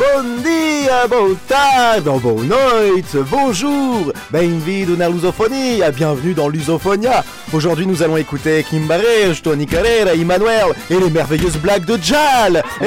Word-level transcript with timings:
Bon 0.00 0.40
dia, 0.42 1.06
boa 1.08 1.36
tarde, 1.46 2.04
boa 2.04 2.42
noite, 2.42 3.16
bonjour, 3.30 4.10
bienvenue 4.32 4.96
na 4.96 5.10
Lusophonie, 5.10 5.82
bienvenue 5.94 6.32
dans 6.32 6.48
Lusophonia. 6.48 7.22
Aujourd'hui, 7.52 7.86
nous 7.86 8.02
allons 8.02 8.16
écouter 8.16 8.64
Kim 8.64 8.86
Barrej, 8.86 9.42
Tony 9.42 9.66
Carrera, 9.66 10.14
Emmanuel 10.14 10.68
et 10.88 10.98
les 10.98 11.10
merveilleuses 11.10 11.58
blagues 11.58 11.84
de 11.84 11.98
Jal. 12.02 12.62
Et, 12.80 12.84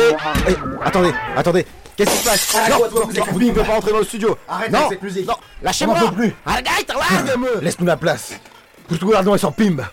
et- 0.52 0.56
attendez, 0.84 1.12
attendez, 1.38 1.68
qu'est-ce 1.96 2.10
qui 2.10 2.18
se 2.18 2.26
passe? 2.26 2.58
Non, 2.72 2.78
non, 3.02 3.38
Bing 3.38 3.50
ne 3.50 3.54
peut 3.54 3.64
pas 3.64 3.78
entrer 3.78 3.92
dans 3.92 4.00
le 4.00 4.06
studio. 4.06 4.36
Arrête 4.48 4.72
non, 4.72 4.80
avec 4.80 4.90
cette 4.94 5.04
musique. 5.04 5.28
Non, 5.28 5.36
lâchez-moi. 5.62 5.96
On 6.08 6.12
plus. 6.14 6.34
Arrête, 6.48 6.66
largue-moi. 6.88 7.50
Laisse-nous 7.62 7.86
la 7.86 7.98
place. 7.98 8.34
Portugal 8.88 9.24
est 9.36 9.38
sans 9.38 9.52
pimbe. 9.52 9.86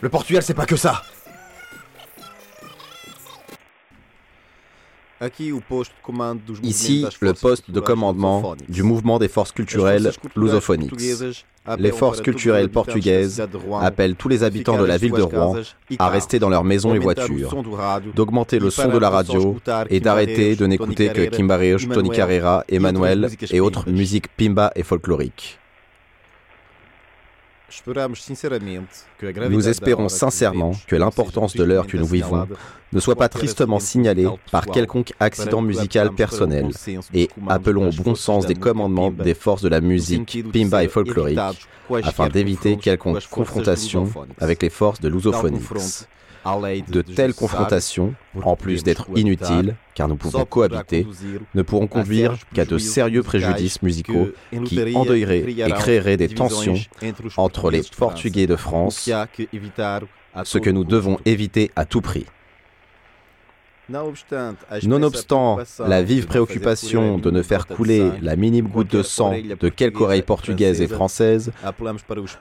Le 0.00 0.08
Portugal, 0.08 0.40
c'est 0.46 0.54
pas 0.54 0.66
que 0.66 0.76
ça. 0.76 1.02
Ici, 6.62 7.06
le 7.20 7.32
poste 7.32 7.70
de 7.70 7.80
commandement 7.80 8.54
du 8.68 8.82
mouvement 8.82 9.18
des 9.18 9.28
forces 9.28 9.52
culturelles 9.52 10.12
lusophoniques. 10.36 10.92
Les 11.78 11.92
forces 11.92 12.20
culturelles 12.20 12.68
portugaises 12.68 13.42
appellent 13.80 14.16
tous 14.16 14.28
les 14.28 14.42
habitants 14.42 14.78
de 14.78 14.84
la 14.84 14.98
ville 14.98 15.12
de 15.12 15.22
Rouen 15.22 15.56
à 15.98 16.08
rester 16.08 16.38
dans 16.38 16.50
leurs 16.50 16.64
maisons 16.64 16.94
et 16.94 16.98
voitures, 16.98 17.56
d'augmenter 18.14 18.58
le 18.58 18.70
son 18.70 18.88
de 18.88 18.98
la 18.98 19.10
radio 19.10 19.56
et 19.88 20.00
d'arrêter 20.00 20.56
de 20.56 20.66
n'écouter 20.66 21.08
que 21.08 21.22
Kimbareus, 21.22 21.88
Tony 21.92 22.10
Carrera, 22.10 22.64
Emmanuel 22.68 23.30
et 23.50 23.60
autres 23.60 23.88
musiques 23.88 24.28
pimba 24.36 24.72
et 24.76 24.82
folkloriques. 24.82 25.58
Nous 29.50 29.68
espérons 29.68 30.08
sincèrement 30.08 30.72
que 30.86 30.96
l'importance 30.96 31.54
de 31.54 31.64
l'heure 31.64 31.86
que 31.86 31.96
nous 31.96 32.06
vivons 32.06 32.46
ne 32.92 33.00
soit 33.00 33.16
pas 33.16 33.28
tristement 33.28 33.80
signalée 33.80 34.28
par 34.50 34.66
quelconque 34.66 35.12
accident 35.20 35.62
musical 35.62 36.12
personnel. 36.12 36.70
et 37.12 37.28
appelons 37.48 37.88
au 37.88 38.02
bon 38.02 38.14
sens 38.14 38.46
des 38.46 38.54
commandements 38.54 39.10
des 39.10 39.34
forces 39.34 39.62
de 39.62 39.68
la 39.68 39.80
musique 39.80 40.44
pimba 40.52 40.84
et 40.84 40.88
folklorique 40.88 41.38
afin 42.02 42.28
d'éviter 42.28 42.76
quelconque 42.76 43.26
confrontation 43.28 44.08
avec 44.38 44.62
les 44.62 44.70
forces 44.70 45.00
de 45.00 45.08
l'usophonix. 45.08 46.08
De 46.88 47.00
telles 47.00 47.32
confrontations, 47.34 48.14
en 48.42 48.54
plus 48.54 48.82
d'être 48.82 49.08
inutiles, 49.16 49.76
car 49.94 50.08
nous 50.08 50.16
pouvons 50.16 50.44
cohabiter, 50.44 51.06
ne 51.54 51.62
pourront 51.62 51.86
conduire 51.86 52.36
qu'à 52.52 52.64
de 52.64 52.76
sérieux 52.76 53.22
préjudices 53.22 53.80
musicaux 53.82 54.28
qui 54.66 54.94
endeuilleraient 54.94 55.44
et 55.48 55.72
créeraient 55.72 56.16
des 56.18 56.28
tensions 56.28 56.76
entre 57.36 57.70
les 57.70 57.82
Portugais 57.96 58.46
de 58.46 58.56
France, 58.56 59.10
ce 60.44 60.58
que 60.58 60.70
nous 60.70 60.84
devons 60.84 61.18
éviter 61.24 61.70
à 61.76 61.84
tout 61.84 62.00
prix. 62.00 62.26
Nonobstant 63.88 65.58
la 65.86 66.02
vive 66.02 66.26
préoccupation 66.26 67.18
de 67.18 67.30
ne 67.30 67.42
faire 67.42 67.66
couler 67.66 68.12
la 68.22 68.36
minime 68.36 68.68
goutte 68.68 68.90
de 68.90 69.02
sang 69.02 69.34
de 69.60 69.68
quelque 69.68 70.00
oreille 70.00 70.22
portugaise 70.22 70.80
et 70.80 70.86
française, 70.86 71.52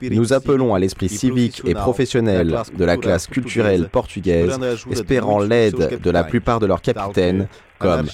nous 0.01 0.33
appelons 0.33 0.73
à 0.73 0.79
l'esprit 0.79 1.09
civique 1.09 1.61
et 1.65 1.73
professionnel 1.73 2.55
de 2.77 2.85
la 2.85 2.97
classe 2.97 3.27
culturelle 3.27 3.89
portugaise, 3.89 4.57
espérant 4.89 5.39
l'aide 5.39 5.99
de 6.01 6.09
la 6.09 6.23
plupart 6.23 6.59
de 6.59 6.65
leurs 6.65 6.81
capitaines, 6.81 7.47
comme 7.79 8.07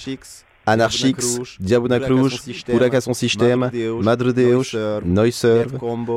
Anarchix, 0.70 1.38
Diabuna 1.58 2.00
Cruz, 2.00 2.42
Huracan 2.68 3.14
System, 3.14 3.70
Madre 4.02 4.32
Deus, 4.32 4.76
Noiserve, 5.04 5.72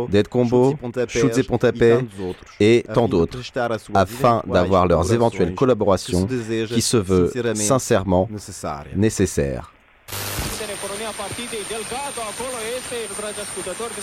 Dead 0.09 0.27
Combo, 0.27 0.75
Chutes 1.07 1.37
et 1.37 1.43
Pontapé 1.43 1.97
et 2.59 2.85
tant 2.93 3.07
d'autres, 3.07 3.39
afin 3.93 4.43
d'avoir 4.47 4.87
leurs 4.87 5.11
éventuelles 5.13 5.55
collaborations 5.55 6.27
qui 6.67 6.81
se 6.81 6.97
veut 6.97 7.31
sincèrement 7.55 8.29
nécessaires. 8.95 9.71
Telefonia 10.59 11.11
partidei 11.17 11.63
Delgado, 11.69 12.21
acolo 12.31 12.57
este, 12.77 12.97
dragi 13.17 13.39
ascultători. 13.45 13.93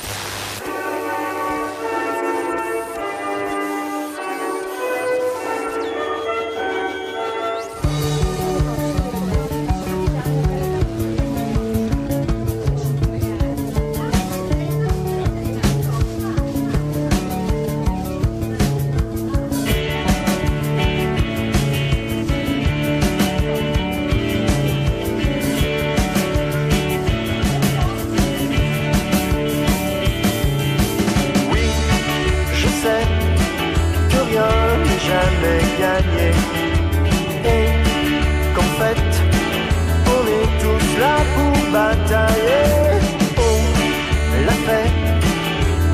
Batailler. 41.73 43.01
On 43.49 44.45
l'a 44.47 44.57
fait 44.67 44.91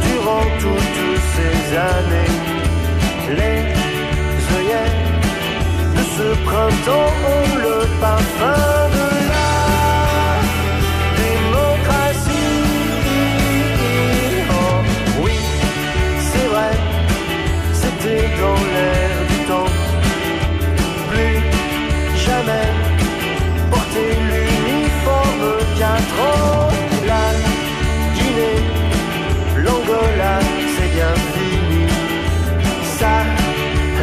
durant 0.07 0.47
toutes 0.63 1.21
ces 1.35 1.57
années. 1.93 2.37
Les 3.39 3.61
œillets 4.57 4.95
de 5.97 6.03
ce 6.17 6.29
printemps 6.45 7.15
ont 7.35 7.57
le 7.65 7.77
parfum 8.01 8.89
de 8.97 9.07
la 9.29 9.47
La 27.07 27.27
Guinée, 28.15 28.63
l'Angola, 29.65 30.35
c'est 30.75 30.91
bien 30.95 31.15
fini. 31.35 31.87
Ça, 32.99 33.17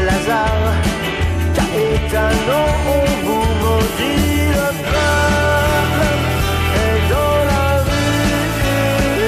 Lazare, 0.06 0.74
Caetano, 1.56 2.62
on 2.88 3.06
vous 3.26 3.48
maudit 3.62 4.46
le 4.58 4.70
peuple 4.92 6.36
est 6.86 7.02
dans 7.10 7.40
la 7.52 7.66
rue. 7.88 9.24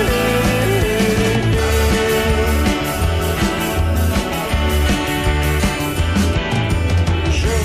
Je, 7.32 7.56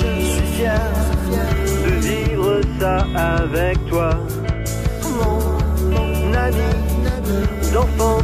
je 0.00 0.10
suis 0.26 0.46
fier 0.56 0.80
de 1.84 1.90
vivre 2.06 2.60
ça 2.80 2.96
avec 3.14 3.76
toi, 3.88 4.05
don't 7.76 8.15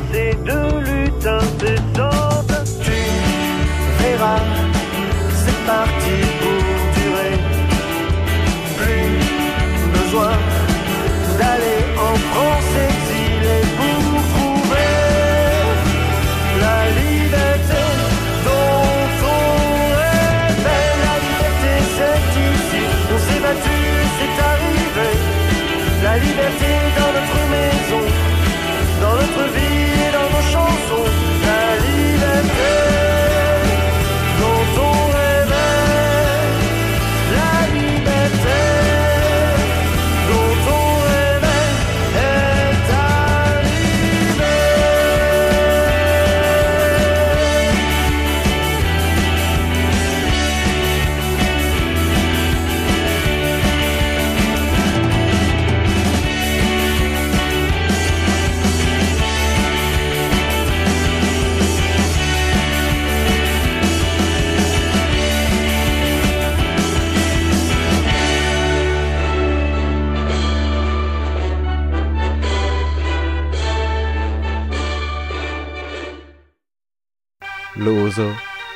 Luso 78.12 78.30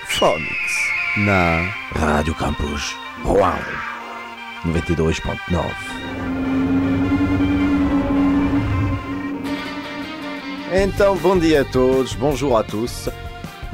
Phonics 0.09 0.77
na 1.19 1.69
Radio 1.93 2.33
Campus 2.33 2.95
Rouen 3.23 3.53
92.9 4.65 5.63
Então, 10.73 11.17
bom 11.19 11.39
dia 11.39 11.61
a 11.61 11.65
todos, 11.67 12.15
bonjour 12.15 12.57
à 12.57 12.65
tous. 12.65 13.11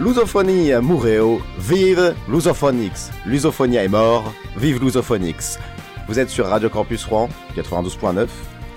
Lusophonie 0.01 0.73
Moureo, 0.83 1.41
vive 1.57 2.17
Lusophonix. 2.29 3.13
Lusophonia 3.25 3.85
est 3.85 3.89
mort, 3.89 4.35
vive 4.57 4.83
Lusophonix. 4.83 5.61
Vous 6.09 6.19
êtes 6.19 6.31
sur 6.31 6.49
Radio 6.49 6.71
Campus 6.71 7.05
Rouen 7.05 7.29
92.9 7.57 8.27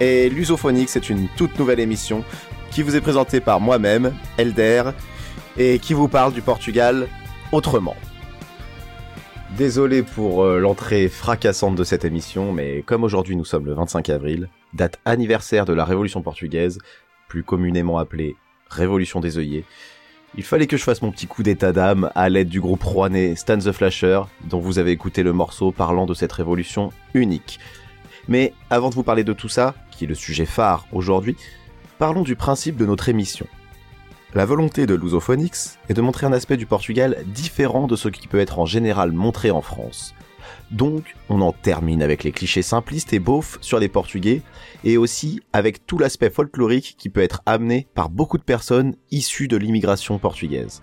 et 0.01 0.29
Lusophonix 0.29 0.95
est 0.95 1.09
une 1.09 1.29
toute 1.35 1.57
nouvelle 1.57 1.79
émission 1.79 2.23
qui 2.69 2.83
vous 2.83 2.95
est 2.95 3.01
présentée 3.01 3.39
par 3.39 3.59
moi-même, 3.59 4.13
Elder, 4.37 4.83
et 5.57 5.79
qui 5.79 5.93
vous 5.93 6.07
parle 6.07 6.33
du 6.33 6.41
Portugal 6.41 7.07
autrement. 7.51 7.95
Désolé 9.57 10.03
pour 10.03 10.43
euh, 10.43 10.59
l'entrée 10.59 11.07
fracassante 11.07 11.75
de 11.75 11.83
cette 11.83 12.03
émission, 12.03 12.51
mais 12.51 12.81
comme 12.81 13.03
aujourd'hui 13.03 13.35
nous 13.35 13.45
sommes 13.45 13.65
le 13.65 13.73
25 13.73 14.09
avril, 14.09 14.49
date 14.73 14.99
anniversaire 15.05 15.65
de 15.65 15.73
la 15.73 15.85
Révolution 15.85 16.21
portugaise, 16.21 16.79
plus 17.27 17.43
communément 17.43 17.97
appelée 17.97 18.35
Révolution 18.69 19.19
des 19.19 19.37
œillets, 19.37 19.63
il 20.37 20.43
fallait 20.43 20.67
que 20.67 20.75
je 20.75 20.83
fasse 20.83 21.01
mon 21.01 21.11
petit 21.11 21.27
coup 21.27 21.43
d'état 21.43 21.71
d'âme 21.71 22.11
à 22.13 22.27
l'aide 22.27 22.49
du 22.49 22.59
groupe 22.59 22.83
rouennais 22.83 23.35
Stan 23.35 23.57
the 23.57 23.71
Flasher, 23.71 24.21
dont 24.43 24.59
vous 24.59 24.79
avez 24.79 24.91
écouté 24.91 25.23
le 25.23 25.31
morceau 25.31 25.71
parlant 25.71 26.05
de 26.05 26.13
cette 26.13 26.33
révolution 26.33 26.91
unique. 27.13 27.59
Mais 28.27 28.53
avant 28.69 28.89
de 28.89 28.95
vous 28.95 29.03
parler 29.03 29.23
de 29.23 29.31
tout 29.31 29.47
ça, 29.47 29.75
qui 29.91 30.03
est 30.03 30.07
le 30.07 30.15
sujet 30.15 30.45
phare 30.45 30.87
aujourd'hui, 30.91 31.37
parlons 31.99 32.23
du 32.23 32.35
principe 32.35 32.75
de 32.75 32.85
notre 32.85 33.07
émission. 33.07 33.47
La 34.35 34.43
volonté 34.43 34.85
de 34.85 34.95
Lusophonix 34.95 35.79
est 35.87 35.93
de 35.93 36.01
montrer 36.01 36.25
un 36.25 36.33
aspect 36.33 36.57
du 36.57 36.65
Portugal 36.65 37.23
différent 37.25 37.87
de 37.87 37.95
ce 37.95 38.09
qui 38.09 38.27
peut 38.27 38.41
être 38.41 38.59
en 38.59 38.65
général 38.65 39.13
montré 39.13 39.49
en 39.49 39.61
France. 39.61 40.13
Donc, 40.71 41.15
on 41.29 41.39
en 41.39 41.53
termine 41.53 42.03
avec 42.03 42.25
les 42.25 42.33
clichés 42.33 42.61
simplistes 42.61 43.13
et 43.13 43.19
beaufs 43.19 43.57
sur 43.61 43.79
les 43.79 43.87
Portugais, 43.87 44.41
et 44.83 44.97
aussi 44.97 45.39
avec 45.53 45.87
tout 45.87 45.97
l'aspect 45.97 46.29
folklorique 46.29 46.95
qui 46.97 47.07
peut 47.07 47.21
être 47.21 47.43
amené 47.45 47.87
par 47.95 48.09
beaucoup 48.09 48.37
de 48.37 48.43
personnes 48.43 48.97
issues 49.09 49.47
de 49.47 49.55
l'immigration 49.55 50.19
portugaise. 50.19 50.81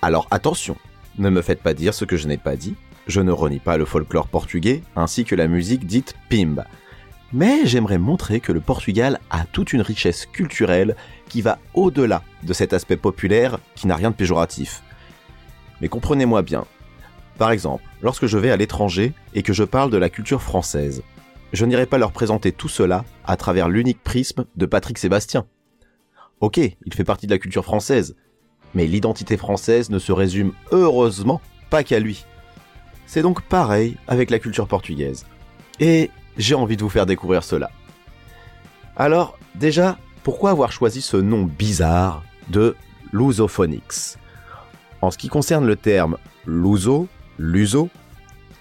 Alors 0.00 0.26
attention, 0.30 0.76
ne 1.18 1.28
me 1.28 1.42
faites 1.42 1.62
pas 1.62 1.74
dire 1.74 1.92
ce 1.92 2.06
que 2.06 2.16
je 2.16 2.28
n'ai 2.28 2.38
pas 2.38 2.56
dit, 2.56 2.76
je 3.08 3.20
ne 3.20 3.30
renie 3.30 3.60
pas 3.60 3.76
le 3.76 3.84
folklore 3.84 4.28
portugais, 4.28 4.80
ainsi 4.96 5.26
que 5.26 5.34
la 5.34 5.48
musique 5.48 5.86
dite 5.86 6.14
pimba. 6.30 6.64
Mais 7.34 7.66
j'aimerais 7.66 7.98
montrer 7.98 8.40
que 8.40 8.52
le 8.52 8.60
Portugal 8.60 9.20
a 9.28 9.44
toute 9.44 9.74
une 9.74 9.82
richesse 9.82 10.24
culturelle 10.24 10.96
qui 11.28 11.42
va 11.42 11.58
au-delà 11.74 12.22
de 12.44 12.52
cet 12.52 12.72
aspect 12.72 12.96
populaire 12.96 13.58
qui 13.74 13.86
n'a 13.86 13.96
rien 13.96 14.10
de 14.10 14.16
péjoratif. 14.16 14.82
Mais 15.80 15.88
comprenez-moi 15.88 16.42
bien. 16.42 16.64
Par 17.38 17.50
exemple, 17.50 17.82
lorsque 18.02 18.26
je 18.26 18.38
vais 18.38 18.50
à 18.50 18.56
l'étranger 18.56 19.12
et 19.34 19.42
que 19.42 19.52
je 19.52 19.64
parle 19.64 19.90
de 19.90 19.96
la 19.96 20.10
culture 20.10 20.42
française, 20.42 21.02
je 21.52 21.64
n'irai 21.64 21.86
pas 21.86 21.98
leur 21.98 22.12
présenter 22.12 22.52
tout 22.52 22.68
cela 22.68 23.04
à 23.24 23.36
travers 23.36 23.68
l'unique 23.68 24.02
prisme 24.02 24.44
de 24.56 24.66
Patrick 24.66 24.98
Sébastien. 24.98 25.46
Ok, 26.40 26.58
il 26.58 26.94
fait 26.94 27.04
partie 27.04 27.26
de 27.26 27.32
la 27.32 27.38
culture 27.38 27.64
française, 27.64 28.16
mais 28.74 28.86
l'identité 28.86 29.36
française 29.36 29.90
ne 29.90 29.98
se 29.98 30.12
résume 30.12 30.52
heureusement 30.72 31.40
pas 31.70 31.84
qu'à 31.84 32.00
lui. 32.00 32.24
C'est 33.06 33.22
donc 33.22 33.42
pareil 33.42 33.96
avec 34.08 34.30
la 34.30 34.38
culture 34.38 34.66
portugaise. 34.66 35.26
Et 35.80 36.10
j'ai 36.36 36.54
envie 36.54 36.76
de 36.76 36.82
vous 36.82 36.88
faire 36.88 37.06
découvrir 37.06 37.44
cela. 37.44 37.70
Alors, 38.96 39.38
déjà, 39.54 39.98
pourquoi 40.22 40.50
avoir 40.50 40.72
choisi 40.72 41.02
ce 41.02 41.16
nom 41.16 41.44
bizarre 41.44 42.22
de 42.48 42.76
Lusophonix 43.12 44.18
En 45.00 45.10
ce 45.10 45.18
qui 45.18 45.28
concerne 45.28 45.66
le 45.66 45.76
terme 45.76 46.16
Luso, 46.46 47.08
Luso, 47.38 47.88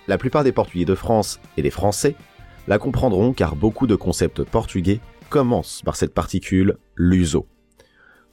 la 0.07 0.17
plupart 0.17 0.43
des 0.43 0.51
Portugais 0.51 0.85
de 0.85 0.95
France 0.95 1.39
et 1.57 1.61
des 1.61 1.71
Français 1.71 2.15
la 2.67 2.77
comprendront 2.77 3.33
car 3.33 3.55
beaucoup 3.55 3.87
de 3.87 3.95
concepts 3.95 4.43
portugais 4.43 4.99
commencent 5.29 5.81
par 5.83 5.95
cette 5.95 6.13
particule 6.13 6.77
Luso. 6.95 7.47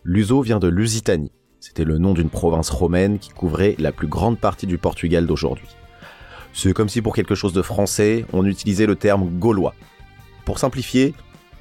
Luso 0.05 0.41
vient 0.43 0.59
de 0.59 0.69
Lusitanie. 0.69 1.33
C'était 1.59 1.85
le 1.85 1.99
nom 1.99 2.15
d'une 2.15 2.31
province 2.31 2.71
romaine 2.71 3.19
qui 3.19 3.31
couvrait 3.31 3.77
la 3.79 3.93
plus 3.93 4.07
grande 4.07 4.39
partie 4.39 4.67
du 4.67 4.79
Portugal 4.79 5.27
d'aujourd'hui. 5.27 5.69
C'est 6.53 6.73
comme 6.73 6.89
si 6.89 7.03
pour 7.03 7.15
quelque 7.15 7.35
chose 7.35 7.53
de 7.53 7.63
français, 7.63 8.25
on 8.33 8.47
utilisait 8.47 8.87
le 8.87 8.97
terme 8.97 9.39
gaulois. 9.39 9.75
Pour 10.45 10.59
simplifier, 10.59 11.15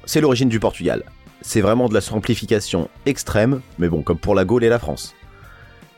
c'est 0.04 0.20
l'origine 0.20 0.48
du 0.48 0.58
Portugal. 0.58 1.04
C'est 1.42 1.60
vraiment 1.60 1.88
de 1.88 1.94
la 1.94 2.00
simplification 2.00 2.88
extrême, 3.06 3.60
mais 3.78 3.88
bon, 3.88 4.02
comme 4.02 4.18
pour 4.18 4.34
la 4.34 4.44
Gaule 4.44 4.64
et 4.64 4.68
la 4.68 4.78
France. 4.78 5.14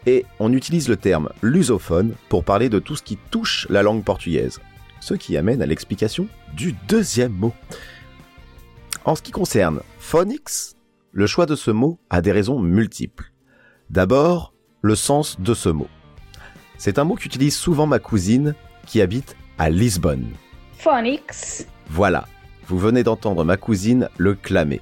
Et 0.07 0.25
on 0.41 0.53
utilise 0.53 0.89
le 0.89 0.97
terme 0.97 1.31
lusophone 1.43 2.15
pour 2.29 2.45
parler 2.45 2.69
de 2.69 2.79
tout 2.79 2.97
ce 2.97 3.03
qui 3.03 3.19
touche 3.31 3.67
la 3.71 3.83
langue 3.83 4.05
portugaise. 4.05 4.61
Ce 5.01 5.15
qui 5.15 5.37
amène 5.37 5.63
à 5.63 5.67
l'explication 5.67 6.29
du 6.55 6.75
deuxième 6.89 7.33
mot. 7.33 7.53
En 9.05 9.15
ce 9.17 9.23
qui 9.23 9.33
concerne 9.33 9.81
phonics, 9.99 10.77
le 11.13 11.27
choix 11.27 11.47
de 11.47 11.57
ce 11.57 11.71
mot 11.71 11.99
a 12.09 12.21
des 12.21 12.33
raisons 12.33 12.61
multiples. 12.61 13.33
D'abord, 13.91 14.55
le 14.81 14.95
sens 14.95 15.41
de 15.41 15.55
ce 15.55 15.69
mot. 15.69 15.89
C'est 16.79 16.99
un 16.99 17.05
mot 17.05 17.15
qu'utilise 17.15 17.57
souvent 17.57 17.87
ma 17.87 17.99
cousine 17.99 18.55
qui 18.87 19.01
habite 19.01 19.37
à 19.59 19.71
Lisbonne. 19.71 20.31
Phonics. 20.79 21.67
Voilà, 21.89 22.27
vous 22.67 22.79
venez 22.79 23.05
d'entendre 23.05 23.45
ma 23.45 23.57
cousine 23.57 24.09
le 24.19 24.35
clamer. 24.35 24.81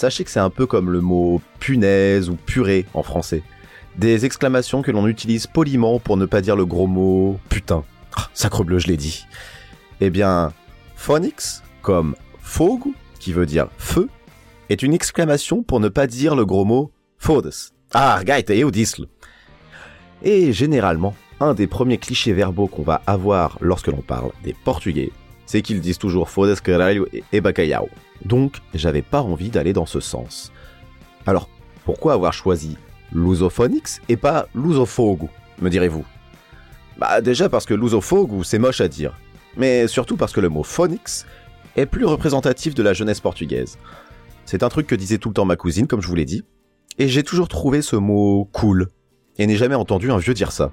Sachez 0.00 0.24
que 0.24 0.30
c'est 0.30 0.40
un 0.40 0.48
peu 0.48 0.64
comme 0.64 0.90
le 0.90 1.02
mot 1.02 1.42
punaise 1.58 2.30
ou 2.30 2.34
purée 2.34 2.86
en 2.94 3.02
français. 3.02 3.42
Des 3.98 4.24
exclamations 4.24 4.80
que 4.80 4.90
l'on 4.90 5.06
utilise 5.06 5.46
poliment 5.46 5.98
pour 5.98 6.16
ne 6.16 6.24
pas 6.24 6.40
dire 6.40 6.56
le 6.56 6.64
gros 6.64 6.86
mot 6.86 7.38
putain. 7.50 7.84
Ah, 8.16 8.30
sacrebleu, 8.32 8.78
je 8.78 8.86
l'ai 8.86 8.96
dit. 8.96 9.26
Eh 10.00 10.08
bien, 10.08 10.54
phonics, 10.96 11.60
comme 11.82 12.16
fogo, 12.40 12.94
qui 13.18 13.34
veut 13.34 13.44
dire 13.44 13.68
feu, 13.76 14.08
est 14.70 14.82
une 14.82 14.94
exclamation 14.94 15.62
pour 15.62 15.80
ne 15.80 15.90
pas 15.90 16.06
dire 16.06 16.34
le 16.34 16.46
gros 16.46 16.64
mot 16.64 16.90
fodes. 17.18 17.52
Ah, 17.92 18.22
gaite 18.24 18.48
eu 18.48 18.70
disle. 18.70 19.06
Et 20.22 20.54
généralement, 20.54 21.14
un 21.40 21.52
des 21.52 21.66
premiers 21.66 21.98
clichés 21.98 22.32
verbaux 22.32 22.68
qu'on 22.68 22.84
va 22.84 23.02
avoir 23.06 23.58
lorsque 23.60 23.88
l'on 23.88 24.00
parle 24.00 24.30
des 24.44 24.56
Portugais, 24.64 25.12
c'est 25.50 25.62
qu'ils 25.62 25.80
disent 25.80 25.98
toujours 25.98 26.30
fodes, 26.30 26.60
caralho 26.60 27.08
et 27.32 27.40
bacalhau. 27.40 27.88
Donc, 28.24 28.58
j'avais 28.72 29.02
pas 29.02 29.20
envie 29.20 29.50
d'aller 29.50 29.72
dans 29.72 29.84
ce 29.84 29.98
sens. 29.98 30.52
Alors, 31.26 31.48
pourquoi 31.84 32.12
avoir 32.12 32.32
choisi 32.32 32.76
lusophonix 33.12 34.00
et 34.08 34.16
pas 34.16 34.46
lusofogo, 34.54 35.28
me 35.60 35.68
direz-vous? 35.68 36.04
Bah 36.98 37.20
déjà 37.20 37.48
parce 37.48 37.66
que 37.66 37.74
lusofogo, 37.74 38.44
c'est 38.44 38.60
moche 38.60 38.80
à 38.80 38.86
dire. 38.86 39.18
Mais 39.56 39.88
surtout 39.88 40.16
parce 40.16 40.32
que 40.32 40.40
le 40.40 40.48
mot 40.48 40.62
phonix 40.62 41.26
est 41.74 41.86
plus 41.86 42.04
représentatif 42.04 42.76
de 42.76 42.84
la 42.84 42.92
jeunesse 42.92 43.18
portugaise. 43.18 43.76
C'est 44.44 44.62
un 44.62 44.68
truc 44.68 44.86
que 44.86 44.94
disait 44.94 45.18
tout 45.18 45.30
le 45.30 45.34
temps 45.34 45.46
ma 45.46 45.56
cousine, 45.56 45.88
comme 45.88 46.00
je 46.00 46.06
vous 46.06 46.14
l'ai 46.14 46.26
dit, 46.26 46.44
et 46.96 47.08
j'ai 47.08 47.24
toujours 47.24 47.48
trouvé 47.48 47.82
ce 47.82 47.96
mot 47.96 48.48
cool, 48.52 48.86
et 49.36 49.48
n'ai 49.48 49.56
jamais 49.56 49.74
entendu 49.74 50.12
un 50.12 50.18
vieux 50.18 50.34
dire 50.34 50.52
ça. 50.52 50.70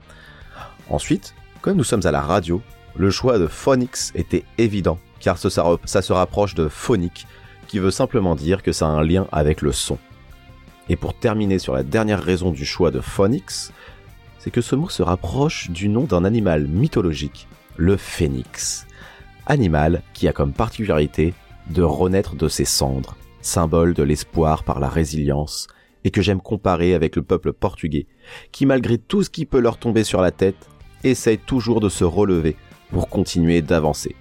Ensuite, 0.88 1.34
comme 1.62 1.78
nous 1.78 1.84
sommes 1.84 2.06
à 2.06 2.12
la 2.12 2.22
radio, 2.22 2.62
le 2.98 3.12
choix 3.12 3.38
de 3.38 3.48
phonics 3.48 4.12
était 4.16 4.44
évident, 4.58 4.98
car 5.20 5.38
ça, 5.38 5.50
se 5.50 6.14
rapproche 6.14 6.56
de 6.56 6.68
phonique, 6.68 7.28
qui 7.68 7.80
veut 7.80 7.92
simplement 7.92 8.36
dire 8.36 8.64
que 8.64 8.72
ça 8.72 8.88
a 8.88 8.92
un 8.92 9.04
lien 9.04 9.28
avec 9.32 9.62
le 9.62 9.72
son. 9.72 9.98
Et 10.90 10.96
pour 10.96 11.14
terminer 11.14 11.60
sur 11.60 11.74
la 11.74 11.84
dernière 11.84 12.24
raison 12.24 12.52
du 12.52 12.66
choix 12.66 12.92
de 12.92 13.00
phonics, 13.02 13.72
c'est 14.40 14.52
que 14.52 14.62
ce 14.62 14.76
mot 14.76 14.90
se 14.90 15.04
rapproche 15.04 15.70
du 15.70 15.90
nom 15.90 16.04
d'un 16.04 16.24
animal 16.24 16.68
mythologique, 16.68 17.48
le 17.76 17.98
phénix. 17.98 18.88
Animal 19.46 20.02
qui 20.14 20.28
a 20.28 20.34
comme 20.34 20.54
particularité 20.54 21.34
de 21.70 21.84
renaître 21.84 22.36
de 22.36 22.48
ses 22.48 22.66
cendres, 22.66 23.16
symbole 23.42 23.94
de 23.94 24.04
l'espoir 24.04 24.64
par 24.64 24.80
la 24.80 24.90
résilience, 24.90 25.68
et 26.04 26.10
que 26.10 26.22
j'aime 26.22 26.42
comparer 26.42 26.94
avec 26.94 27.16
le 27.16 27.22
peuple 27.22 27.54
portugais, 27.54 28.08
qui 28.52 28.66
malgré 28.66 28.98
tout 28.98 29.24
ce 29.24 29.30
qui 29.30 29.46
peut 29.46 29.60
leur 29.60 29.78
tomber 29.78 30.04
sur 30.04 30.22
la 30.22 30.32
tête, 30.32 30.70
essaye 31.04 31.38
toujours 31.38 31.80
de 31.80 31.90
se 31.90 32.04
relever 32.04 32.56
pour 32.92 33.10
continuer 33.10 33.62
d'avancer. 33.62 34.16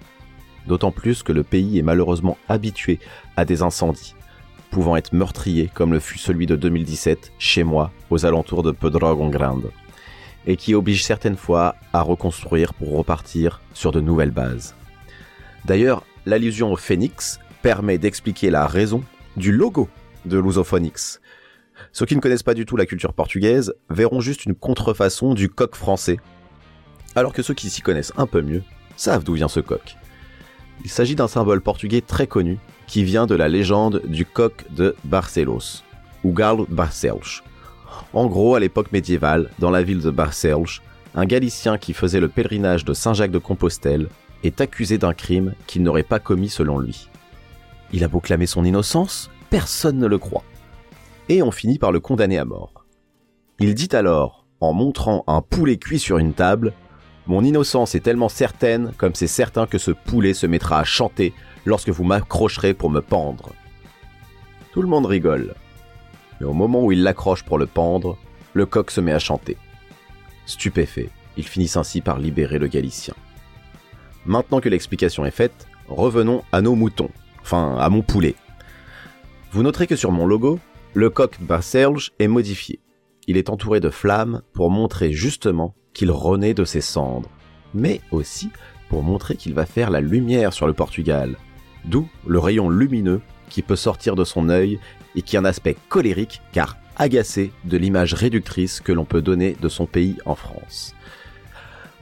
D'autant 0.67 0.91
plus 0.91 1.23
que 1.23 1.31
le 1.31 1.43
pays 1.43 1.79
est 1.79 1.83
malheureusement 1.83 2.37
habitué 2.49 2.99
à 3.37 3.45
des 3.45 3.61
incendies, 3.61 4.15
pouvant 4.69 4.97
être 4.97 5.13
meurtriers 5.13 5.69
comme 5.73 5.93
le 5.93 5.99
fut 5.99 6.17
celui 6.17 6.45
de 6.45 6.55
2017 6.55 7.31
chez 7.39 7.63
moi, 7.63 7.91
aux 8.09 8.25
alentours 8.25 8.63
de 8.63 8.71
Pedrogon 8.71 9.29
Grande, 9.29 9.71
et 10.45 10.57
qui 10.57 10.75
oblige 10.75 11.03
certaines 11.03 11.37
fois 11.37 11.75
à 11.93 12.01
reconstruire 12.01 12.73
pour 12.73 12.95
repartir 12.95 13.61
sur 13.73 13.91
de 13.91 14.01
nouvelles 14.01 14.31
bases. 14.31 14.75
D'ailleurs, 15.65 16.03
l'allusion 16.25 16.71
au 16.71 16.75
phénix 16.75 17.39
permet 17.61 17.97
d'expliquer 17.97 18.49
la 18.49 18.67
raison 18.67 19.03
du 19.35 19.51
logo 19.51 19.89
de 20.25 20.37
Lusophonix. 20.37 21.21
Ceux 21.91 22.05
qui 22.05 22.15
ne 22.15 22.21
connaissent 22.21 22.43
pas 22.43 22.53
du 22.53 22.65
tout 22.65 22.75
la 22.75 22.85
culture 22.85 23.13
portugaise 23.13 23.73
verront 23.89 24.19
juste 24.19 24.45
une 24.45 24.55
contrefaçon 24.55 25.33
du 25.33 25.49
coq 25.49 25.75
français, 25.75 26.17
alors 27.15 27.33
que 27.33 27.41
ceux 27.41 27.53
qui 27.53 27.69
s'y 27.69 27.81
connaissent 27.81 28.13
un 28.17 28.27
peu 28.27 28.41
mieux 28.41 28.63
savent 28.95 29.23
d'où 29.23 29.33
vient 29.33 29.47
ce 29.47 29.59
coq. 29.59 29.97
Il 30.83 30.89
s'agit 30.89 31.15
d'un 31.15 31.27
symbole 31.27 31.61
portugais 31.61 32.01
très 32.01 32.27
connu 32.27 32.59
qui 32.87 33.03
vient 33.03 33.25
de 33.25 33.35
la 33.35 33.49
légende 33.49 34.01
du 34.05 34.25
coq 34.25 34.65
de 34.69 34.95
Barcelos, 35.03 35.83
ou 36.23 36.31
Galo 36.33 36.65
Barcelos. 36.69 37.41
En 38.13 38.27
gros, 38.27 38.55
à 38.55 38.59
l'époque 38.59 38.91
médiévale, 38.91 39.49
dans 39.59 39.71
la 39.71 39.83
ville 39.83 40.01
de 40.01 40.11
Barcelge, 40.11 40.81
un 41.15 41.25
Galicien 41.25 41.77
qui 41.77 41.93
faisait 41.93 42.19
le 42.19 42.29
pèlerinage 42.29 42.85
de 42.85 42.93
Saint-Jacques 42.93 43.31
de 43.31 43.39
Compostelle 43.39 44.07
est 44.43 44.61
accusé 44.61 44.97
d'un 44.97 45.13
crime 45.13 45.55
qu'il 45.65 45.83
n'aurait 45.83 46.03
pas 46.03 46.19
commis 46.19 46.49
selon 46.49 46.79
lui. 46.79 47.09
Il 47.91 48.03
a 48.03 48.07
beau 48.07 48.19
clamer 48.19 48.45
son 48.45 48.63
innocence, 48.63 49.29
personne 49.49 49.97
ne 49.97 50.07
le 50.07 50.17
croit. 50.17 50.43
Et 51.29 51.41
on 51.41 51.51
finit 51.51 51.79
par 51.79 51.91
le 51.91 51.99
condamner 51.99 52.37
à 52.37 52.45
mort. 52.45 52.85
Il 53.59 53.73
dit 53.73 53.89
alors, 53.93 54.45
en 54.61 54.73
montrant 54.73 55.23
un 55.27 55.41
poulet 55.41 55.77
cuit 55.77 55.99
sur 55.99 56.17
une 56.17 56.33
table, 56.33 56.73
Mon 57.27 57.43
innocence 57.43 57.93
est 57.93 57.99
tellement 57.99 58.29
certaine 58.29 58.93
comme 58.97 59.13
c'est 59.13 59.27
certain 59.27 59.67
que 59.67 59.77
ce 59.77 59.91
poulet 59.91 60.33
se 60.33 60.47
mettra 60.47 60.79
à 60.79 60.85
chanter 60.85 61.33
lorsque 61.65 61.89
vous 61.89 62.05
m'accrocherez 62.05 62.73
pour 62.73 62.89
me 62.89 63.01
pendre. 63.01 63.49
Tout 64.71 64.81
le 64.81 64.87
monde 64.87 65.05
rigole. 65.05 65.53
Mais 66.39 66.45
au 66.45 66.53
moment 66.53 66.85
où 66.85 66.91
il 66.93 67.03
l'accroche 67.03 67.43
pour 67.43 67.57
le 67.57 67.67
pendre, 67.67 68.17
le 68.53 68.65
coq 68.65 68.91
se 68.91 69.01
met 69.01 69.11
à 69.11 69.19
chanter. 69.19 69.57
Stupéfait, 70.45 71.09
ils 71.35 71.47
finissent 71.47 71.75
ainsi 71.75 71.99
par 71.99 72.17
libérer 72.17 72.59
le 72.59 72.67
Galicien. 72.67 73.13
Maintenant 74.25 74.61
que 74.61 74.69
l'explication 74.69 75.25
est 75.25 75.31
faite, 75.31 75.67
revenons 75.89 76.43
à 76.53 76.61
nos 76.61 76.75
moutons, 76.75 77.11
enfin 77.41 77.75
à 77.77 77.89
mon 77.89 78.03
poulet. 78.03 78.35
Vous 79.51 79.63
noterez 79.63 79.87
que 79.87 79.97
sur 79.97 80.11
mon 80.13 80.25
logo, 80.25 80.59
le 80.93 81.09
coq 81.09 81.37
Barcelge 81.41 82.13
est 82.19 82.27
modifié. 82.27 82.79
Il 83.27 83.35
est 83.35 83.49
entouré 83.49 83.81
de 83.81 83.89
flammes 83.89 84.41
pour 84.53 84.71
montrer 84.71 85.11
justement 85.11 85.75
qu'il 85.97 86.11
renaît 86.11 86.53
de 86.53 86.63
ses 86.63 86.79
cendres, 86.79 87.29
mais 87.73 88.01
aussi 88.11 88.51
pour 88.87 89.01
montrer 89.01 89.35
qu'il 89.35 89.55
va 89.55 89.65
faire 89.65 89.89
la 89.89 89.99
lumière 89.99 90.53
sur 90.53 90.67
le 90.67 90.73
Portugal, 90.73 91.35
d'où 91.85 92.07
le 92.27 92.37
rayon 92.37 92.69
lumineux 92.69 93.19
qui 93.49 93.63
peut 93.63 93.75
sortir 93.75 94.15
de 94.15 94.23
son 94.23 94.49
œil 94.49 94.79
et 95.15 95.23
qui 95.23 95.37
a 95.37 95.39
un 95.39 95.45
aspect 95.45 95.75
colérique 95.89 96.39
car 96.53 96.77
agacé 96.97 97.51
de 97.65 97.77
l'image 97.77 98.13
réductrice 98.13 98.79
que 98.79 98.91
l'on 98.91 99.05
peut 99.05 99.23
donner 99.23 99.57
de 99.59 99.69
son 99.69 99.87
pays 99.87 100.17
en 100.25 100.35
France. 100.35 100.93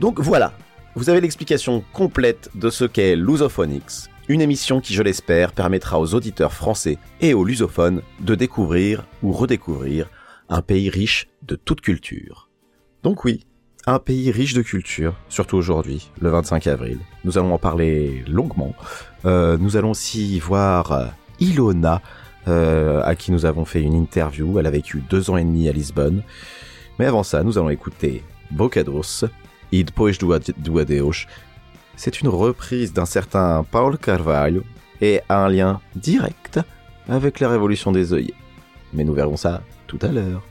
Donc 0.02 0.20
voilà, 0.20 0.52
vous 0.96 1.10
avez 1.10 1.22
l'explication 1.22 1.82
complète 1.94 2.50
de 2.54 2.70
ce 2.70 2.84
qu'est 2.84 3.16
Lusophonics, 3.16 4.10
une 4.28 4.42
émission 4.42 4.82
qui, 4.82 4.94
je 4.94 5.04
l'espère, 5.04 5.54
permettra 5.54 6.02
aux 6.02 6.16
auditeurs 6.16 6.52
français 6.52 6.98
et 7.22 7.34
aux 7.34 7.46
lusophones 7.46 8.02
de 8.20 8.36
découvrir 8.36 9.06
ou 9.24 9.32
redécouvrir 9.32 10.10
un 10.50 10.62
pays 10.62 10.90
riche 10.90 11.30
de 11.44 11.56
toute 11.56 11.80
culture. 11.80 12.50
Donc 13.04 13.24
oui, 13.24 13.46
un 13.88 14.00
pays 14.00 14.32
riche 14.32 14.54
de 14.54 14.62
culture, 14.62 15.16
surtout 15.30 15.58
aujourd'hui, 15.58 16.10
le 16.20 16.30
25 16.30 16.68
avril. 16.68 17.00
Nous 17.24 17.38
allons 17.38 17.54
en 17.54 17.58
parler 17.58 18.24
longuement. 18.28 18.74
Euh, 19.26 19.58
nous 19.58 19.78
allons 19.78 19.92
aussi 19.92 20.40
voir 20.40 20.92
euh, 20.92 21.06
Ilona, 21.40 22.02
euh, 22.48 23.04
à 23.04 23.16
qui 23.16 23.32
nous 23.32 23.46
avons 23.46 23.66
fait 23.66 23.82
une 23.82 23.94
interview. 23.94 24.60
Elle 24.60 24.68
a 24.68 24.72
vécu 24.72 25.04
deux 25.10 25.30
ans 25.30 25.38
et 25.38 25.44
demi 25.44 25.70
à 25.70 25.72
Lisbonne. 25.72 26.24
Mais 26.98 27.06
avant 27.06 27.24
ça, 27.24 27.44
nous 27.44 27.58
allons 27.58 27.70
écouter 27.70 28.24
Bocados, 28.52 29.26
Id 29.72 29.92
Pois 29.92 30.12
do. 30.58 31.12
C'est 31.96 32.22
une 32.22 32.28
reprise 32.28 32.92
d'un 32.92 33.06
certain 33.06 33.64
Paulo 33.70 33.98
Carvalho 33.98 34.64
et 35.02 35.22
a 35.30 35.46
un 35.46 35.50
lien 35.50 35.82
direct 35.96 36.60
avec 37.08 37.40
la 37.40 37.50
révolution 37.50 37.92
des 37.92 38.14
œillets. 38.14 38.34
Mais 38.94 39.04
nous 39.04 39.14
verrons 39.14 39.38
ça 39.38 39.62
tout 39.88 40.00
à 40.02 40.08
l'heure. 40.08 40.44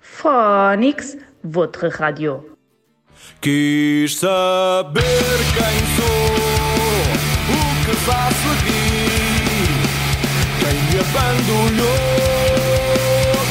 Phonics, 0.00 1.18
votre 1.44 1.88
radio. 1.88 2.56
Quis 3.40 4.16
saber 4.18 5.36
quem 5.54 5.76
sou, 5.96 6.34
o 7.54 7.60
que 7.84 7.94
faço 8.04 8.46
aqui. 8.58 8.86
Quem 10.60 10.76
me 10.90 10.98
abandonou, 11.00 11.96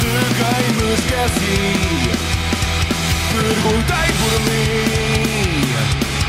de 0.02 0.16
quem 0.38 0.64
me 0.76 0.88
esqueci. 0.94 1.68
Perguntei 3.32 4.08
por 4.20 4.34
mim, 4.48 5.76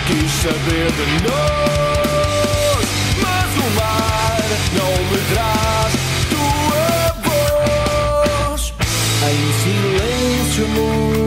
quis 0.07 0.31
saber 0.43 0.89
de 0.93 1.07
nós. 1.29 2.85
Mas 3.23 3.51
o 3.57 3.67
mar 3.75 4.45
não 4.77 4.93
me 5.11 5.19
traz 5.33 5.93
tua 6.31 6.89
voz. 7.25 8.63
Em 9.23 9.41
silêncio, 9.63 10.65
amor, 10.65 11.26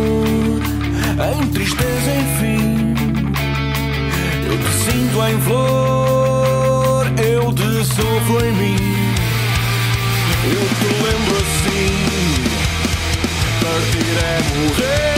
em 1.27 1.47
tristeza, 1.49 2.11
enfim. 2.15 2.93
Eu 4.47 4.57
te 4.57 4.71
sinto 4.73 5.21
em 5.23 5.39
flor, 5.41 7.05
eu 7.21 7.53
te 7.53 7.85
sofro 7.85 8.45
em 8.45 8.53
mim. 8.53 8.77
Eu 10.45 10.65
te 10.79 10.87
lembro 11.03 11.35
assim, 11.43 11.91
partir 13.61 14.15
é 14.23 14.39
morrer. 14.55 15.09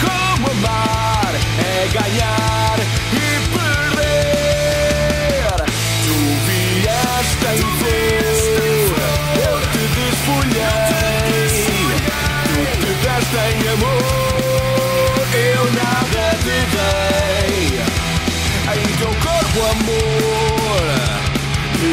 Como 0.00 0.50
amar 0.50 1.34
é 1.58 1.88
ganhar 1.92 2.53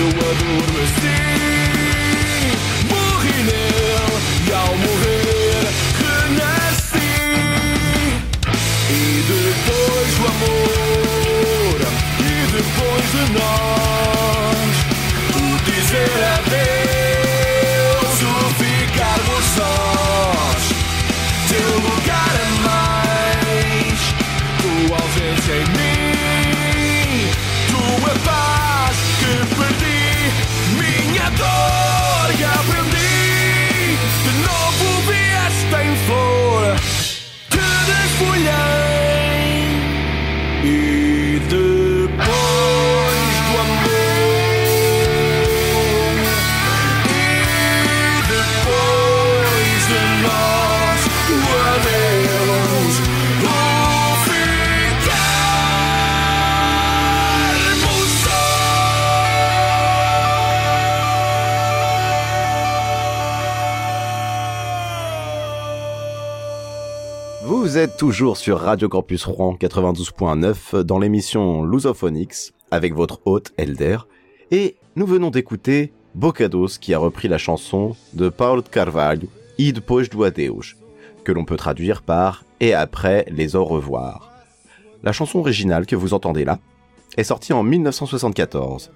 you 0.02 0.08
ever 0.08 0.80
receive 0.80 1.31
toujours 68.02 68.36
sur 68.36 68.58
Radio 68.58 68.90
Campus 68.90 69.26
Rouen 69.26 69.56
92.9 69.62 70.82
dans 70.82 70.98
l'émission 70.98 71.64
Lusophonics 71.64 72.52
avec 72.72 72.96
votre 72.96 73.22
hôte 73.26 73.54
Elder 73.58 73.98
et 74.50 74.76
nous 74.96 75.06
venons 75.06 75.30
d'écouter 75.30 75.94
Bocados 76.16 76.80
qui 76.82 76.96
a 76.96 76.98
repris 76.98 77.28
la 77.28 77.38
chanson 77.38 77.96
de 78.14 78.30
Paulo 78.30 78.64
Carvalho 78.64 79.28
Id 79.60 79.76
Depois 79.76 80.06
do 80.06 80.24
Adeus 80.24 80.78
que 81.24 81.32
l'on 81.32 81.46
peut 81.46 81.58
traduire 81.58 82.02
par 82.02 82.44
Et 82.60 82.74
après 82.74 83.24
les 83.30 83.56
au 83.56 83.66
revoir. 83.66 84.32
La 85.04 85.12
chanson 85.12 85.38
originale 85.38 85.86
que 85.86 85.96
vous 85.96 86.16
entendez 86.16 86.44
là 86.44 86.58
est 87.18 87.24
sortie 87.24 87.54
en 87.54 87.62
1974. 87.62 88.90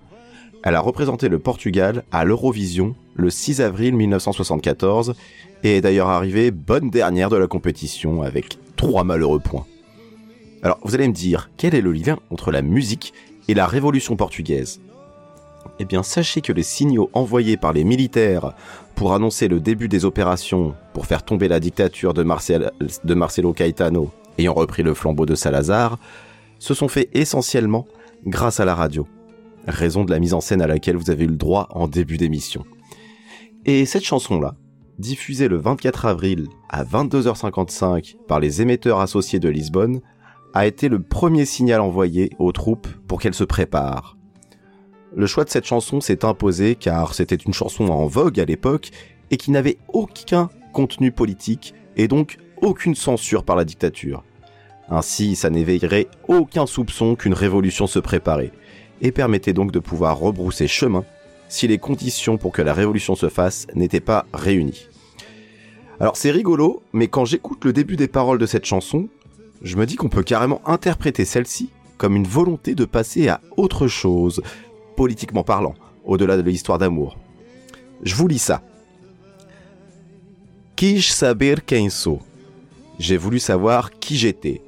Elle 0.64 0.74
a 0.74 0.80
représenté 0.80 1.30
le 1.30 1.38
Portugal 1.38 2.06
à 2.12 2.26
l'Eurovision 2.26 2.96
le 3.16 3.30
6 3.30 3.62
avril 3.62 3.96
1974 3.96 5.16
et 5.64 5.78
est 5.78 5.82
d'ailleurs 5.82 6.10
arrivée 6.10 6.52
bonne 6.52 6.90
dernière 6.90 7.30
de 7.30 7.38
la 7.38 7.48
compétition 7.48 8.22
avec 8.22 8.58
trois 8.76 9.04
malheureux 9.04 9.40
points. 9.40 9.66
Alors 10.62 10.80
vous 10.84 10.96
allez 10.96 11.08
me 11.08 11.14
dire, 11.14 11.50
quel 11.58 11.74
est 11.76 11.82
le 11.82 11.92
lien 11.92 12.20
entre 12.30 12.52
la 12.52 12.62
musique 12.62 13.14
et 13.48 13.54
la 13.54 13.66
révolution 13.66 14.16
portugaise? 14.16 14.82
Eh 15.80 15.86
bien 15.86 16.04
sachez 16.04 16.42
que 16.42 16.54
les 16.54 16.64
signaux 16.64 17.10
envoyés 17.14 17.58
par 17.58 17.74
les 17.74 17.84
militaires 17.84 18.54
pour 18.96 19.14
annoncer 19.14 19.48
le 19.48 19.60
début 19.60 19.88
des 19.88 20.06
opérations 20.06 20.76
pour 20.94 21.06
faire 21.06 21.24
tomber 21.24 21.48
la 21.48 21.60
dictature 21.60 22.14
de, 22.14 22.24
de 22.24 23.14
Marcelo 23.14 23.54
Caetano 23.54 24.12
ayant 24.38 24.54
repris 24.54 24.84
le 24.84 24.94
flambeau 24.94 25.26
de 25.26 25.36
Salazar 25.36 25.98
se 26.60 26.74
sont 26.74 26.88
faits 26.88 27.10
essentiellement 27.14 27.88
grâce 28.26 28.60
à 28.60 28.66
la 28.66 28.76
radio, 28.76 29.08
raison 29.68 30.04
de 30.04 30.12
la 30.12 30.20
mise 30.20 30.34
en 30.34 30.42
scène 30.42 30.62
à 30.62 30.68
laquelle 30.68 30.96
vous 30.96 31.10
avez 31.10 31.26
eu 31.26 31.28
le 31.28 31.36
droit 31.36 31.68
en 31.72 31.88
début 31.88 32.18
d'émission. 32.18 32.66
Et 33.68 33.88
cette 33.88 34.04
chanson-là, 34.04 34.54
diffusée 35.00 35.48
le 35.48 35.58
24 35.58 36.06
avril 36.06 36.48
à 36.70 36.84
22h55 36.84 38.16
par 38.28 38.40
les 38.40 38.62
émetteurs 38.62 39.00
associés 39.00 39.40
de 39.40 39.50
Lisbonne, 39.50 40.02
a 40.54 40.68
été 40.68 40.88
le 40.88 41.02
premier 41.02 41.46
signal 41.46 41.82
envoyé 41.82 42.30
aux 42.38 42.52
troupes 42.52 42.88
pour 43.08 43.20
qu'elles 43.20 43.34
se 43.34 43.44
préparent. 43.44 44.18
Le 45.16 45.26
choix 45.26 45.46
de 45.46 45.50
cette 45.50 45.66
chanson 45.66 46.00
s'est 46.00 46.26
imposé 46.26 46.76
car 46.76 47.16
c'était 47.16 47.36
une 47.36 47.54
chanson 47.54 47.88
en 47.88 48.06
vogue 48.06 48.40
à 48.40 48.46
l'époque 48.46 48.92
et 49.32 49.38
qui 49.38 49.50
n'avait 49.50 49.80
aucun 49.92 50.50
contenu 50.72 51.12
politique 51.12 51.74
et 51.98 52.08
donc 52.08 52.38
aucune 52.62 52.94
censure 52.94 53.44
par 53.44 53.56
la 53.56 53.66
dictature. 53.66 54.24
Ainsi, 54.90 55.36
ça 55.36 55.50
n'éveillerait 55.50 56.08
aucun 56.28 56.68
soupçon 56.68 57.16
qu'une 57.16 57.34
révolution 57.34 57.88
se 57.88 57.98
préparait 57.98 58.52
et 59.02 59.12
permettait 59.12 59.54
donc 59.54 59.72
de 59.72 59.80
pouvoir 59.80 60.20
rebrousser 60.20 60.68
chemin 60.68 61.04
si 61.48 61.68
les 61.68 61.78
conditions 61.78 62.38
pour 62.38 62.52
que 62.52 62.62
la 62.62 62.74
révolution 62.74 63.16
se 63.16 63.30
fasse 63.30 63.68
n'étaient 63.76 64.00
pas 64.00 64.26
réunies. 64.34 64.88
Alors 66.00 66.18
c'est 66.18 66.32
rigolo, 66.32 66.82
mais 66.94 67.08
quand 67.08 67.26
j'écoute 67.26 67.64
le 67.64 67.74
début 67.74 67.96
des 67.96 68.08
paroles 68.08 68.40
de 68.40 68.46
cette 68.46 68.66
chanson, 68.66 69.08
je 69.62 69.78
me 69.78 69.86
dis 69.86 69.96
qu'on 69.96 70.10
peut 70.10 70.24
carrément 70.24 70.62
interpréter 70.66 71.26
celle-ci 71.26 71.70
comme 71.98 72.16
une 72.16 72.28
volonté 72.28 72.76
de 72.76 72.86
passer 72.86 73.30
à 73.30 73.40
autre 73.56 73.88
chose, 73.88 74.42
politiquement 74.98 75.44
parlant, 75.44 75.76
au-delà 76.04 76.38
de 76.38 76.42
l'histoire 76.42 76.78
d'amour. 76.78 77.18
Je 78.04 78.16
vous 78.16 78.28
lis 78.28 78.40
ça. 78.40 78.62
Quis 80.76 81.02
saber 81.02 81.56
quem 81.66 81.90
sou? 81.90 82.20
J'ai 83.00 83.18
voulu 83.18 83.40
savoir 83.40 83.92
qui 83.92 84.18
j'étais. 84.18 84.62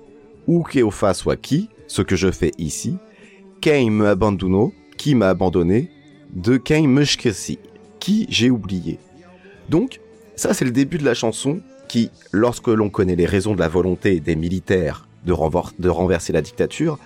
Ou 0.48 0.64
que 0.64 0.80
eu 0.80 0.92
faço 0.92 1.36
qui, 1.36 1.70
ce 1.88 2.02
que 2.02 2.16
je 2.16 2.32
fais 2.32 2.52
ici. 2.58 2.98
Quem 3.60 3.94
me 3.94 4.16
qui 4.98 5.16
m'a 5.16 5.30
abandonné? 5.30 5.92
De 6.34 6.62
me 6.86 7.02
esqueci, 7.02 7.60
qui 8.00 8.26
j'ai 8.30 8.50
oublié. 8.50 9.00
Donc, 9.70 10.00
ça 10.36 10.54
c'est 10.54 10.66
le 10.66 10.72
début 10.72 10.98
de 10.98 11.06
la 11.06 11.14
chanson 11.14 11.62
qui, 11.88 12.12
lorsque 12.32 12.68
l'on 12.68 12.90
connaît 12.90 13.16
les 13.16 13.26
raisons 13.26 13.54
de 13.54 13.60
la 13.60 13.68
volonté 13.68 14.20
des 14.20 14.36
militaires 14.36 15.08
de, 15.26 15.34
de 15.80 15.90
renverser 15.90 16.34
la 16.34 16.42
dictature, 16.42 17.00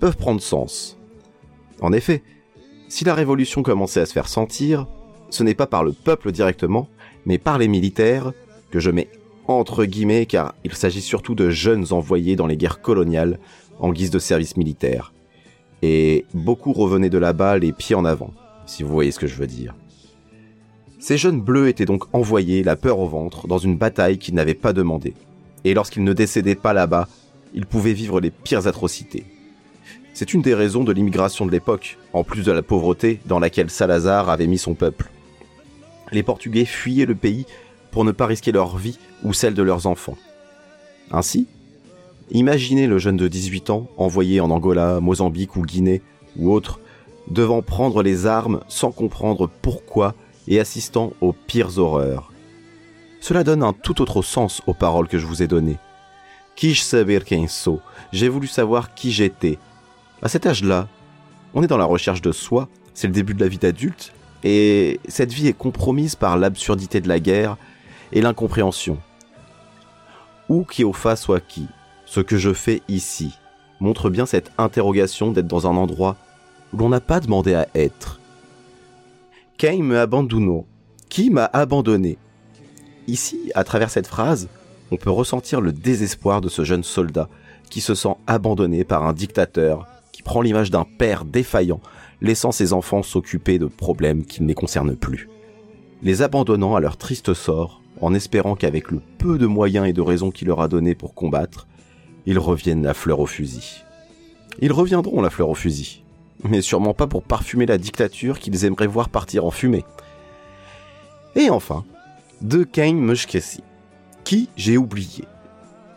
peuvent 0.00 0.16
prendre 0.16 0.40
sens. 0.40 0.98
En 1.80 1.92
effet, 1.92 2.22
si 2.88 3.04
la 3.04 3.14
révolution 3.14 3.62
commençait 3.62 4.00
à 4.00 4.06
se 4.06 4.12
faire 4.12 4.28
sentir, 4.28 4.86
ce 5.30 5.42
n'est 5.42 5.54
pas 5.54 5.66
par 5.66 5.84
le 5.84 5.92
peuple 5.92 6.32
directement, 6.32 6.88
mais 7.24 7.38
par 7.38 7.58
les 7.58 7.68
militaires, 7.68 8.32
que 8.70 8.78
je 8.78 8.90
mets 8.90 9.08
entre 9.48 9.84
guillemets 9.84 10.26
car 10.26 10.54
il 10.64 10.74
s'agit 10.74 11.00
surtout 11.00 11.34
de 11.34 11.50
jeunes 11.50 11.92
envoyés 11.92 12.36
dans 12.36 12.46
les 12.46 12.56
guerres 12.56 12.80
coloniales 12.80 13.38
en 13.78 13.92
guise 13.92 14.10
de 14.10 14.18
service 14.18 14.56
militaire. 14.56 15.12
Et 15.82 16.24
beaucoup 16.34 16.72
revenaient 16.72 17.10
de 17.10 17.18
là-bas 17.18 17.58
les 17.58 17.72
pieds 17.72 17.94
en 17.94 18.04
avant, 18.04 18.32
si 18.66 18.82
vous 18.82 18.92
voyez 18.92 19.10
ce 19.10 19.18
que 19.18 19.26
je 19.26 19.36
veux 19.36 19.46
dire. 19.46 19.74
Ces 20.98 21.18
jeunes 21.18 21.40
bleus 21.40 21.68
étaient 21.68 21.84
donc 21.84 22.04
envoyés, 22.12 22.62
la 22.62 22.76
peur 22.76 22.98
au 22.98 23.06
ventre, 23.06 23.46
dans 23.46 23.58
une 23.58 23.76
bataille 23.76 24.18
qu'ils 24.18 24.34
n'avaient 24.34 24.54
pas 24.54 24.72
demandée. 24.72 25.14
Et 25.64 25.74
lorsqu'ils 25.74 26.04
ne 26.04 26.12
décédaient 26.12 26.54
pas 26.54 26.72
là-bas, 26.72 27.08
ils 27.54 27.66
pouvaient 27.66 27.92
vivre 27.92 28.20
les 28.20 28.30
pires 28.30 28.66
atrocités. 28.66 29.24
C'est 30.14 30.32
une 30.32 30.42
des 30.42 30.54
raisons 30.54 30.84
de 30.84 30.92
l'immigration 30.92 31.44
de 31.44 31.50
l'époque, 31.50 31.98
en 32.12 32.24
plus 32.24 32.42
de 32.42 32.52
la 32.52 32.62
pauvreté 32.62 33.20
dans 33.26 33.38
laquelle 33.38 33.70
Salazar 33.70 34.30
avait 34.30 34.46
mis 34.46 34.58
son 34.58 34.74
peuple. 34.74 35.10
Les 36.12 36.22
Portugais 36.22 36.64
fuyaient 36.64 37.06
le 37.06 37.14
pays 37.14 37.46
pour 37.90 38.04
ne 38.04 38.12
pas 38.12 38.26
risquer 38.26 38.52
leur 38.52 38.76
vie 38.78 38.98
ou 39.22 39.32
celle 39.32 39.54
de 39.54 39.62
leurs 39.62 39.86
enfants. 39.86 40.16
Ainsi, 41.10 41.46
imaginez 42.30 42.86
le 42.86 42.98
jeune 42.98 43.16
de 43.16 43.28
18 43.28 43.70
ans 43.70 43.88
envoyé 43.96 44.40
en 44.40 44.50
Angola, 44.50 45.00
Mozambique 45.00 45.56
ou 45.56 45.62
Guinée 45.62 46.02
ou 46.36 46.52
autre, 46.52 46.80
devant 47.28 47.62
prendre 47.62 48.02
les 48.02 48.26
armes 48.26 48.60
sans 48.68 48.92
comprendre 48.92 49.48
pourquoi 49.62 50.14
et 50.48 50.60
assistant 50.60 51.12
aux 51.20 51.32
pires 51.32 51.78
horreurs. 51.78 52.32
Cela 53.20 53.44
donne 53.44 53.62
un 53.62 53.72
tout 53.72 54.00
autre 54.00 54.22
sens 54.22 54.62
aux 54.66 54.74
paroles 54.74 55.08
que 55.08 55.18
je 55.18 55.26
vous 55.26 55.42
ai 55.42 55.48
données. 55.48 55.78
Quis 56.54 56.76
saber 56.76 57.20
quem 57.24 57.48
sou 57.48 57.80
J'ai 58.12 58.28
voulu 58.28 58.46
savoir 58.46 58.94
qui 58.94 59.10
j'étais. 59.10 59.58
À 60.22 60.28
cet 60.28 60.46
âge-là, 60.46 60.88
on 61.52 61.62
est 61.62 61.66
dans 61.66 61.76
la 61.76 61.84
recherche 61.84 62.22
de 62.22 62.32
soi, 62.32 62.68
c'est 62.94 63.08
le 63.08 63.12
début 63.12 63.34
de 63.34 63.40
la 63.40 63.48
vie 63.48 63.58
d'adulte, 63.58 64.12
et 64.44 65.00
cette 65.08 65.32
vie 65.32 65.48
est 65.48 65.52
compromise 65.52 66.14
par 66.14 66.38
l'absurdité 66.38 67.00
de 67.00 67.08
la 67.08 67.18
guerre 67.18 67.56
et 68.12 68.20
l'incompréhension. 68.20 68.98
Ou 70.48 70.64
qui 70.64 70.84
au 70.84 70.92
face 70.92 71.22
soit 71.22 71.40
qui, 71.40 71.66
ce 72.04 72.20
que 72.20 72.38
je 72.38 72.52
fais 72.52 72.82
ici, 72.88 73.38
montre 73.80 74.08
bien 74.08 74.24
cette 74.24 74.52
interrogation 74.58 75.32
d'être 75.32 75.48
dans 75.48 75.66
un 75.66 75.76
endroit 75.76 76.16
où 76.72 76.76
l'on 76.76 76.88
n'a 76.88 77.00
pas 77.00 77.20
demandé 77.20 77.54
à 77.54 77.68
être. 77.74 78.20
Me 79.62 80.64
Qui 81.08 81.30
m'a 81.30 81.50
abandonné? 81.52 82.18
Ici, 83.06 83.50
à 83.54 83.64
travers 83.64 83.90
cette 83.90 84.06
phrase, 84.06 84.48
on 84.90 84.96
peut 84.96 85.10
ressentir 85.10 85.60
le 85.60 85.72
désespoir 85.72 86.40
de 86.40 86.48
ce 86.48 86.64
jeune 86.64 86.84
soldat 86.84 87.28
qui 87.70 87.80
se 87.80 87.94
sent 87.94 88.14
abandonné 88.26 88.84
par 88.84 89.06
un 89.06 89.12
dictateur 89.12 89.86
qui 90.12 90.22
prend 90.22 90.40
l'image 90.40 90.70
d'un 90.70 90.86
père 90.98 91.24
défaillant, 91.24 91.80
laissant 92.20 92.52
ses 92.52 92.72
enfants 92.72 93.02
s'occuper 93.02 93.58
de 93.58 93.66
problèmes 93.66 94.24
qui 94.24 94.42
ne 94.42 94.48
les 94.48 94.54
concernent 94.54 94.96
plus. 94.96 95.28
Les 96.02 96.22
abandonnant 96.22 96.74
à 96.74 96.80
leur 96.80 96.96
triste 96.96 97.34
sort, 97.34 97.80
en 98.00 98.14
espérant 98.14 98.56
qu'avec 98.56 98.90
le 98.90 99.00
peu 99.18 99.38
de 99.38 99.46
moyens 99.46 99.86
et 99.88 99.92
de 99.92 100.00
raisons 100.00 100.30
qu'il 100.30 100.48
leur 100.48 100.60
a 100.60 100.68
donné 100.68 100.94
pour 100.94 101.14
combattre, 101.14 101.66
ils 102.26 102.38
reviennent 102.38 102.82
la 102.82 102.94
fleur 102.94 103.20
au 103.20 103.26
fusil. 103.26 103.82
Ils 104.60 104.72
reviendront 104.72 105.20
la 105.22 105.30
fleur 105.30 105.48
au 105.48 105.54
fusil, 105.54 106.02
mais 106.44 106.60
sûrement 106.60 106.94
pas 106.94 107.06
pour 107.06 107.22
parfumer 107.22 107.66
la 107.66 107.78
dictature 107.78 108.38
qu'ils 108.38 108.64
aimeraient 108.64 108.86
voir 108.86 109.08
partir 109.08 109.44
en 109.44 109.50
fumée. 109.50 109.84
Et 111.34 111.50
enfin, 111.50 111.84
de 112.40 112.66
me 112.92 113.12
esqueci 113.12 113.62
Qui 114.24 114.48
j'ai 114.56 114.76
oublié 114.76 115.24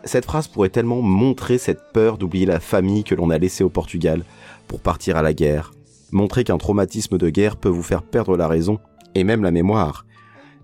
Cette 0.04 0.24
phrase 0.24 0.48
pourrait 0.48 0.68
tellement 0.68 1.02
montrer 1.02 1.58
cette 1.58 1.92
peur 1.92 2.18
d'oublier 2.18 2.46
la 2.46 2.60
famille 2.60 3.04
que 3.04 3.14
l'on 3.14 3.30
a 3.30 3.38
laissée 3.38 3.64
au 3.64 3.70
Portugal 3.70 4.24
pour 4.68 4.80
partir 4.80 5.16
à 5.16 5.22
la 5.22 5.34
guerre, 5.34 5.72
montrer 6.12 6.44
qu'un 6.44 6.58
traumatisme 6.58 7.18
de 7.18 7.30
guerre 7.30 7.56
peut 7.56 7.68
vous 7.68 7.82
faire 7.82 8.02
perdre 8.02 8.36
la 8.36 8.48
raison 8.48 8.78
et 9.14 9.24
même 9.24 9.42
la 9.42 9.50
mémoire, 9.50 10.06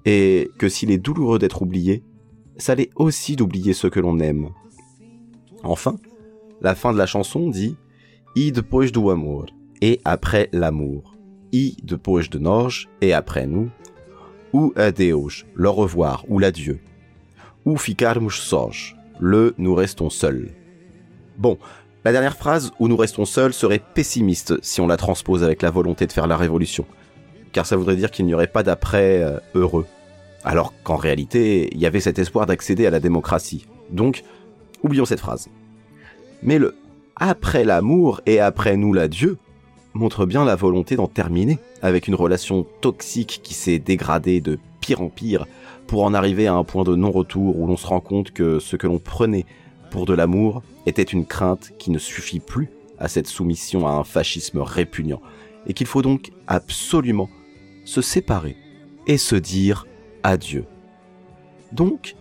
et 0.04 0.50
que 0.58 0.68
s'il 0.68 0.90
est 0.90 0.98
douloureux 0.98 1.38
d'être 1.38 1.62
oublié, 1.62 2.04
ça 2.56 2.74
l'est 2.74 2.90
aussi 2.94 3.36
d'oublier 3.36 3.72
ceux 3.72 3.90
que 3.90 4.00
l'on 4.00 4.20
aime. 4.20 4.50
Enfin, 5.62 5.96
la 6.60 6.74
fin 6.74 6.92
de 6.92 6.98
la 6.98 7.06
chanson 7.06 7.50
dit 7.50 7.76
I 8.36 8.52
depois 8.52 8.90
do 8.90 9.10
amor 9.10 9.46
et 9.80 10.00
après 10.04 10.48
l'amour. 10.52 11.14
I 11.52 11.76
depois 11.82 12.22
de 12.30 12.38
nós 12.38 12.86
et 13.00 13.12
après 13.12 13.46
nous. 13.46 13.70
Ou 14.52 14.72
adeus, 14.76 15.44
le 15.54 15.68
revoir 15.68 16.24
ou 16.28 16.38
l'adieu. 16.38 16.80
Ou 17.64 17.76
ficarmos 17.76 18.40
sós, 18.40 18.94
le 19.18 19.54
nous 19.58 19.74
restons 19.74 20.10
seuls. 20.10 20.50
Bon, 21.36 21.58
la 22.04 22.12
dernière 22.12 22.36
phrase 22.36 22.72
où 22.78 22.88
nous 22.88 22.96
restons 22.96 23.24
seuls 23.24 23.52
serait 23.52 23.82
pessimiste 23.94 24.54
si 24.62 24.80
on 24.80 24.86
la 24.86 24.96
transpose 24.96 25.42
avec 25.42 25.62
la 25.62 25.70
volonté 25.70 26.06
de 26.06 26.12
faire 26.12 26.26
la 26.26 26.36
révolution. 26.36 26.86
Car 27.52 27.66
ça 27.66 27.76
voudrait 27.76 27.96
dire 27.96 28.10
qu'il 28.10 28.26
n'y 28.26 28.34
aurait 28.34 28.46
pas 28.46 28.62
d'après 28.62 29.22
euh, 29.22 29.38
heureux. 29.54 29.86
Alors 30.44 30.72
qu'en 30.84 30.96
réalité, 30.96 31.68
il 31.72 31.80
y 31.80 31.86
avait 31.86 32.00
cet 32.00 32.18
espoir 32.18 32.46
d'accéder 32.46 32.86
à 32.86 32.90
la 32.90 33.00
démocratie. 33.00 33.66
Donc, 33.90 34.22
oublions 34.82 35.04
cette 35.04 35.20
phrase. 35.20 35.48
Mais 36.42 36.58
le 36.58 36.76
après 37.16 37.64
l'amour 37.64 38.20
et 38.26 38.40
après 38.40 38.76
nous 38.76 38.92
l'adieu 38.92 39.38
montre 39.96 40.26
bien 40.26 40.44
la 40.44 40.56
volonté 40.56 40.96
d'en 40.96 41.08
terminer 41.08 41.58
avec 41.82 42.06
une 42.06 42.14
relation 42.14 42.66
toxique 42.80 43.40
qui 43.42 43.54
s'est 43.54 43.78
dégradée 43.78 44.40
de 44.40 44.58
pire 44.80 45.00
en 45.00 45.08
pire 45.08 45.46
pour 45.86 46.04
en 46.04 46.14
arriver 46.14 46.46
à 46.46 46.54
un 46.54 46.64
point 46.64 46.84
de 46.84 46.94
non-retour 46.94 47.58
où 47.58 47.66
l'on 47.66 47.76
se 47.76 47.86
rend 47.86 48.00
compte 48.00 48.30
que 48.32 48.58
ce 48.58 48.76
que 48.76 48.86
l'on 48.86 48.98
prenait 48.98 49.46
pour 49.90 50.06
de 50.06 50.14
l'amour 50.14 50.62
était 50.86 51.02
une 51.02 51.26
crainte 51.26 51.72
qui 51.78 51.90
ne 51.90 51.98
suffit 51.98 52.40
plus 52.40 52.70
à 52.98 53.08
cette 53.08 53.26
soumission 53.26 53.86
à 53.86 53.92
un 53.92 54.04
fascisme 54.04 54.60
répugnant 54.60 55.20
et 55.66 55.74
qu'il 55.74 55.86
faut 55.86 56.02
donc 56.02 56.30
absolument 56.46 57.28
se 57.84 58.02
séparer 58.02 58.56
et 59.06 59.18
se 59.18 59.36
dire 59.36 59.86
adieu. 60.22 60.64
Donc, 61.72 62.16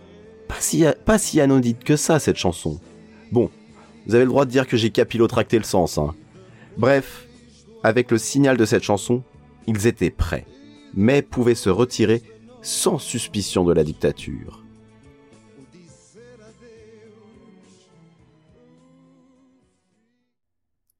pas 0.48 0.60
si, 0.60 0.84
pas 1.04 1.18
si 1.18 1.40
anodine 1.40 1.76
que 1.76 1.96
ça 1.96 2.18
cette 2.18 2.36
chanson. 2.36 2.80
Bon, 3.32 3.50
vous 4.06 4.14
avez 4.14 4.24
le 4.24 4.30
droit 4.30 4.44
de 4.44 4.50
dire 4.50 4.66
que 4.66 4.76
j'ai 4.76 4.90
capillotracté 4.90 5.58
le 5.58 5.64
sens, 5.64 5.98
hein. 5.98 6.14
Bref, 6.76 7.25
avec 7.82 8.10
le 8.10 8.18
signal 8.18 8.56
de 8.56 8.64
cette 8.64 8.82
chanson, 8.82 9.22
ils 9.66 9.86
étaient 9.86 10.10
prêts, 10.10 10.46
mais 10.94 11.22
pouvaient 11.22 11.54
se 11.54 11.70
retirer 11.70 12.22
sans 12.62 12.98
suspicion 12.98 13.64
de 13.64 13.72
la 13.72 13.84
dictature. 13.84 14.62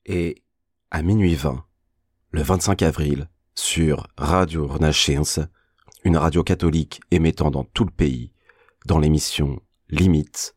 Et 0.04 0.42
à 0.92 1.02
minuit 1.02 1.34
20, 1.34 1.64
le 2.30 2.42
25 2.42 2.82
avril, 2.82 3.28
sur 3.56 4.06
Radio 4.16 4.66
Renascença, 4.66 5.48
une 6.04 6.16
radio 6.16 6.44
catholique 6.44 7.00
émettant 7.10 7.50
dans 7.50 7.64
tout 7.64 7.84
le 7.84 7.90
pays, 7.90 8.30
dans 8.84 9.00
l'émission 9.00 9.60
Limite, 9.88 10.54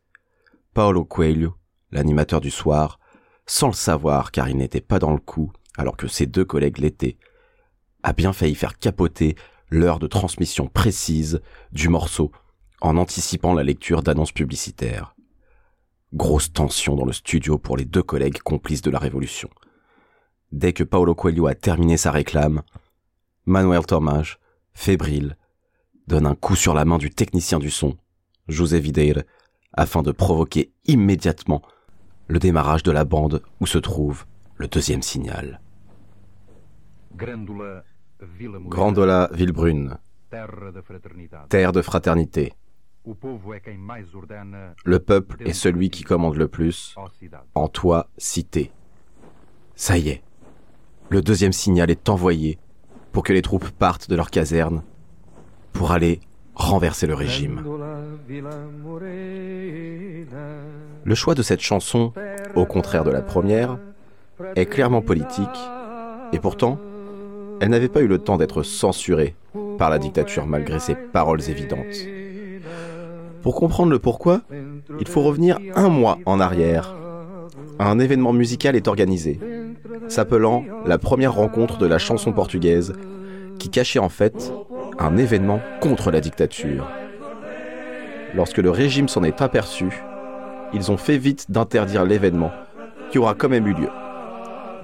Paulo 0.75 1.05
Coelho, 1.05 1.55
l'animateur 1.91 2.41
du 2.41 2.51
soir, 2.51 2.99
sans 3.47 3.67
le 3.67 3.73
savoir 3.73 4.32
car 4.32 4.49
il 4.49 4.58
n'était 4.58 4.82
pas 4.82 4.99
dans 4.99 5.12
le 5.12 5.19
coup, 5.19 5.51
alors 5.79 5.95
que 5.95 6.09
ses 6.09 6.25
deux 6.25 6.43
collègues 6.43 6.79
l'étaient, 6.79 7.17
a 8.03 8.11
bien 8.11 8.33
failli 8.33 8.53
faire 8.53 8.77
capoter 8.77 9.35
l'heure 9.69 9.99
de 9.99 10.07
transmission 10.07 10.67
précise 10.67 11.41
du 11.71 11.87
morceau 11.87 12.33
en 12.81 12.97
anticipant 12.97 13.53
la 13.53 13.63
lecture 13.63 14.03
d'annonces 14.03 14.33
publicitaires. 14.33 15.15
Grosse 16.13 16.51
tension 16.51 16.95
dans 16.95 17.05
le 17.05 17.13
studio 17.13 17.57
pour 17.57 17.77
les 17.77 17.85
deux 17.85 18.03
collègues 18.03 18.39
complices 18.39 18.81
de 18.81 18.91
la 18.91 18.99
révolution. 18.99 19.49
Dès 20.51 20.73
que 20.73 20.83
Paolo 20.83 21.15
Coelho 21.15 21.47
a 21.47 21.55
terminé 21.55 21.95
sa 21.95 22.11
réclame, 22.11 22.61
Manuel 23.45 23.85
Thomas, 23.85 24.35
fébrile, 24.73 25.37
donne 26.07 26.25
un 26.25 26.35
coup 26.35 26.57
sur 26.57 26.73
la 26.73 26.83
main 26.83 26.97
du 26.97 27.09
technicien 27.09 27.57
du 27.59 27.69
son, 27.69 27.95
José 28.49 28.81
Videira, 28.81 29.21
afin 29.71 30.01
de 30.01 30.11
provoquer 30.11 30.73
immédiatement 30.85 31.61
le 32.27 32.39
démarrage 32.39 32.83
de 32.83 32.91
la 32.91 33.05
bande 33.05 33.41
où 33.61 33.67
se 33.67 33.77
trouve 33.77 34.25
le 34.57 34.67
deuxième 34.67 35.01
signal. 35.01 35.61
Grandola 37.15 37.83
Villebrune, 39.33 39.97
terre 41.49 41.71
de 41.71 41.81
fraternité. 41.81 42.53
Le 44.85 44.99
peuple 44.99 45.43
est 45.43 45.53
celui 45.53 45.89
qui 45.89 46.03
commande 46.03 46.35
le 46.35 46.47
plus 46.47 46.95
en 47.55 47.67
toi, 47.67 48.07
cité. 48.17 48.71
Ça 49.75 49.97
y 49.97 50.09
est, 50.09 50.21
le 51.09 51.21
deuxième 51.21 51.53
signal 51.53 51.89
est 51.89 52.09
envoyé 52.09 52.59
pour 53.11 53.23
que 53.23 53.33
les 53.33 53.41
troupes 53.41 53.69
partent 53.69 54.09
de 54.09 54.15
leur 54.15 54.29
caserne 54.29 54.83
pour 55.73 55.91
aller 55.91 56.19
renverser 56.53 57.07
le 57.07 57.15
régime. 57.15 57.63
Le 61.03 61.15
choix 61.15 61.35
de 61.35 61.41
cette 61.41 61.61
chanson, 61.61 62.13
au 62.55 62.65
contraire 62.65 63.05
de 63.05 63.11
la 63.11 63.21
première, 63.21 63.79
est 64.55 64.65
clairement 64.65 65.01
politique, 65.01 65.47
et 66.33 66.39
pourtant, 66.39 66.79
elle 67.59 67.69
n'avait 67.69 67.89
pas 67.89 68.01
eu 68.01 68.07
le 68.07 68.19
temps 68.19 68.37
d'être 68.37 68.63
censurée 68.63 69.35
par 69.77 69.89
la 69.89 69.99
dictature 69.99 70.45
malgré 70.45 70.79
ses 70.79 70.95
paroles 70.95 71.49
évidentes. 71.49 72.07
Pour 73.41 73.55
comprendre 73.55 73.91
le 73.91 73.99
pourquoi, 73.99 74.41
il 74.99 75.07
faut 75.07 75.21
revenir 75.21 75.59
un 75.75 75.89
mois 75.89 76.17
en 76.25 76.39
arrière. 76.39 76.95
Un 77.79 77.99
événement 77.99 78.33
musical 78.33 78.75
est 78.75 78.87
organisé, 78.87 79.39
s'appelant 80.07 80.65
la 80.85 80.97
première 80.97 81.33
rencontre 81.33 81.77
de 81.77 81.85
la 81.85 81.97
chanson 81.97 82.33
portugaise, 82.33 82.93
qui 83.57 83.69
cachait 83.69 83.99
en 83.99 84.09
fait 84.09 84.53
un 84.97 85.17
événement 85.17 85.61
contre 85.79 86.11
la 86.11 86.19
dictature. 86.19 86.87
Lorsque 88.35 88.57
le 88.57 88.69
régime 88.69 89.07
s'en 89.07 89.23
est 89.23 89.41
aperçu, 89.41 90.03
ils 90.73 90.91
ont 90.91 90.97
fait 90.97 91.17
vite 91.17 91.49
d'interdire 91.49 92.05
l'événement, 92.05 92.51
qui 93.11 93.17
aura 93.17 93.33
quand 93.33 93.49
même 93.49 93.67
eu 93.67 93.73
lieu. 93.73 93.89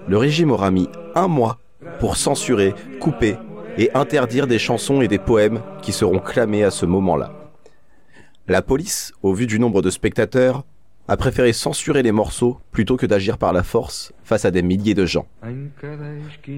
Le 0.08 0.18
régime 0.18 0.52
aura 0.52 0.72
mis 0.72 0.90
un 1.14 1.28
mois 1.28 1.60
pour 2.00 2.18
censurer, 2.18 2.74
couper 3.00 3.38
et 3.78 3.92
interdire 3.94 4.48
des 4.48 4.60
chansons 4.60 5.02
et 5.02 5.08
des 5.08 5.20
poèmes 5.20 5.62
qui 5.82 5.92
seront 5.92 6.20
clamés 6.20 6.64
à 6.64 6.72
ce 6.72 6.86
moment-là. 6.86 7.32
La 8.48 8.62
police, 8.62 9.12
au 9.24 9.34
vu 9.34 9.48
du 9.48 9.60
nombre 9.60 9.82
de 9.82 9.90
spectateurs, 9.90 10.64
a 11.08 11.18
préféré 11.18 11.54
censurer 11.54 12.04
les 12.04 12.12
morceaux 12.12 12.60
plutôt 12.72 12.98
que 12.98 13.06
d'agir 13.06 13.38
par 13.38 13.54
la 13.54 13.64
force 13.64 14.12
face 14.24 14.46
à 14.46 14.52
des 14.52 14.62
milliers 14.62 14.94
de 14.94 15.06
gens. 15.06 15.28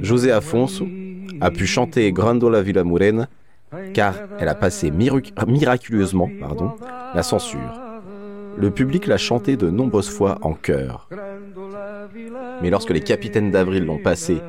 José 0.02 0.32
Afonso 0.32 0.88
a 1.42 1.52
pu 1.52 1.66
chanter 1.68 2.12
Grandola 2.12 2.62
Villa 2.62 2.84
Morena 2.84 3.28
car 3.94 4.16
elle 4.40 4.48
a 4.48 4.56
passé 4.56 4.92
miraculeusement 4.92 6.30
pardon, 6.40 6.74
la 7.14 7.24
censure. 7.24 7.82
Le 8.58 8.72
public 8.72 9.06
l'a 9.06 9.18
chanté 9.18 9.56
de 9.56 9.70
nombreuses 9.70 10.10
fois 10.10 10.40
en 10.42 10.54
chœur. 10.54 11.10
Mais 12.62 12.70
lorsque 12.70 12.90
les 12.90 13.02
capitaines 13.02 13.52
d'avril 13.52 13.86
l'ont 13.86 14.02
passé 14.02 14.42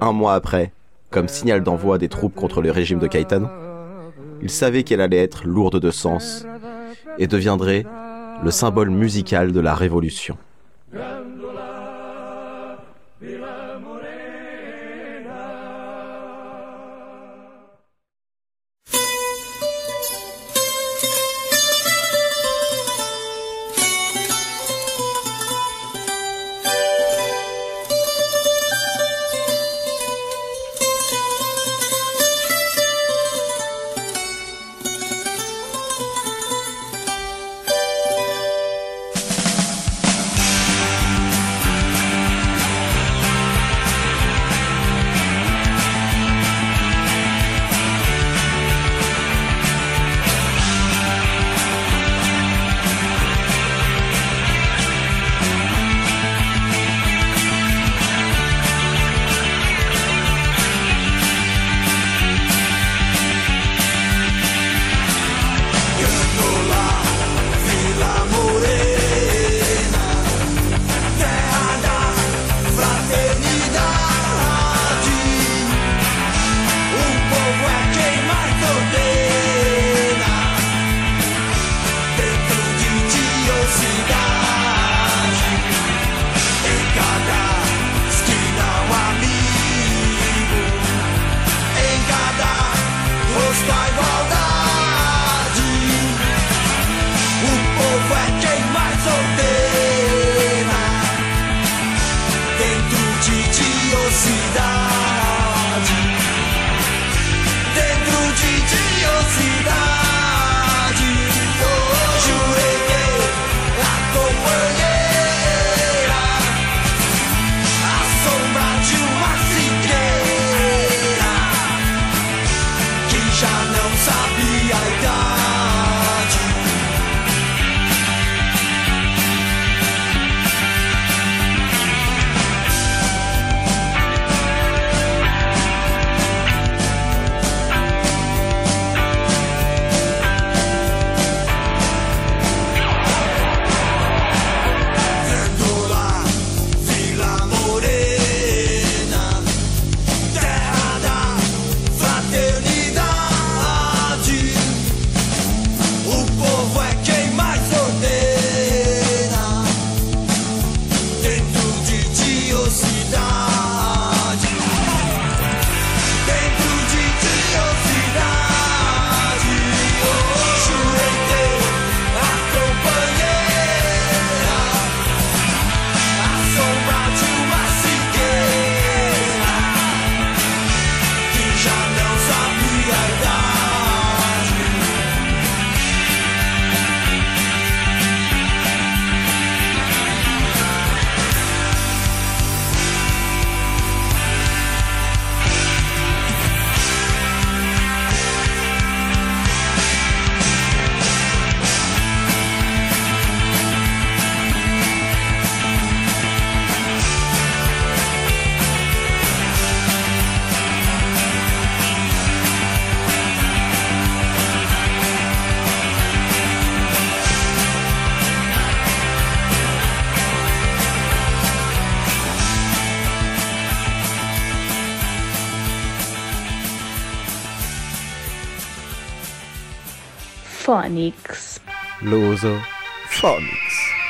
un 0.00 0.12
mois 0.12 0.34
après, 0.34 0.72
comme 1.10 1.28
signal 1.28 1.62
d'envoi 1.62 1.98
des 1.98 2.08
troupes 2.08 2.34
contre 2.34 2.62
le 2.62 2.70
régime 2.70 2.98
de 2.98 3.06
Caetano, 3.06 3.48
ils 4.42 4.50
savaient 4.50 4.82
qu'elle 4.82 5.00
allait 5.00 5.22
être 5.22 5.46
lourde 5.46 5.78
de 5.78 5.90
sens 5.90 6.46
et 7.18 7.26
deviendrait 7.26 7.84
le 8.42 8.50
symbole 8.50 8.90
musical 8.90 9.52
de 9.52 9.60
la 9.60 9.74
révolution. 9.74 10.38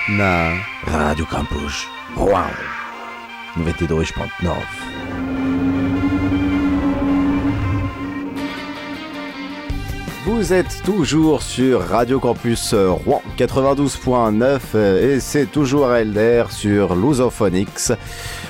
Na 0.09 0.55
Campus. 1.31 1.87
Rouen 2.17 2.47
92.9 3.57 4.55
Vous 10.27 10.53
êtes 10.53 10.83
toujours 10.85 11.43
sur 11.43 11.81
Radio 11.81 12.21
Campus 12.21 12.73
euh, 12.73 12.91
Rouen 12.91 13.23
92.9 13.39 14.61
euh, 14.75 15.17
et 15.17 15.21
c'est 15.21 15.47
toujours 15.47 15.93
Elder 15.93 16.45
sur 16.51 16.95
Lusophonics. 16.95 17.93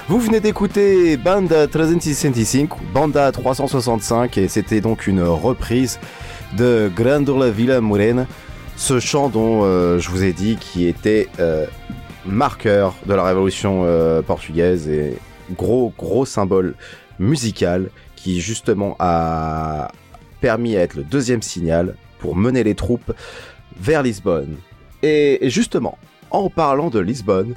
Vous 0.09 0.19
venez 0.19 0.41
d'écouter 0.41 1.17
Banda 1.17 1.67
365, 1.67 2.71
Banda 2.93 3.31
365 3.33 4.39
et 4.39 4.49
c'était 4.49 4.81
donc 4.81 5.07
une 5.07 5.23
reprise 5.23 5.99
de 6.57 6.91
Grandula 6.95 7.51
Villa 7.51 7.81
Morena, 7.81 8.27
ce 8.77 9.01
chant 9.01 9.29
dont 9.29 9.65
euh, 9.65 9.99
je 9.99 10.11
vous 10.11 10.25
ai 10.25 10.33
dit 10.33 10.57
qui 10.57 10.87
était 10.87 11.29
euh, 11.39 11.67
marqueur 12.27 12.95
de 13.07 13.15
la 13.15 13.23
révolution 13.23 13.83
euh, 13.85 14.23
portugaise 14.23 14.89
et 14.89 15.17
gros 15.53 15.93
gros 15.97 16.25
symbole 16.25 16.75
musical 17.19 17.91
qui 18.17 18.41
justement 18.41 18.97
a 18.99 19.93
permis 20.41 20.77
à 20.77 20.81
être 20.81 20.95
le 20.95 21.05
deuxième 21.05 21.43
signal 21.43 21.95
pour 22.19 22.37
mener 22.37 22.65
les 22.65 22.75
troupes 22.75 23.13
vers 23.79 24.03
Lisbonne. 24.03 24.57
Et 25.03 25.45
et 25.45 25.51
justement, 25.51 25.99
en 26.31 26.51
parlant 26.51 26.91
de 26.91 26.99
Lisbonne, 26.99 27.55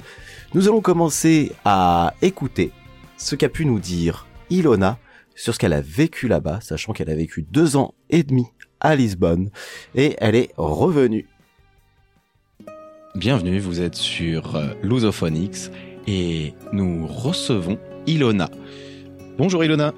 nous 0.54 0.68
allons 0.68 0.80
commencer 0.80 1.52
à 1.64 2.14
écouter 2.22 2.72
ce 3.16 3.34
qu'a 3.34 3.48
pu 3.48 3.66
nous 3.66 3.80
dire 3.80 4.26
Ilona 4.50 4.98
sur 5.34 5.54
ce 5.54 5.58
qu'elle 5.58 5.72
a 5.72 5.80
vécu 5.80 6.28
là-bas, 6.28 6.60
sachant 6.62 6.92
qu'elle 6.92 7.10
a 7.10 7.14
vécu 7.14 7.44
deux 7.50 7.76
ans 7.76 7.94
et 8.08 8.22
demi 8.22 8.46
à 8.84 8.94
Lisbonne 8.94 9.50
et 9.96 10.14
elle 10.18 10.36
est 10.36 10.50
revenue. 10.56 11.26
Bienvenue, 13.16 13.58
vous 13.58 13.80
êtes 13.80 13.96
sur 13.96 14.54
euh, 14.54 14.68
Lusophonics 14.82 15.70
et 16.06 16.52
nous 16.72 17.06
recevons 17.06 17.78
Ilona. 18.06 18.50
Bonjour 19.38 19.64
Ilona. 19.64 19.92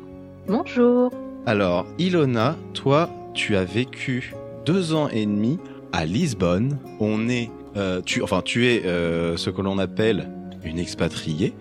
Bonjour. 0.47 1.13
Alors 1.47 1.85
Ilona, 1.99 2.57
toi, 2.75 3.11
tu 3.35 3.57
as 3.57 3.65
vécu 3.65 4.35
deux 4.65 4.95
ans 4.95 5.09
et 5.09 5.27
demi 5.27 5.59
à 5.93 6.07
Lisbonne. 6.07 6.79
On 7.01 7.29
est, 7.29 7.51
euh, 7.77 8.01
tu, 8.03 8.23
enfin, 8.23 8.41
tu 8.43 8.69
es 8.69 8.87
euh, 8.87 9.37
ce 9.37 9.51
que 9.51 9.63
l'on 9.63 9.79
appelle 9.79 10.31
une 10.65 10.79
expatriée. 10.79 11.55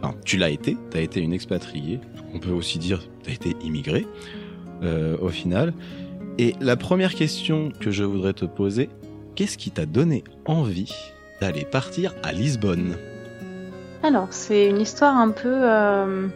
Enfin, 0.00 0.14
tu 0.24 0.36
l'as 0.36 0.50
été, 0.50 0.76
tu 0.90 0.96
as 0.96 1.00
été 1.00 1.20
une 1.20 1.32
expatriée. 1.32 1.98
On 2.34 2.38
peut 2.38 2.50
aussi 2.50 2.78
dire 2.78 3.02
tu 3.24 3.30
as 3.30 3.34
été 3.34 3.56
immigrée 3.64 4.06
euh, 4.82 5.16
au 5.20 5.28
final. 5.28 5.72
Et 6.38 6.54
la 6.60 6.76
première 6.76 7.14
question 7.14 7.70
que 7.78 7.90
je 7.90 8.04
voudrais 8.04 8.32
te 8.32 8.44
poser, 8.44 8.88
qu'est-ce 9.34 9.58
qui 9.58 9.70
t'a 9.70 9.84
donné 9.86 10.24
envie 10.46 10.94
d'aller 11.40 11.64
partir 11.64 12.14
à 12.22 12.32
Lisbonne? 12.32 12.96
Alors, 14.02 14.28
c'est 14.30 14.66
une 14.66 14.80
histoire 14.80 15.16
un 15.16 15.30
peu 15.30 15.52
euh, 15.52 16.26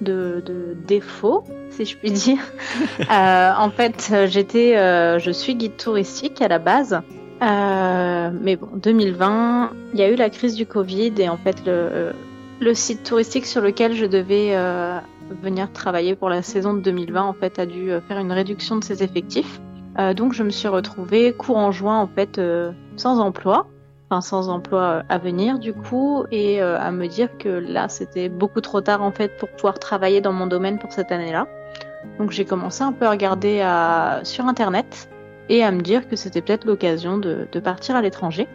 de, 0.00 0.42
de 0.46 0.76
défaut, 0.86 1.44
si 1.70 1.84
je 1.84 1.96
puis 1.96 2.10
dire. 2.10 2.38
Euh, 3.10 3.52
en 3.58 3.70
fait, 3.70 4.12
j'étais, 4.26 4.76
euh, 4.76 5.18
je 5.18 5.30
suis 5.30 5.54
guide 5.54 5.76
touristique 5.76 6.40
à 6.40 6.48
la 6.48 6.58
base. 6.58 7.00
Mais 7.40 8.56
bon, 8.56 8.68
2020, 8.76 9.72
il 9.92 10.00
y 10.00 10.02
a 10.02 10.08
eu 10.08 10.14
la 10.14 10.30
crise 10.30 10.54
du 10.54 10.64
Covid 10.64 11.12
et 11.18 11.28
en 11.28 11.36
fait, 11.36 11.56
le, 11.66 12.12
le 12.60 12.74
site 12.74 13.02
touristique 13.02 13.44
sur 13.44 13.60
lequel 13.60 13.94
je 13.94 14.06
devais 14.06 14.56
venir 15.42 15.72
travailler 15.72 16.14
pour 16.14 16.28
la 16.28 16.42
saison 16.42 16.74
de 16.74 16.80
2020, 16.80 17.22
en 17.22 17.32
fait, 17.32 17.58
a 17.58 17.66
dû 17.66 17.90
euh, 17.90 18.00
faire 18.00 18.18
une 18.18 18.32
réduction 18.32 18.76
de 18.76 18.84
ses 18.84 19.02
effectifs. 19.02 19.60
Euh, 19.98 20.14
donc, 20.14 20.32
je 20.32 20.42
me 20.42 20.50
suis 20.50 20.68
retrouvée 20.68 21.32
courant 21.32 21.72
juin, 21.72 21.98
en 21.98 22.06
fait, 22.06 22.38
euh, 22.38 22.72
sans 22.96 23.20
emploi. 23.20 23.66
Enfin, 24.10 24.20
sans 24.20 24.48
emploi 24.48 25.02
à 25.08 25.18
venir, 25.18 25.58
du 25.58 25.72
coup, 25.72 26.24
et 26.30 26.60
à 26.60 26.90
me 26.90 27.06
dire 27.06 27.30
que 27.38 27.48
là, 27.48 27.88
c'était 27.88 28.28
beaucoup 28.28 28.60
trop 28.60 28.82
tard, 28.82 29.02
en 29.02 29.10
fait, 29.10 29.38
pour 29.38 29.48
pouvoir 29.48 29.78
travailler 29.78 30.20
dans 30.20 30.34
mon 30.34 30.46
domaine 30.46 30.78
pour 30.78 30.92
cette 30.92 31.10
année-là. 31.10 31.46
Donc, 32.18 32.30
j'ai 32.30 32.44
commencé 32.44 32.82
un 32.82 32.92
peu 32.92 33.06
à 33.06 33.10
regarder 33.10 33.60
sur 34.22 34.44
Internet 34.44 35.08
et 35.48 35.64
à 35.64 35.70
me 35.70 35.80
dire 35.80 36.06
que 36.08 36.16
c'était 36.16 36.42
peut-être 36.42 36.66
l'occasion 36.66 37.16
de 37.16 37.60
partir 37.60 37.96
à 37.96 38.02
l'étranger. 38.02 38.48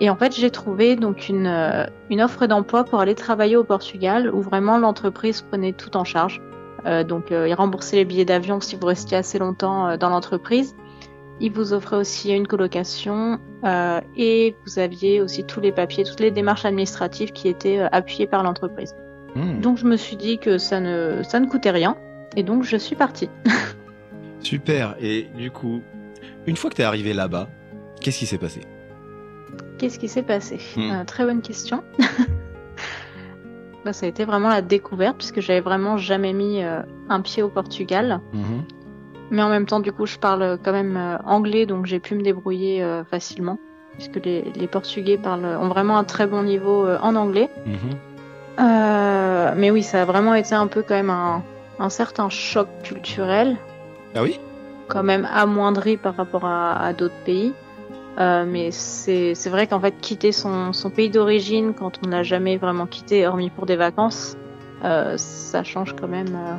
Et 0.00 0.10
en 0.10 0.16
fait, 0.16 0.34
j'ai 0.34 0.50
trouvé 0.50 0.96
donc 0.96 1.28
une, 1.28 1.46
euh, 1.46 1.84
une 2.10 2.22
offre 2.22 2.46
d'emploi 2.46 2.84
pour 2.84 3.00
aller 3.00 3.14
travailler 3.14 3.56
au 3.56 3.64
Portugal 3.64 4.30
où 4.32 4.40
vraiment 4.40 4.78
l'entreprise 4.78 5.42
prenait 5.42 5.72
tout 5.72 5.96
en 5.96 6.04
charge. 6.04 6.40
Euh, 6.86 7.02
donc, 7.02 7.32
euh, 7.32 7.48
ils 7.48 7.54
remboursaient 7.54 7.96
les 7.96 8.04
billets 8.04 8.24
d'avion 8.24 8.60
si 8.60 8.76
vous 8.76 8.86
restiez 8.86 9.16
assez 9.16 9.38
longtemps 9.38 9.88
euh, 9.88 9.96
dans 9.96 10.08
l'entreprise. 10.10 10.76
Ils 11.40 11.52
vous 11.52 11.72
offraient 11.72 11.96
aussi 11.96 12.32
une 12.32 12.46
colocation 12.46 13.38
euh, 13.64 14.00
et 14.16 14.56
vous 14.66 14.78
aviez 14.78 15.20
aussi 15.20 15.44
tous 15.44 15.60
les 15.60 15.72
papiers, 15.72 16.04
toutes 16.04 16.20
les 16.20 16.30
démarches 16.30 16.64
administratives 16.64 17.32
qui 17.32 17.48
étaient 17.48 17.80
appuyées 17.92 18.26
par 18.26 18.42
l'entreprise. 18.44 18.94
Hmm, 19.34 19.60
Donc, 19.60 19.78
je 19.78 19.84
me 19.84 19.96
suis 19.96 20.16
dit 20.16 20.38
que 20.38 20.58
ça 20.58 20.80
ne, 20.80 21.22
ça 21.24 21.40
ne 21.40 21.46
coûtait 21.46 21.70
rien 21.70 21.96
et 22.36 22.42
donc 22.44 22.62
je 22.62 22.76
suis 22.76 22.96
partie. 22.96 23.30
Super. 24.40 24.96
Et 25.00 25.26
du 25.36 25.50
coup, 25.50 25.80
une 26.46 26.56
fois 26.56 26.70
que 26.70 26.76
tu 26.76 26.82
es 26.82 26.84
arrivé 26.84 27.12
là-bas, 27.12 27.48
qu'est-ce 28.00 28.18
qui 28.18 28.26
s'est 28.26 28.38
passé? 28.38 28.60
Qu'est-ce 29.78 29.98
qui 29.98 30.08
s'est 30.08 30.22
passé 30.22 30.58
Hmm. 30.76 30.90
Euh, 30.90 31.04
Très 31.04 31.24
bonne 31.24 31.40
question. 31.42 31.82
Bah, 33.84 33.92
ça 33.92 34.06
a 34.06 34.08
été 34.08 34.24
vraiment 34.24 34.48
la 34.48 34.60
découverte 34.60 35.16
puisque 35.18 35.40
j'avais 35.40 35.60
vraiment 35.60 35.96
jamais 35.96 36.32
mis 36.32 36.62
euh, 36.64 36.82
un 37.08 37.20
pied 37.20 37.44
au 37.44 37.48
Portugal. 37.48 38.20
Mhm. 38.32 38.64
Mais 39.30 39.40
en 39.40 39.48
même 39.48 39.66
temps, 39.66 39.78
du 39.78 39.92
coup, 39.92 40.04
je 40.04 40.18
parle 40.18 40.58
quand 40.64 40.72
même 40.72 40.96
euh, 40.96 41.16
anglais, 41.24 41.64
donc 41.64 41.86
j'ai 41.86 42.00
pu 42.00 42.14
me 42.16 42.22
débrouiller 42.22 42.84
facilement 43.10 43.56
puisque 43.94 44.16
les, 44.24 44.42
les 44.56 44.66
Portugais 44.66 45.16
parlent, 45.16 45.44
ont 45.60 45.68
vraiment 45.68 45.96
un 45.96 46.04
très 46.04 46.26
bon 46.26 46.42
niveau 46.42 46.86
en 47.00 47.14
anglais. 47.14 47.48
Mhm. 47.66 47.96
Mais 49.56 49.70
oui, 49.70 49.82
ça 49.82 50.02
a 50.02 50.04
vraiment 50.04 50.34
été 50.34 50.54
un 50.54 50.66
peu 50.66 50.82
quand 50.82 50.94
même 50.94 51.10
un, 51.10 51.42
un 51.78 51.88
certain 51.88 52.28
choc 52.28 52.68
culturel, 52.82 53.56
Ah 54.14 54.22
oui? 54.22 54.38
Quand 54.88 55.02
même 55.02 55.26
amoindri 55.32 55.96
par 55.96 56.16
rapport 56.16 56.44
à, 56.44 56.80
à 56.80 56.92
d'autres 56.92 57.22
pays. 57.24 57.52
Euh, 58.18 58.44
mais 58.46 58.70
c'est 58.72 59.48
vrai 59.48 59.66
qu'en 59.66 59.80
fait, 59.80 59.94
quitter 60.00 60.32
son, 60.32 60.72
son 60.72 60.90
pays 60.90 61.10
d'origine 61.10 61.72
quand 61.72 61.98
on 62.02 62.08
ne 62.08 62.12
l'a 62.12 62.22
jamais 62.22 62.56
vraiment 62.56 62.86
quitté, 62.86 63.26
hormis 63.26 63.50
pour 63.50 63.66
des 63.66 63.76
vacances, 63.76 64.36
euh, 64.84 65.14
ça 65.16 65.62
change 65.62 65.94
quand 65.94 66.08
même 66.08 66.34
euh, 66.34 66.56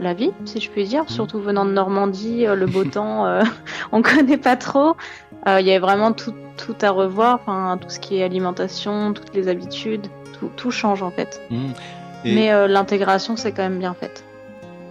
la 0.00 0.14
vie, 0.14 0.32
si 0.44 0.60
je 0.60 0.68
puis 0.68 0.84
dire. 0.84 1.04
Surtout 1.08 1.40
venant 1.40 1.64
de 1.64 1.70
Normandie, 1.70 2.44
le 2.46 2.66
beau 2.66 2.84
temps, 2.84 3.40
on 3.92 4.02
connaît 4.02 4.38
pas 4.38 4.56
trop. 4.56 4.96
Il 5.46 5.64
y 5.64 5.70
avait 5.70 5.78
vraiment 5.78 6.12
tout, 6.12 6.34
tout 6.56 6.76
à 6.80 6.90
revoir, 6.90 7.40
tout 7.80 7.88
ce 7.88 8.00
qui 8.00 8.16
est 8.16 8.22
alimentation, 8.22 9.12
toutes 9.12 9.34
les 9.34 9.48
habitudes, 9.48 10.06
tout, 10.38 10.50
tout 10.56 10.70
change 10.70 11.02
en 11.02 11.10
fait. 11.10 11.40
Et 12.24 12.34
Mais 12.34 12.68
l'intégration, 12.68 13.36
c'est 13.36 13.52
quand 13.52 13.62
même 13.62 13.78
bien 13.78 13.94
fait. 13.94 14.24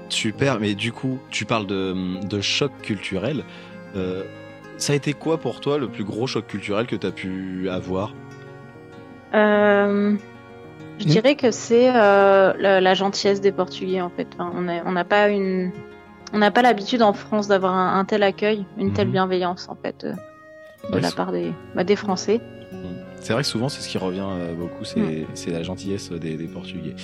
super, 0.09 0.59
mais 0.59 0.75
du 0.75 0.91
coup, 0.91 1.19
tu 1.29 1.45
parles 1.45 1.67
de, 1.67 2.23
de 2.25 2.41
choc 2.41 2.71
culturel. 2.81 3.43
Euh, 3.95 4.23
ça 4.81 4.93
a 4.93 4.95
été 4.95 5.13
quoi 5.13 5.37
pour 5.37 5.59
toi 5.61 5.77
le 5.77 5.87
plus 5.87 6.03
gros 6.03 6.27
choc 6.27 6.47
culturel 6.47 6.87
que 6.87 6.95
tu 6.95 7.05
as 7.07 7.11
pu 7.11 7.69
avoir? 7.69 8.13
Euh, 9.33 10.15
je 10.99 11.05
Hmm. 11.05 11.07
dirais 11.09 11.35
que 11.35 11.51
c'est 11.51 11.89
euh, 11.95 12.53
la, 12.57 12.81
la 12.81 12.93
gentillesse 12.93 13.41
des 13.41 13.51
Portugais 13.51 14.01
en 14.01 14.09
fait. 14.09 14.27
Enfin, 14.37 14.51
on 14.85 14.91
n'a 14.91 15.03
pas 15.05 15.29
une, 15.29 15.71
on 16.33 16.39
n'a 16.39 16.51
pas 16.51 16.61
l'habitude 16.61 17.01
en 17.01 17.13
France 17.13 17.47
d'avoir 17.47 17.73
un, 17.73 17.97
un 17.99 18.05
tel 18.05 18.23
accueil, 18.23 18.65
une 18.77 18.91
telle 18.91 19.07
Mhm. 19.07 19.13
bienveillance 19.13 19.67
en 19.69 19.75
fait 19.81 20.03
euh, 20.03 20.13
de 20.89 20.95
Ouais, 20.95 21.01
la 21.01 21.11
part 21.11 21.31
des, 21.31 21.51
bah, 21.75 21.83
des 21.83 21.95
Français. 21.95 22.41
C'est 23.21 23.33
vrai 23.33 23.41
que 23.43 23.47
souvent, 23.49 23.67
c'est 23.69 23.81
ce 23.81 23.89
qui 23.89 23.97
revient 23.97 24.25
beaucoup, 24.57 24.85
c'est 24.85 25.25
c'est 25.33 25.51
la 25.51 25.61
gentillesse 25.61 26.09
des, 26.11 26.35
des 26.37 26.47
Portugais. 26.47 26.95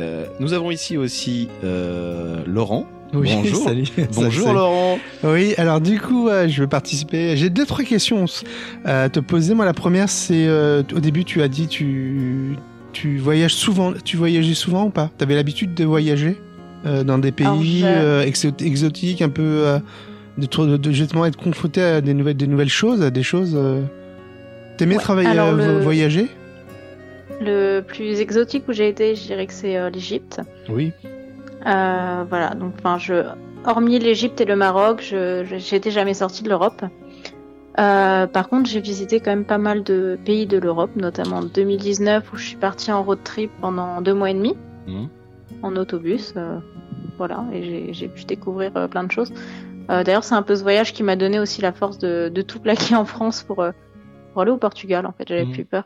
Euh, 0.00 0.26
nous 0.40 0.52
avons 0.52 0.70
ici 0.72 0.96
aussi 0.96 1.48
euh, 1.62 2.42
Laurent. 2.46 2.86
Oui, 3.12 3.30
Bonjour. 3.34 3.62
salut. 3.64 3.84
Bonjour 4.14 4.44
Salut. 4.44 4.56
Laurent. 4.56 4.98
Oui, 5.24 5.54
alors 5.58 5.80
du 5.80 5.98
coup, 6.00 6.28
euh, 6.28 6.46
je 6.48 6.62
vais 6.62 6.68
participer. 6.68 7.36
J'ai 7.36 7.50
deux, 7.50 7.66
trois 7.66 7.84
questions 7.84 8.24
euh, 8.86 9.06
à 9.06 9.08
te 9.08 9.18
poser. 9.20 9.54
Moi, 9.54 9.64
la 9.64 9.72
première, 9.74 10.08
c'est 10.08 10.46
euh, 10.46 10.82
au 10.94 11.00
début, 11.00 11.24
tu 11.24 11.42
as 11.42 11.48
dit 11.48 11.66
tu 11.66 12.56
tu 12.92 13.18
voyages 13.18 13.54
souvent. 13.54 13.92
Tu 14.04 14.16
voyageais 14.16 14.54
souvent 14.54 14.84
ou 14.86 14.90
pas? 14.90 15.10
T'avais 15.18 15.34
l'habitude 15.34 15.74
de 15.74 15.84
voyager 15.84 16.40
euh, 16.86 17.02
dans 17.04 17.18
des 17.18 17.32
Alors, 17.40 17.58
pays 17.58 17.80
je- 17.80 17.86
euh, 17.86 18.24
exo- 18.24 18.64
exotiques, 18.64 19.22
un 19.22 19.28
peu 19.28 19.42
euh, 19.66 19.78
de, 20.38 20.46
trop- 20.46 20.66
de, 20.66 20.76
de 20.76 20.92
justement 20.92 21.26
être 21.26 21.36
confronté 21.36 21.82
à 21.82 22.00
des 22.00 22.14
nouvelles, 22.14 22.36
des 22.36 22.46
nouvelles 22.46 22.68
choses, 22.68 23.02
à 23.02 23.10
des 23.10 23.22
choses. 23.24 23.54
euh... 23.56 23.82
T'aimais 24.76 24.96
Ouais, 24.96 25.02
travailler, 25.02 25.28
alors 25.28 25.48
euh, 25.48 25.56
le- 25.56 25.72
vo- 25.78 25.80
voyager? 25.80 26.26
Le 27.40 27.80
plus 27.80 28.20
exotique 28.20 28.64
où 28.68 28.72
j'ai 28.72 28.88
été, 28.88 29.14
je 29.16 29.22
dirais 29.26 29.46
que 29.46 29.52
c'est 29.52 29.76
euh, 29.76 29.90
l'Égypte. 29.90 30.40
Oui. 30.68 30.92
Euh, 31.66 32.24
voilà, 32.28 32.50
donc 32.54 32.74
enfin, 32.78 32.98
je, 32.98 33.24
hormis 33.66 33.98
l'Égypte 33.98 34.40
et 34.40 34.44
le 34.44 34.56
Maroc, 34.56 35.02
je, 35.02 35.44
j'étais 35.58 35.90
jamais 35.90 36.14
sortie 36.14 36.42
de 36.42 36.48
l'Europe. 36.48 36.82
Euh, 37.78 38.26
par 38.26 38.48
contre, 38.48 38.68
j'ai 38.68 38.80
visité 38.80 39.20
quand 39.20 39.30
même 39.30 39.44
pas 39.44 39.58
mal 39.58 39.82
de 39.84 40.18
pays 40.24 40.46
de 40.46 40.58
l'Europe, 40.58 40.90
notamment 40.96 41.36
en 41.38 41.42
2019 41.44 42.32
où 42.32 42.36
je 42.36 42.44
suis 42.48 42.56
partie 42.56 42.90
en 42.92 43.02
road 43.02 43.20
trip 43.22 43.50
pendant 43.60 44.00
deux 44.00 44.14
mois 44.14 44.30
et 44.30 44.34
demi 44.34 44.56
Mhm. 44.86 45.08
en 45.62 45.76
autobus. 45.76 46.34
euh, 46.36 46.58
voilà, 47.16 47.44
et 47.52 47.62
j'ai, 47.62 47.92
j'ai 47.92 48.08
pu 48.08 48.24
découvrir 48.24 48.72
euh, 48.76 48.88
plein 48.88 49.04
de 49.04 49.12
choses. 49.12 49.32
Euh, 49.90 50.02
D'ailleurs, 50.04 50.24
c'est 50.24 50.34
un 50.34 50.42
peu 50.42 50.56
ce 50.56 50.62
voyage 50.62 50.92
qui 50.92 51.02
m'a 51.02 51.16
donné 51.16 51.38
aussi 51.38 51.60
la 51.62 51.72
force 51.72 51.98
de, 51.98 52.30
de 52.34 52.42
tout 52.42 52.58
plaquer 52.60 52.94
en 52.96 53.04
France 53.04 53.42
pour, 53.42 53.60
euh, 53.60 53.70
pour 54.32 54.42
aller 54.42 54.50
au 54.50 54.56
Portugal. 54.56 55.06
En 55.06 55.12
fait, 55.12 55.24
j'avais 55.28 55.44
Mhm. 55.44 55.52
plus 55.52 55.64
peur. 55.64 55.84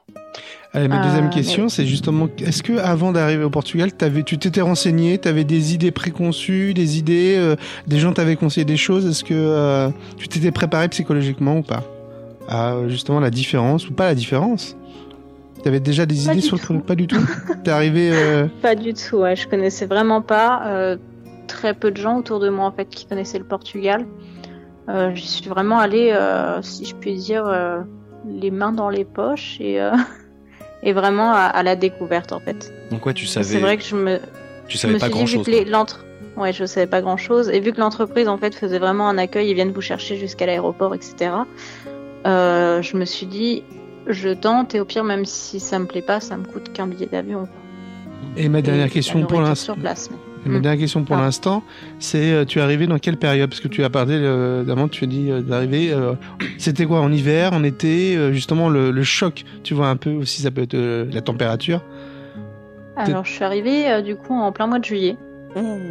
Allez, 0.72 0.88
ma 0.88 1.00
Euh, 1.00 1.04
deuxième 1.04 1.24
mais- 1.24 1.30
question, 1.30 1.68
c'est 1.68 1.86
justement, 1.86 2.28
est-ce 2.38 2.62
que 2.62 2.78
avant 2.78 3.12
d'arriver 3.12 3.44
au 3.44 3.50
Portugal, 3.50 3.92
t'avais, 3.92 4.22
tu 4.24 4.38
t'étais 4.38 4.60
renseigné, 4.60 5.18
tu 5.18 5.28
avais 5.28 5.44
des 5.44 5.74
idées 5.74 5.90
préconçues, 5.92 6.74
des 6.74 6.98
idées, 6.98 7.36
euh, 7.38 7.56
des 7.86 7.98
gens 7.98 8.12
t'avaient 8.12 8.36
conseillé 8.36 8.64
des 8.64 8.76
choses 8.76 9.06
Est-ce 9.06 9.22
que 9.24 9.34
euh, 9.34 9.88
tu 10.16 10.28
t'étais 10.28 10.50
préparé 10.50 10.88
psychologiquement 10.88 11.58
ou 11.58 11.62
pas? 11.62 11.82
À 12.48 12.76
justement 12.88 13.20
la 13.20 13.30
différence 13.30 13.88
ou 13.88 13.92
pas 13.94 14.06
la 14.06 14.14
différence? 14.14 14.76
T'avais 15.62 15.80
déjà 15.80 16.04
des 16.04 16.16
Pas 16.26 16.32
idées 16.32 16.40
sur 16.42 16.56
le 16.56 16.62
projet 16.62 16.80
Pas 16.80 16.94
du 16.94 17.06
tout? 17.06 17.16
T'es 17.64 17.70
arrivé. 17.70 18.10
euh, 18.12 18.48
Pas 18.60 18.74
du 18.74 18.92
tout, 18.92 19.16
ouais. 19.18 19.34
Je 19.36 19.48
connaissais 19.48 19.86
vraiment 19.86 20.20
pas. 20.20 20.62
euh, 20.66 20.96
très 21.46 21.74
peu 21.74 21.90
de 21.90 21.96
gens 21.98 22.18
autour 22.18 22.40
de 22.40 22.48
moi, 22.48 22.66
en 22.66 22.72
fait, 22.72 22.86
qui 22.86 23.06
connaissaient 23.06 23.38
le 23.38 23.44
Portugal. 23.44 24.06
Euh, 24.88 25.14
J'y 25.14 25.26
suis 25.28 25.48
vraiment 25.48 25.78
allée, 25.78 26.10
euh, 26.12 26.60
si 26.62 26.84
je 26.86 26.94
puis 26.94 27.14
dire, 27.16 27.46
euh, 27.46 27.80
les 28.26 28.50
mains 28.50 28.72
dans 28.72 28.88
les 28.90 29.04
poches 29.04 29.56
et, 29.60 29.80
euh, 29.80 29.92
et 30.82 30.92
vraiment 30.92 31.32
à, 31.32 31.40
à 31.42 31.62
la 31.62 31.76
découverte, 31.76 32.32
en 32.32 32.40
fait. 32.40 32.72
Donc 32.90 33.04
ouais, 33.06 33.14
tu 33.14 33.26
C'est 33.26 33.42
savais, 33.42 33.60
vrai 33.60 33.76
que 33.76 33.84
je 33.84 33.96
me, 33.96 34.18
tu 34.68 34.78
savais 34.78 34.94
me 34.94 34.98
pas 34.98 35.06
suis 35.06 35.14
grand 35.14 35.26
chose. 35.26 35.46
les- 35.48 35.64
l'entre... 35.64 36.04
Ouais, 36.36 36.52
je 36.52 36.64
savais 36.64 36.88
pas 36.88 37.00
grand 37.00 37.16
chose. 37.16 37.48
Et 37.48 37.60
vu 37.60 37.72
que 37.72 37.78
l'entreprise, 37.80 38.26
en 38.26 38.36
fait, 38.38 38.56
faisait 38.56 38.80
vraiment 38.80 39.08
un 39.08 39.18
accueil, 39.18 39.50
ils 39.50 39.54
viennent 39.54 39.70
vous 39.70 39.80
chercher 39.80 40.16
jusqu'à 40.16 40.46
l'aéroport, 40.46 40.92
etc. 40.92 41.30
Euh, 42.26 42.82
je 42.82 42.96
me 42.96 43.04
suis 43.04 43.26
dit, 43.26 43.62
je 44.08 44.30
tente 44.30 44.74
et 44.74 44.80
au 44.80 44.84
pire, 44.84 45.04
même 45.04 45.24
si 45.26 45.60
ça 45.60 45.78
me 45.78 45.86
plaît 45.86 46.02
pas, 46.02 46.18
ça 46.20 46.36
me 46.36 46.44
coûte 46.44 46.72
qu'un 46.72 46.86
billet 46.88 47.06
d'avion. 47.06 47.46
Et 48.36 48.48
ma 48.48 48.62
dernière 48.62 48.86
Et 48.86 48.90
question 48.90 49.24
pour 49.26 49.42
l'instant. 49.42 49.74
sur 49.74 49.76
place. 49.76 50.10
mais- 50.10 50.16
Et 50.16 50.23
ma 50.48 50.58
Mm. 50.58 50.62
dernière 50.62 50.80
question 50.80 51.04
pour 51.04 51.16
Ah. 51.16 51.20
l'instant, 51.22 51.62
c'est 51.98 52.32
euh, 52.32 52.44
tu 52.44 52.58
es 52.58 52.62
arrivé 52.62 52.86
dans 52.86 52.98
quelle 52.98 53.16
période? 53.16 53.48
Parce 53.50 53.60
que 53.60 53.68
tu 53.68 53.82
as 53.84 53.90
parlé 53.90 54.14
euh, 54.16 54.62
d'avant, 54.64 54.88
tu 54.88 55.04
as 55.04 55.06
dit 55.06 55.30
euh, 55.30 55.40
d'arriver. 55.40 55.92
euh, 55.92 56.14
C'était 56.58 56.86
quoi 56.86 57.00
En 57.00 57.10
hiver, 57.12 57.52
en 57.52 57.62
été 57.64 58.16
euh, 58.16 58.32
Justement, 58.32 58.68
le, 58.68 58.90
le 58.90 59.02
choc, 59.02 59.44
tu 59.62 59.74
vois 59.74 59.88
un 59.88 59.96
peu 59.96 60.10
aussi, 60.10 60.42
ça 60.42 60.50
peut 60.50 60.62
être 60.62 60.74
euh, 60.74 61.06
la 61.12 61.20
température. 61.20 61.82
Alors, 62.96 63.24
je 63.24 63.32
suis 63.32 63.44
arrivée 63.44 63.90
euh, 63.90 64.00
du 64.02 64.14
coup 64.16 64.34
en 64.34 64.52
plein 64.52 64.66
mois 64.66 64.78
de 64.78 64.84
juillet. 64.84 65.16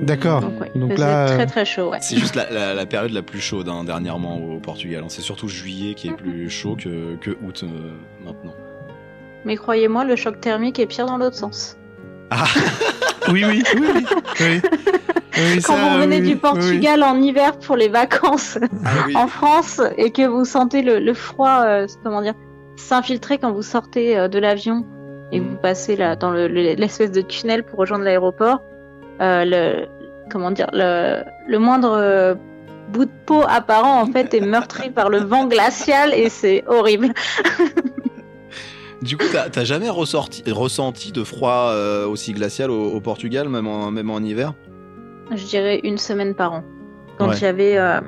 D'accord. 0.01 0.41
Donc, 0.75 0.89
ouais, 0.91 0.97
là, 0.97 1.25
très 1.25 1.45
très 1.45 1.63
chaud. 1.63 1.89
Ouais. 1.91 1.97
C'est 2.01 2.17
juste 2.17 2.35
la, 2.35 2.49
la- 2.51 2.73
la 2.73 2.85
période 2.85 3.11
la 3.11 3.21
plus 3.21 3.39
chaude 3.39 3.69
hein, 3.69 3.85
dernièrement 3.85 4.37
au 4.37 4.59
Portugal. 4.59 5.03
C'est 5.07 5.21
surtout 5.21 5.47
juillet 5.47 5.93
qui 5.93 6.09
est 6.09 6.13
plus 6.13 6.49
chaud 6.49 6.75
que, 6.77 7.15
que 7.21 7.31
août 7.31 7.63
euh, 7.63 7.91
maintenant. 8.25 8.53
Mais 9.45 9.55
croyez-moi, 9.55 10.03
le 10.03 10.15
choc 10.17 10.41
thermique 10.41 10.79
est 10.79 10.85
pire 10.85 11.05
dans 11.05 11.17
l'autre 11.17 11.35
sens. 11.37 11.77
Oui, 13.31 13.45
oui, 13.47 13.63
oui, 13.75 13.87
oui. 13.95 14.05
oui. 14.41 14.61
Oui, 15.35 15.61
Quand 15.65 15.75
ça, 15.75 15.89
vous 15.89 15.97
venez 16.01 16.19
oui, 16.19 16.27
du 16.27 16.35
Portugal 16.35 17.01
en 17.03 17.19
hiver 17.21 17.57
pour 17.57 17.75
les 17.77 17.87
vacances 17.87 18.59
Ah 18.85 18.89
en 19.23 19.27
France 19.27 19.81
et 19.97 20.11
que 20.11 20.27
vous 20.27 20.45
sentez 20.45 20.81
le, 20.83 20.99
le 20.99 21.13
froid, 21.13 21.61
euh, 21.65 21.87
comment 22.03 22.21
dire, 22.21 22.33
s'infiltrer 22.75 23.37
quand 23.39 23.51
vous 23.51 23.61
sortez 23.63 24.17
euh, 24.17 24.27
de 24.27 24.37
l'avion 24.39 24.85
et 25.31 25.39
que 25.39 25.43
Mm. 25.43 25.47
vous 25.49 25.55
passez 25.57 25.95
là 25.95 26.15
dans 26.15 26.29
le- 26.31 26.47
le- 26.47 26.73
l'espèce 26.75 27.11
de 27.11 27.21
tunnel 27.21 27.63
pour 27.63 27.79
rejoindre 27.79 28.03
l'aéroport, 28.03 28.61
euh, 29.21 29.43
le 29.45 29.85
comment 30.29 30.51
dire, 30.51 30.67
le, 30.73 31.23
le 31.47 31.59
moindre 31.59 32.37
bout 32.91 33.05
de 33.05 33.11
peau 33.25 33.41
apparent 33.47 34.01
en 34.01 34.05
fait 34.05 34.33
est 34.33 34.41
meurtri 34.41 34.89
par 34.91 35.09
le 35.09 35.19
vent 35.19 35.45
glacial 35.47 36.13
et 36.13 36.29
c'est 36.29 36.63
horrible. 36.67 37.07
Du 39.03 39.17
coup, 39.17 39.25
t'as 39.51 39.63
jamais 39.65 39.89
ressorti, 39.89 40.43
ressenti 40.49 41.11
de 41.11 41.23
froid 41.23 41.69
euh, 41.71 42.07
aussi 42.07 42.31
glacial 42.33 42.71
au, 42.71 42.91
au 42.91 43.01
Portugal, 43.01 43.49
même 43.49 43.67
en, 43.67 43.91
même 43.91 44.09
en 44.09 44.19
hiver? 44.19 44.53
Je 45.35 45.43
dirais 45.45 45.81
une 45.83 45.97
semaine 45.97 46.35
par 46.35 46.53
an. 46.53 46.63
Quand 47.17 47.27
Ouais. 47.29 47.35
il 47.37 47.43
y 47.43 47.45
avait 47.45 47.77
euh, 47.77 47.99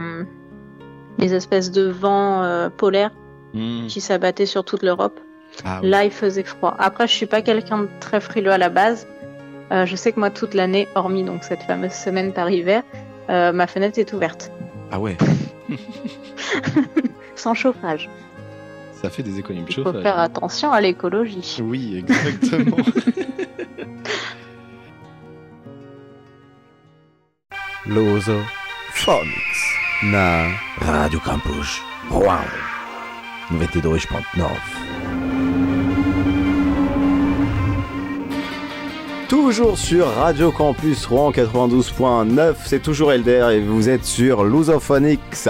des 1.19 1.33
espèces 1.33 1.71
de 1.71 1.89
vents 1.89 2.43
euh, 2.43 2.69
polaires 2.69 3.11
Hmm. 3.53 3.87
qui 3.87 4.01
s'abattaient 4.01 4.45
sur 4.45 4.65
toute 4.65 4.83
l'Europe. 4.83 5.17
Ah 5.63 5.79
oui. 5.81 5.89
Là, 5.89 6.03
il 6.03 6.11
faisait 6.11 6.43
froid. 6.43 6.75
Après, 6.77 7.07
je 7.07 7.13
suis 7.13 7.25
pas 7.25 7.41
quelqu'un 7.41 7.83
de 7.83 7.89
très 8.01 8.19
frileux 8.19 8.51
à 8.51 8.57
la 8.57 8.67
base. 8.67 9.07
Euh, 9.71 9.85
je 9.85 9.95
sais 9.95 10.11
que 10.11 10.19
moi, 10.19 10.29
toute 10.29 10.53
l'année, 10.53 10.89
hormis 10.95 11.23
donc 11.23 11.43
cette 11.45 11.63
fameuse 11.63 11.93
semaine 11.93 12.33
par 12.33 12.49
hiver, 12.49 12.83
ma 13.29 13.65
fenêtre 13.67 13.97
est 13.97 14.11
ouverte, 14.13 14.51
Ah 14.91 14.99
ouais, 14.99 15.17
sans 17.35 17.53
chauffage. 17.53 18.09
Ça 19.05 19.11
fait 19.11 19.21
des 19.23 19.37
économies 19.37 19.65
de 19.65 19.69
Il 19.69 19.75
faut 19.75 19.83
chauffage. 19.83 20.01
faire 20.01 20.17
attention 20.17 20.71
à 20.71 20.81
l'écologie. 20.81 21.57
Oui, 21.61 21.97
exactement. 21.97 22.77
Loso 27.85 28.39
Phonics 28.93 29.61
na 30.03 30.49
Radio 30.81 31.19
Campus 31.19 31.79
Rouen 32.09 32.41
92.9 33.51 35.24
Toujours 39.29 39.79
sur 39.79 40.05
Radio 40.05 40.51
Campus 40.51 41.07
Rouen 41.07 41.31
92.9, 41.31 42.53
c'est 42.63 42.81
toujours 42.81 43.11
Elder 43.11 43.47
et 43.53 43.59
vous 43.59 43.89
êtes 43.89 44.05
sur 44.05 44.43
Lusophonics. 44.43 45.49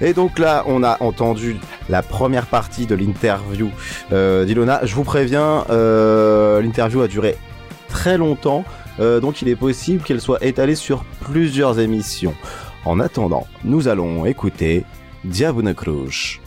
Et 0.00 0.14
donc 0.14 0.38
là, 0.38 0.62
on 0.68 0.84
a 0.84 1.02
entendu 1.02 1.56
la 1.88 2.02
première 2.02 2.46
partie 2.46 2.86
de 2.86 2.94
l'interview 2.94 3.70
euh, 4.12 4.44
d'Ilona. 4.44 4.80
Je 4.84 4.94
vous 4.94 5.02
préviens, 5.02 5.64
euh, 5.70 6.62
l'interview 6.62 7.00
a 7.00 7.08
duré 7.08 7.36
très 7.88 8.16
longtemps, 8.16 8.64
euh, 9.00 9.18
donc 9.18 9.42
il 9.42 9.48
est 9.48 9.56
possible 9.56 10.04
qu'elle 10.04 10.20
soit 10.20 10.44
étalée 10.44 10.76
sur 10.76 11.04
plusieurs 11.20 11.80
émissions. 11.80 12.34
En 12.84 13.00
attendant, 13.00 13.48
nous 13.64 13.88
allons 13.88 14.24
écouter 14.24 14.84
Diabune 15.24 15.74
Cruz. 15.74 16.38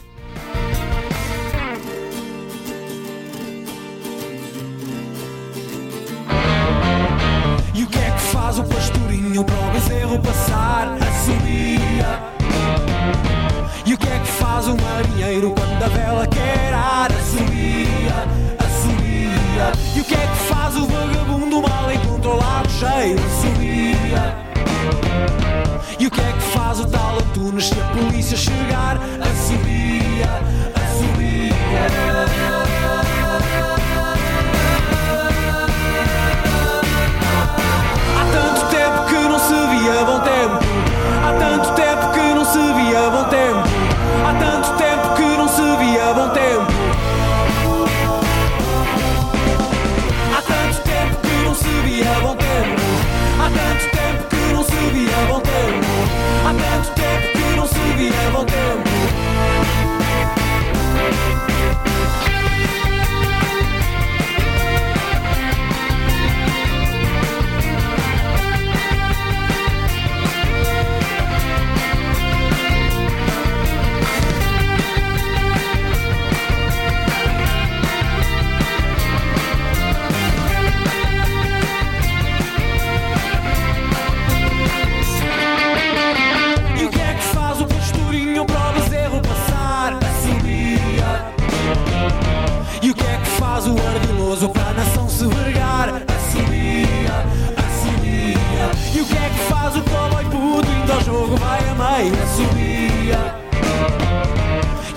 Vai 102.00 102.08
a 102.08 102.10
meio 102.10 102.14
a 102.14 102.26
subia? 102.26 103.34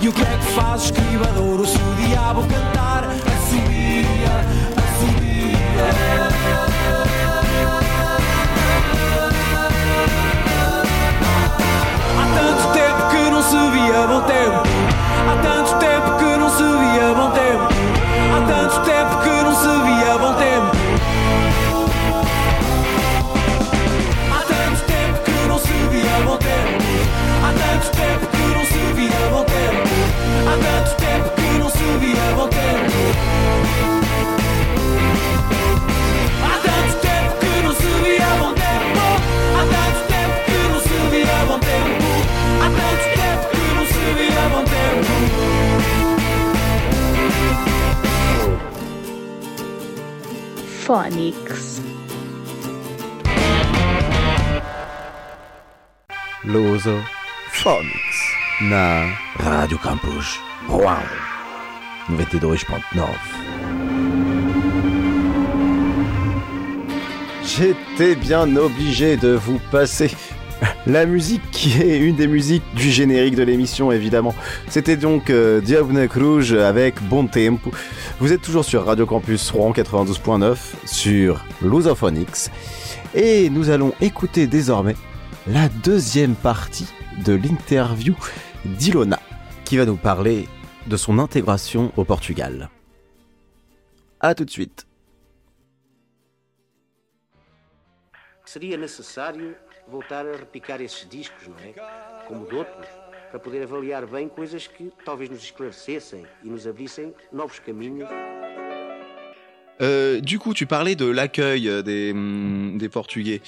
E 0.00 0.08
o 0.08 0.12
que 0.12 0.22
é 0.22 0.38
que 0.38 0.52
faz 0.52 0.82
o 0.82 0.84
escribadouro 0.86 1.66
se 1.66 1.76
o 1.76 1.94
diabo 2.06 2.42
cantar 2.46 3.04
Phonics. 50.84 51.80
Luso 56.44 56.98
Phonics. 57.52 58.20
Na 58.60 59.06
Radio 59.38 59.78
Campus. 59.78 60.38
Rouen 60.68 60.98
92.9 62.10 63.06
J'étais 67.44 68.14
bien 68.14 68.54
obligé 68.54 69.16
de 69.16 69.32
vous 69.32 69.60
passer 69.70 70.10
la 70.86 71.06
musique 71.06 71.42
qui 71.50 71.80
est 71.80 71.98
une 71.98 72.16
des 72.16 72.26
musiques 72.26 72.62
du 72.74 72.90
générique 72.90 73.36
de 73.36 73.42
l'émission 73.42 73.90
évidemment. 73.90 74.34
C'était 74.68 74.96
donc 74.96 75.30
euh, 75.30 75.60
Diabnek 75.60 76.12
Rouge 76.12 76.52
avec 76.52 77.02
Bon 77.02 77.26
Tempo. 77.26 77.70
Vous 78.20 78.32
êtes 78.32 78.42
toujours 78.42 78.64
sur 78.64 78.84
Radio 78.84 79.06
Campus 79.06 79.50
Rouen 79.50 79.72
92.9 79.72 80.56
sur 80.84 81.44
Lusophonics 81.62 82.50
et 83.14 83.48
nous 83.50 83.70
allons 83.70 83.92
écouter 84.00 84.46
désormais 84.46 84.96
la 85.46 85.68
deuxième 85.68 86.34
partie 86.34 86.86
de 87.24 87.34
l'interview 87.34 88.14
d'Ilona 88.64 89.20
qui 89.64 89.76
va 89.76 89.86
nous 89.86 89.96
parler 89.96 90.48
de 90.86 90.96
son 90.96 91.18
intégration 91.18 91.92
au 91.96 92.04
Portugal. 92.04 92.68
A 94.20 94.34
tout 94.34 94.44
de 94.44 94.50
suite. 94.50 94.86
Voltar 99.94 100.26
a 100.26 100.36
repicar 100.36 100.80
esses 100.80 101.08
discos, 101.08 101.46
não 101.46 101.56
é? 101.58 101.72
Como 102.26 102.46
de 102.48 102.56
outros, 102.56 102.86
para 103.30 103.38
poder 103.38 103.62
avaliar 103.62 104.04
bem 104.06 104.28
coisas 104.28 104.66
que 104.66 104.90
talvez 105.04 105.30
nos 105.30 105.42
esclarecessem 105.42 106.26
e 106.42 106.48
nos 106.48 106.66
abrissem 106.66 107.14
novos 107.32 107.60
caminhos. 107.60 108.08
Euh, 109.80 110.20
du 110.20 110.38
coup, 110.38 110.52
tu 110.52 110.66
parlais 110.66 110.96
de 110.96 111.06
l'accueil 111.06 111.68
euh, 111.68 111.82
des, 111.82 112.12
hum, 112.12 112.76
des 112.76 112.88
Portugais. 112.88 113.40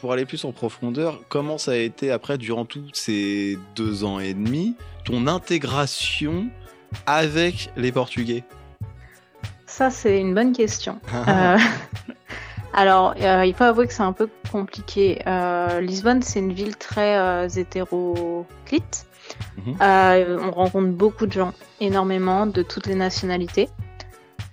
Pour 0.00 0.12
aller 0.12 0.26
plus 0.26 0.44
en 0.44 0.52
profondeur, 0.52 1.20
comment 1.28 1.56
ça 1.56 1.72
a 1.72 1.76
été 1.76 2.10
après, 2.10 2.36
durant 2.36 2.66
tous 2.66 2.90
ces 2.92 3.58
deux 3.74 4.04
ans 4.04 4.20
et 4.20 4.34
demi, 4.34 4.76
ton 5.04 5.26
intégration 5.26 6.48
avec 7.06 7.70
les 7.76 7.92
Portugais? 7.92 8.44
Ça, 9.66 9.90
c'est 9.90 10.20
une 10.20 10.34
bonne 10.34 10.52
question. 10.52 11.00
Euh, 11.14 11.58
alors, 12.74 13.14
euh, 13.20 13.46
il 13.46 13.54
faut 13.54 13.64
avouer 13.64 13.86
que 13.86 13.94
c'est 13.94 14.02
un 14.02 14.12
peu 14.12 14.28
compliqué. 14.52 15.22
Euh, 15.26 15.80
Lisbonne, 15.80 16.22
c'est 16.22 16.38
une 16.38 16.52
ville 16.52 16.76
très 16.76 17.16
euh, 17.16 17.48
hétéroclite. 17.48 19.06
Mhm. 19.56 19.76
Euh, 19.80 20.38
on 20.40 20.50
rencontre 20.50 20.90
beaucoup 20.90 21.26
de 21.26 21.32
gens, 21.32 21.52
énormément, 21.80 22.46
de 22.46 22.62
toutes 22.62 22.86
les 22.86 22.94
nationalités. 22.94 23.68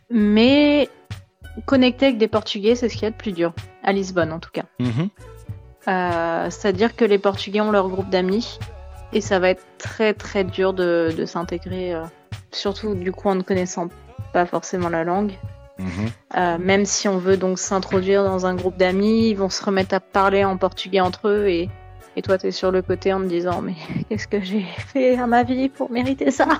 Mais 0.10 0.90
connecter 1.66 2.08
avec 2.08 2.18
des 2.18 2.30
Portugais, 2.30 2.76
c'est 2.76 2.88
ce 2.88 2.94
qu'il 2.94 3.04
y 3.04 3.08
a 3.08 3.12
de 3.12 3.16
plus 3.16 3.34
dur. 3.34 3.54
À 3.84 3.92
Lisbonne, 3.92 4.32
en 4.32 4.40
tout 4.40 4.52
cas. 4.52 4.64
Mhm. 4.80 5.10
C'est-à-dire 6.52 6.96
que 6.96 7.04
les 7.04 7.18
Portugais 7.18 7.62
ont 7.62 7.72
leur 7.72 7.90
groupe 7.90 8.10
d'amis 8.10 8.60
et 9.12 9.22
ça 9.22 9.40
va 9.40 9.50
être 9.50 9.64
très 9.80 10.14
très 10.14 10.44
dur 10.44 10.74
de, 10.74 11.12
de 11.18 11.26
s'intégrer, 11.26 11.96
surtout 12.52 12.94
du 12.94 13.12
coup 13.12 13.28
en 13.28 13.34
ne 13.34 13.42
connaissant 13.42 13.90
pas 14.32 14.46
forcément 14.46 14.90
la 14.90 15.04
langue. 15.04 15.32
Euh, 16.38 16.58
même 16.60 16.86
si 16.86 17.08
on 17.08 17.18
veut 17.18 17.38
donc 17.38 17.58
s'introduire 17.60 18.24
dans 18.24 18.46
un 18.46 18.54
groupe 18.56 18.78
d'amis, 18.78 19.30
ils 19.30 19.36
vont 19.36 19.50
se 19.50 19.64
remettre 19.64 19.96
à 19.96 20.00
parler 20.00 20.44
en 20.44 20.58
portugais 20.58 21.00
entre 21.00 21.30
eux 21.30 21.48
et, 21.48 21.70
et 22.16 22.22
toi 22.22 22.38
t'es 22.38 22.52
sur 22.52 22.72
le 22.72 22.82
côté 22.82 23.14
en 23.14 23.20
me 23.20 23.28
disant 23.28 23.62
mais 23.62 23.76
qu'est-ce 24.10 24.28
que 24.28 24.42
j'ai 24.42 24.66
fait 24.94 25.18
à 25.18 25.26
ma 25.26 25.44
vie 25.44 25.70
pour 25.70 25.90
mériter 25.92 26.32
ça? 26.32 26.48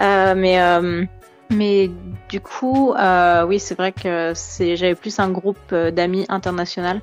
Euh, 0.00 0.34
Mais 0.36 0.60
euh, 0.60 1.04
mais 1.50 1.90
du 2.28 2.40
coup 2.40 2.94
oui 3.48 3.58
c'est 3.58 3.74
vrai 3.76 3.92
que 3.92 4.32
c'est 4.34 4.76
j'avais 4.76 4.94
plus 4.94 5.18
un 5.18 5.30
groupe 5.30 5.74
d'amis 5.74 6.24
international 6.28 7.00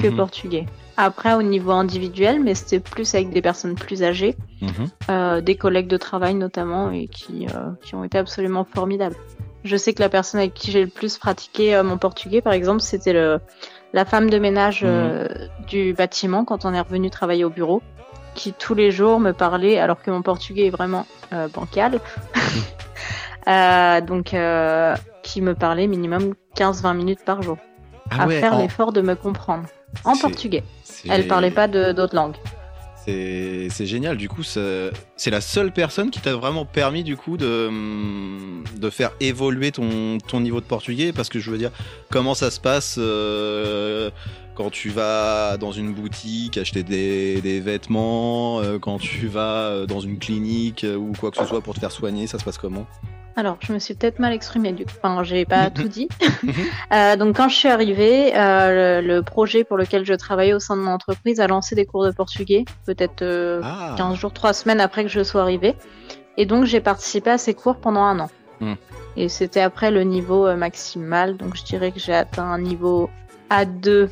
que 0.00 0.06
Mhm. 0.08 0.16
portugais. 0.16 0.66
Après 0.96 1.34
au 1.34 1.42
niveau 1.42 1.72
individuel 1.72 2.40
mais 2.40 2.54
c'était 2.54 2.78
plus 2.80 3.14
avec 3.14 3.30
des 3.30 3.42
personnes 3.42 3.74
plus 3.74 4.02
âgées, 4.02 4.36
Mhm. 4.62 5.42
des 5.42 5.56
collègues 5.56 5.88
de 5.88 5.96
travail 5.96 6.34
notamment 6.34 6.90
et 6.90 7.08
qui 7.08 7.46
qui 7.82 7.94
ont 7.96 8.04
été 8.04 8.16
absolument 8.18 8.64
formidables. 8.64 9.16
Je 9.64 9.76
sais 9.76 9.92
que 9.92 10.00
la 10.02 10.08
personne 10.08 10.40
avec 10.40 10.54
qui 10.54 10.70
j'ai 10.70 10.82
le 10.82 10.88
plus 10.90 11.18
pratiqué 11.18 11.74
euh, 11.74 11.82
mon 11.82 11.96
portugais, 11.98 12.40
par 12.40 12.52
exemple, 12.52 12.80
c'était 12.80 13.12
le, 13.12 13.38
la 13.92 14.04
femme 14.04 14.28
de 14.30 14.38
ménage 14.38 14.82
euh, 14.84 15.28
du 15.68 15.92
bâtiment 15.94 16.44
quand 16.44 16.64
on 16.64 16.74
est 16.74 16.80
revenu 16.80 17.10
travailler 17.10 17.44
au 17.44 17.50
bureau, 17.50 17.80
qui 18.34 18.52
tous 18.52 18.74
les 18.74 18.90
jours 18.90 19.20
me 19.20 19.32
parlait, 19.32 19.78
alors 19.78 20.02
que 20.02 20.10
mon 20.10 20.22
portugais 20.22 20.66
est 20.66 20.70
vraiment 20.70 21.06
euh, 21.32 21.48
bancal. 21.48 22.00
Euh, 23.48 24.00
donc, 24.00 24.34
euh, 24.34 24.94
qui 25.24 25.40
me 25.42 25.54
parlait 25.54 25.88
minimum 25.88 26.34
15-20 26.56 26.94
minutes 26.96 27.24
par 27.24 27.42
jour. 27.42 27.56
Ah 28.10 28.22
à 28.22 28.26
ouais, 28.28 28.38
faire 28.38 28.54
en- 28.54 28.58
l'effort 28.58 28.92
de 28.92 29.00
me 29.00 29.16
comprendre. 29.16 29.64
En 30.04 30.16
portugais. 30.16 30.62
Elle 31.08 31.26
parlait 31.26 31.50
pas 31.50 31.66
d'autres 31.66 32.14
langues. 32.14 32.36
C'est 33.04 33.86
génial, 33.86 34.16
du 34.16 34.28
coup, 34.28 34.44
c'est 34.44 35.30
la 35.30 35.40
seule 35.40 35.72
personne 35.72 36.10
qui 36.10 36.20
t'a 36.20 36.34
vraiment 36.34 36.64
permis, 36.64 37.02
du 37.02 37.16
coup, 37.16 37.36
de, 37.36 37.70
faire 38.90 39.10
évoluer 39.20 39.72
ton, 39.72 40.40
niveau 40.40 40.60
de 40.60 40.66
portugais, 40.66 41.12
parce 41.12 41.28
que 41.28 41.40
je 41.40 41.50
veux 41.50 41.58
dire, 41.58 41.72
comment 42.10 42.34
ça 42.34 42.50
se 42.50 42.60
passe 42.60 42.96
euh, 42.98 44.10
quand 44.54 44.70
tu 44.70 44.90
vas 44.90 45.56
dans 45.56 45.72
une 45.72 45.92
boutique 45.92 46.58
acheter 46.58 46.82
des, 46.82 47.60
vêtements, 47.60 48.60
euh, 48.60 48.78
quand 48.78 48.98
tu 48.98 49.26
vas 49.26 49.70
euh, 49.70 49.86
dans 49.86 50.00
une 50.00 50.18
clinique 50.18 50.86
ou 50.96 51.12
quoi 51.18 51.30
que 51.30 51.38
ce 51.38 51.46
soit 51.46 51.60
pour 51.60 51.74
te 51.74 51.80
faire 51.80 51.92
soigner, 51.92 52.26
ça 52.26 52.38
se 52.38 52.44
passe 52.44 52.58
comment? 52.58 52.86
Alors, 53.36 53.56
je 53.60 53.72
me 53.72 53.78
suis 53.78 53.94
peut-être 53.94 54.18
mal 54.18 54.32
exprimée 54.32 54.72
du 54.72 54.84
coup. 54.84 54.92
Enfin, 55.02 55.22
j'ai 55.22 55.44
pas 55.44 55.70
tout 55.74 55.88
dit. 55.88 56.08
Euh, 56.92 57.16
donc, 57.16 57.36
quand 57.36 57.48
je 57.48 57.54
suis 57.54 57.68
arrivée, 57.68 58.36
euh, 58.36 59.00
le, 59.00 59.06
le 59.06 59.22
projet 59.22 59.64
pour 59.64 59.78
lequel 59.78 60.04
je 60.04 60.12
travaillais 60.12 60.52
au 60.52 60.58
sein 60.58 60.76
de 60.76 60.82
mon 60.82 60.90
entreprise 60.90 61.40
a 61.40 61.46
lancé 61.46 61.74
des 61.74 61.86
cours 61.86 62.04
de 62.04 62.10
portugais, 62.10 62.64
peut-être 62.84 63.22
euh, 63.22 63.60
Ah. 63.64 63.94
15 63.96 64.16
jours, 64.18 64.32
3 64.32 64.52
semaines 64.52 64.80
après 64.80 65.02
que 65.02 65.08
je 65.08 65.22
sois 65.22 65.40
arrivée. 65.40 65.74
Et 66.36 66.44
donc, 66.44 66.64
j'ai 66.64 66.80
participé 66.80 67.30
à 67.30 67.38
ces 67.38 67.54
cours 67.54 67.76
pendant 67.76 68.02
un 68.02 68.20
an. 68.20 68.30
Hmm. 68.60 68.74
Et 69.16 69.28
c'était 69.28 69.60
après 69.60 69.90
le 69.90 70.02
niveau 70.02 70.46
euh, 70.46 70.56
maximal. 70.56 71.36
Donc, 71.36 71.56
je 71.56 71.64
dirais 71.64 71.92
que 71.92 72.00
j'ai 72.00 72.14
atteint 72.14 72.44
un 72.44 72.60
niveau 72.60 73.08
A2 73.50 74.10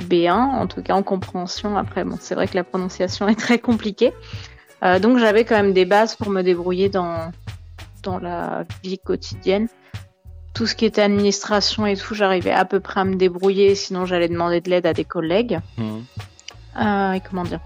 B1, 0.00 0.32
en 0.32 0.66
tout 0.66 0.82
cas 0.82 0.94
en 0.94 1.02
compréhension. 1.02 1.76
Après, 1.76 2.04
bon, 2.04 2.16
c'est 2.20 2.34
vrai 2.34 2.48
que 2.48 2.56
la 2.56 2.64
prononciation 2.64 3.28
est 3.32 3.38
très 3.38 3.58
compliquée. 3.58 4.12
Euh, 4.82 4.98
donc, 4.98 5.18
j'avais 5.18 5.44
quand 5.44 5.56
même 5.56 5.72
des 5.72 5.84
bases 5.84 6.16
pour 6.16 6.30
me 6.30 6.42
débrouiller 6.42 6.88
dans, 6.88 7.30
dans 8.02 8.18
la 8.18 8.64
vie 8.82 8.98
quotidienne. 8.98 9.68
Tout 10.54 10.66
ce 10.66 10.74
qui 10.74 10.84
était 10.84 11.02
administration 11.02 11.86
et 11.86 11.96
tout, 11.96 12.14
j'arrivais 12.14 12.50
à 12.50 12.64
peu 12.64 12.80
près 12.80 13.00
à 13.00 13.04
me 13.04 13.14
débrouiller, 13.14 13.74
sinon 13.74 14.04
j'allais 14.04 14.28
demander 14.28 14.60
de 14.60 14.68
l'aide 14.68 14.86
à 14.86 14.92
des 14.92 15.04
collègues. 15.04 15.60
Mhm. 15.78 16.04
Euh, 16.80 17.12
et 17.12 17.20
comment 17.20 17.44
dire 17.44 17.60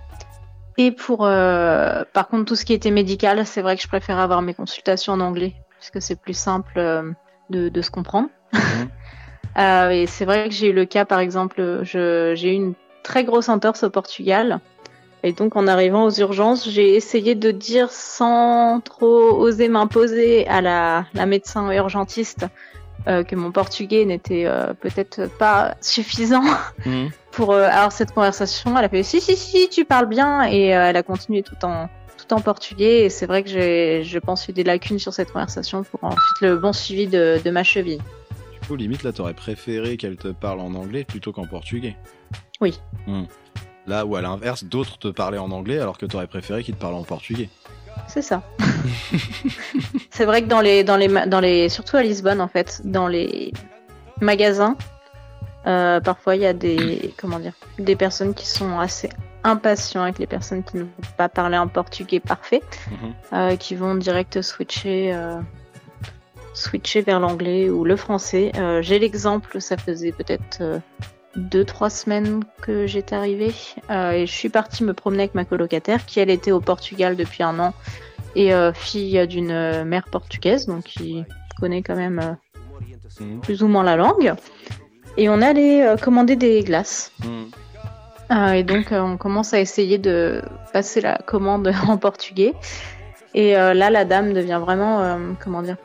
Et 0.77 0.91
pour, 0.93 1.25
euh, 1.25 2.05
par 2.13 2.29
contre, 2.29 2.45
tout 2.45 2.57
ce 2.57 2.65
qui 2.65 2.73
était 2.73 2.91
médical, 2.91 3.45
c'est 3.47 3.63
vrai 3.63 3.77
que 3.77 3.83
je 3.83 3.89
préfère 3.89 4.19
avoir 4.19 4.43
mes 4.43 4.55
consultations 4.55 5.15
en 5.15 5.21
anglais, 5.21 5.55
puisque 5.79 6.03
c'est 6.03 6.21
plus 6.21 6.37
simple 6.37 6.79
euh, 6.79 7.11
de, 7.51 7.69
de 7.69 7.83
se 7.83 7.91
comprendre. 7.91 8.29
Euh, 9.57 9.91
et 9.91 10.07
c'est 10.07 10.25
vrai 10.25 10.49
que 10.49 10.55
j'ai 10.55 10.71
eu 10.71 10.73
le 10.73 10.85
cas, 10.85 11.05
par 11.05 11.21
exemple, 11.21 11.83
j'ai 11.85 12.35
eu 12.35 12.55
une 12.55 12.75
très 13.05 13.23
grosse 13.23 13.49
entorse 13.49 13.85
au 13.85 13.91
Portugal. 13.91 14.59
Et 15.27 15.33
donc, 15.33 15.57
en 15.57 15.67
arrivant 15.67 16.05
aux 16.05 16.11
urgences, 16.11 16.69
j'ai 16.69 16.95
essayé 16.95 17.35
de 17.35 17.51
dire 17.51 17.91
sans 17.91 18.81
trop 18.81 19.33
oser 19.41 19.69
m'imposer 19.69 20.47
à 20.49 20.61
la, 20.61 21.07
la 21.15 21.25
médecin 21.25 21.73
urgentiste 21.73 22.45
euh, 23.09 23.25
que 23.25 23.35
mon 23.35 23.51
portugais 23.51 24.05
n'était 24.05 24.45
euh, 24.45 24.75
peut-être 24.75 25.31
pas 25.39 25.77
suffisant 25.81 26.45
Mhm. 26.87 27.09
pour 27.33 27.53
euh, 27.53 27.65
avoir 27.69 27.91
cette 27.91 28.13
conversation. 28.13 28.77
Elle 28.79 28.85
a 28.85 28.89
fait 28.91 29.03
si 29.03 29.23
si 29.23 29.35
si, 29.35 29.71
tu 29.71 29.87
parles 29.87 30.09
bien 30.11 30.47
et 30.47 30.67
elle 30.67 30.97
a 30.97 31.03
continué 31.03 31.43
tout 31.43 31.57
en 31.65 31.89
tout 32.19 32.35
en 32.35 32.43
portugais. 32.43 33.05
Et 33.07 33.09
c'est 33.09 33.25
vrai 33.25 33.43
que 33.43 33.49
j'ai, 33.49 34.03
je 34.05 34.19
pense, 34.19 34.47
eu 34.49 34.53
des 34.53 34.63
lacunes 34.63 34.99
sur 34.99 35.15
cette 35.15 35.33
conversation 35.33 35.85
pour 35.85 36.05
ensuite 36.05 36.41
le 36.43 36.59
bon 36.59 36.75
suivi 36.75 37.07
de, 37.07 37.41
de 37.43 37.51
ma 37.51 37.65
cheville. 37.65 38.01
Du 38.61 38.69
coup, 38.69 38.77
limite, 38.77 39.03
là, 39.03 39.13
t'aurais 39.13 39.33
préféré 39.35 39.97
qu'elle 39.97 40.17
te 40.17 40.29
parle 40.29 40.61
en 40.61 40.75
anglais 40.75 41.05
plutôt 41.05 41.33
qu'en 41.33 41.47
portugais. 41.47 41.97
Oui. 42.61 42.79
Hmm. 43.07 43.25
Là 43.87 44.07
où, 44.07 44.17
à 44.17 44.23
l'inverse, 44.23 44.65
d'autres 44.65 44.99
te 44.99 45.09
parlaient 45.09 45.39
en 45.39 45.51
anglais 45.51 45.79
alors 45.79 45.99
que 45.99 46.07
t'aurais 46.07 46.27
préféré 46.27 46.63
qu'ils 46.63 46.75
te 46.75 46.81
parlent 46.81 46.95
en 46.95 47.03
portugais. 47.05 47.49
C'est 48.09 48.23
ça. 48.23 48.43
c'est 50.11 50.25
vrai 50.25 50.43
que 50.43 50.49
dans 50.49 50.61
les, 50.61 50.85
dans 50.85 50.97
les, 50.97 51.09
dans 51.27 51.41
les, 51.41 51.69
surtout 51.69 51.97
à 51.97 52.03
Lisbonne 52.03 52.41
en 52.41 52.49
fait, 52.49 52.81
dans 52.85 53.09
les 53.09 53.53
magasins, 54.21 54.77
euh, 55.67 56.01
parfois 56.01 56.37
il 56.37 56.43
y 56.43 56.47
a 56.47 56.53
des, 56.53 57.13
comment 57.19 57.39
dire, 57.39 57.53
des 57.79 57.97
personnes 57.97 58.35
qui 58.35 58.47
sont 58.47 58.79
assez 58.79 59.09
impatients 59.43 60.03
avec 60.03 60.19
les 60.19 60.27
personnes 60.27 60.63
qui 60.65 60.79
ne 60.79 60.83
vont 60.85 60.89
pas 61.19 61.29
parler 61.29 61.57
un 61.57 61.67
portugais 61.67 62.21
parfait, 62.21 62.63
Mhm. 62.91 63.15
euh, 63.33 63.57
qui 63.57 63.75
vont 63.75 63.95
direct 63.95 64.41
switcher, 64.41 65.13
euh, 65.15 65.39
switcher 66.55 67.03
vers 67.03 67.21
l'anglais 67.21 67.69
ou 67.69 67.85
le 67.85 67.97
français. 67.97 68.53
J'ai 68.81 68.99
l'exemple, 68.99 69.61
ça 69.61 69.77
faisait 69.77 70.13
peut-être 70.13 70.81
deux 71.37 71.65
trois 71.65 71.91
semaines 71.91 72.45
que 72.63 72.87
j'étais 72.87 73.17
arrivée 73.17 73.53
euh, 73.91 74.13
et 74.13 74.27
je 74.27 74.33
suis 74.33 74.49
partie 74.49 74.85
me 74.85 74.95
promener 74.95 75.25
avec 75.25 75.35
ma 75.35 75.45
colocataire 75.45 76.07
qui 76.07 76.21
elle 76.21 76.31
était 76.31 76.53
au 76.53 76.61
Portugal 76.61 77.17
depuis 77.17 77.43
un 77.43 77.59
an 77.59 77.75
et 78.37 78.55
euh, 78.55 78.73
fille 78.73 79.27
d'une 79.27 79.51
euh, 79.51 79.85
mère 79.85 80.05
portugaise 80.11 80.67
donc 80.67 80.85
qui 80.85 81.25
connaît 81.59 81.83
quand 81.83 81.97
même 81.97 82.19
euh, 82.19 82.33
Mhm. 83.21 83.41
plus 83.41 83.63
ou 83.63 83.69
moins 83.69 83.85
la 83.85 83.97
langue. 83.97 84.35
Et 85.17 85.29
on 85.29 85.41
allait 85.41 85.95
commander 86.03 86.37
des 86.37 86.63
glaces. 86.63 87.13
Euh, 88.33 88.53
et 88.53 88.65
donc, 88.65 88.89
on 88.91 89.17
commence 89.17 89.55
à 89.55 89.61
essayer 89.61 89.99
de 89.99 90.43
passer 90.73 91.01
la 91.01 91.19
commande 91.19 91.73
en 91.89 91.97
portugais. 91.97 92.55
Et 93.35 93.53
là, 93.53 93.91
la 93.91 94.05
dame 94.05 94.33
devient 94.33 94.61
vraiment, 94.61 95.19
comment 95.43 95.63
dire, 95.63 95.77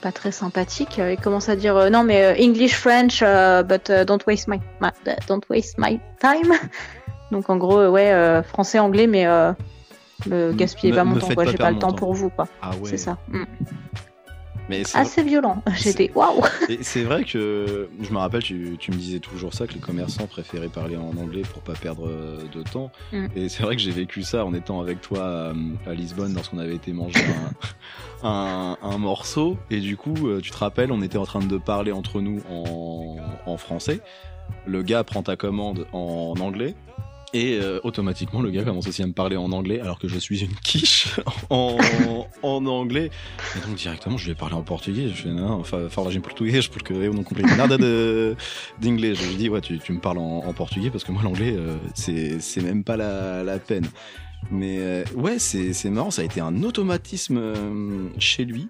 pas 0.00 0.12
très 0.12 0.32
sympathique. 0.32 0.98
Elle 0.98 1.18
commence 1.18 1.48
à 1.48 1.56
dire 1.56 1.76
euh, 1.76 1.90
non, 1.90 2.02
mais 2.04 2.24
euh, 2.24 2.34
English, 2.42 2.74
French, 2.74 3.20
euh, 3.22 3.62
but 3.62 3.90
euh, 3.90 4.04
don't 4.04 4.20
waste 4.26 4.48
my, 4.48 4.60
my- 4.80 4.90
don't 5.28 5.42
waste 5.50 5.78
my 5.78 6.00
time. 6.20 6.52
Donc, 7.30 7.48
en 7.48 7.56
gros, 7.56 7.78
euh, 7.78 7.88
ouais, 7.88 8.12
euh, 8.12 8.42
français, 8.42 8.78
anglais, 8.78 9.06
mais 9.06 9.26
euh, 9.26 9.52
me 10.26 10.52
gaspillez 10.52 10.92
pas 10.92 11.04
mon 11.04 11.16
temps, 11.18 11.32
quoi. 11.34 11.44
J'ai 11.44 11.56
pas 11.56 11.70
le 11.70 11.78
temps 11.78 11.88
temps. 11.90 11.96
pour 11.96 12.14
vous, 12.14 12.30
quoi. 12.30 12.48
Ah 12.60 12.70
ouais. 12.70 12.90
C'est 12.90 12.96
ça. 12.96 13.18
Mm. 13.28 13.44
Mais 14.70 14.82
Assez 14.94 15.24
violent. 15.24 15.64
J'étais 15.74 16.12
waouh. 16.14 16.42
C'est 16.80 17.02
vrai 17.02 17.24
que 17.24 17.88
je 18.00 18.12
me 18.12 18.18
rappelle, 18.18 18.44
tu, 18.44 18.76
tu 18.78 18.92
me 18.92 18.96
disais 18.96 19.18
toujours 19.18 19.52
ça, 19.52 19.66
que 19.66 19.74
les 19.74 19.80
commerçants 19.80 20.28
préféraient 20.28 20.68
parler 20.68 20.96
en 20.96 21.10
anglais 21.20 21.42
pour 21.42 21.60
pas 21.60 21.72
perdre 21.72 22.06
euh, 22.06 22.38
de 22.54 22.62
temps. 22.62 22.92
Mm. 23.12 23.26
Et 23.34 23.48
c'est 23.48 23.64
vrai 23.64 23.74
que 23.74 23.82
j'ai 23.82 23.90
vécu 23.90 24.22
ça 24.22 24.44
en 24.44 24.54
étant 24.54 24.80
avec 24.80 25.00
toi 25.00 25.22
euh, 25.22 25.54
à, 25.88 25.92
Lisbonne 25.92 26.34
lorsqu'on 26.34 26.58
avait 26.58 26.76
été 26.76 26.92
manger 26.92 27.18
un, 28.22 28.28
un, 28.28 28.78
un 28.80 28.98
morceau. 28.98 29.58
Et 29.72 29.80
du 29.80 29.96
coup, 29.96 30.28
euh, 30.28 30.40
tu 30.40 30.52
te 30.52 30.58
rappelles, 30.58 30.92
on 30.92 31.02
était 31.02 31.18
en 31.18 31.26
train 31.26 31.40
de 31.40 31.58
parler 31.58 31.90
entre 31.90 32.20
nous 32.20 32.40
en, 32.48 33.16
en 33.46 33.56
français. 33.56 34.00
Le 34.66 34.84
gars 34.84 35.02
prend 35.02 35.24
ta 35.24 35.34
commande 35.34 35.88
en 35.92 36.34
anglais. 36.38 36.76
Et 37.32 37.58
euh, 37.60 37.78
automatiquement, 37.84 38.40
le 38.42 38.50
gars 38.50 38.64
commence 38.64 38.88
aussi 38.88 39.02
à 39.02 39.06
me 39.06 39.12
parler 39.12 39.36
en 39.36 39.52
anglais, 39.52 39.78
alors 39.80 40.00
que 40.00 40.08
je 40.08 40.18
suis 40.18 40.40
une 40.42 40.54
quiche 40.64 41.08
en, 41.50 41.76
en 42.42 42.66
anglais. 42.66 43.10
Et 43.56 43.60
donc 43.66 43.76
directement, 43.76 44.16
je 44.16 44.24
lui 44.24 44.32
ai 44.32 44.34
parlé 44.34 44.54
en 44.56 44.62
portugais. 44.62 45.08
Je 45.08 45.14
fais 45.22 45.28
non, 45.28 45.62
fa- 45.62 45.88
falar 45.88 46.12
em 46.12 46.20
português 46.20 46.60
porque 46.68 46.90
eu 46.92 47.08
não 47.10 47.22
comprei 47.22 47.44
nada 47.56 47.76
d'anglais. 47.78 49.14
Je 49.14 49.26
lui 49.28 49.36
dis 49.36 49.48
ouais, 49.48 49.60
tu, 49.60 49.78
tu 49.78 49.92
me 49.92 50.00
parles 50.00 50.18
en, 50.18 50.42
en 50.44 50.52
portugais 50.52 50.90
parce 50.90 51.04
que 51.04 51.12
moi 51.12 51.22
l'anglais 51.22 51.54
euh, 51.56 51.76
c'est 51.94 52.40
c'est 52.40 52.62
même 52.62 52.82
pas 52.82 52.96
la, 52.96 53.44
la 53.44 53.58
peine. 53.60 53.86
Mais 54.50 54.78
euh, 54.80 55.04
ouais, 55.14 55.38
c'est 55.38 55.72
c'est 55.72 55.90
marrant. 55.90 56.10
Ça 56.10 56.22
a 56.22 56.24
été 56.24 56.40
un 56.40 56.64
automatisme 56.64 57.36
euh, 57.38 58.08
chez 58.18 58.44
lui 58.44 58.68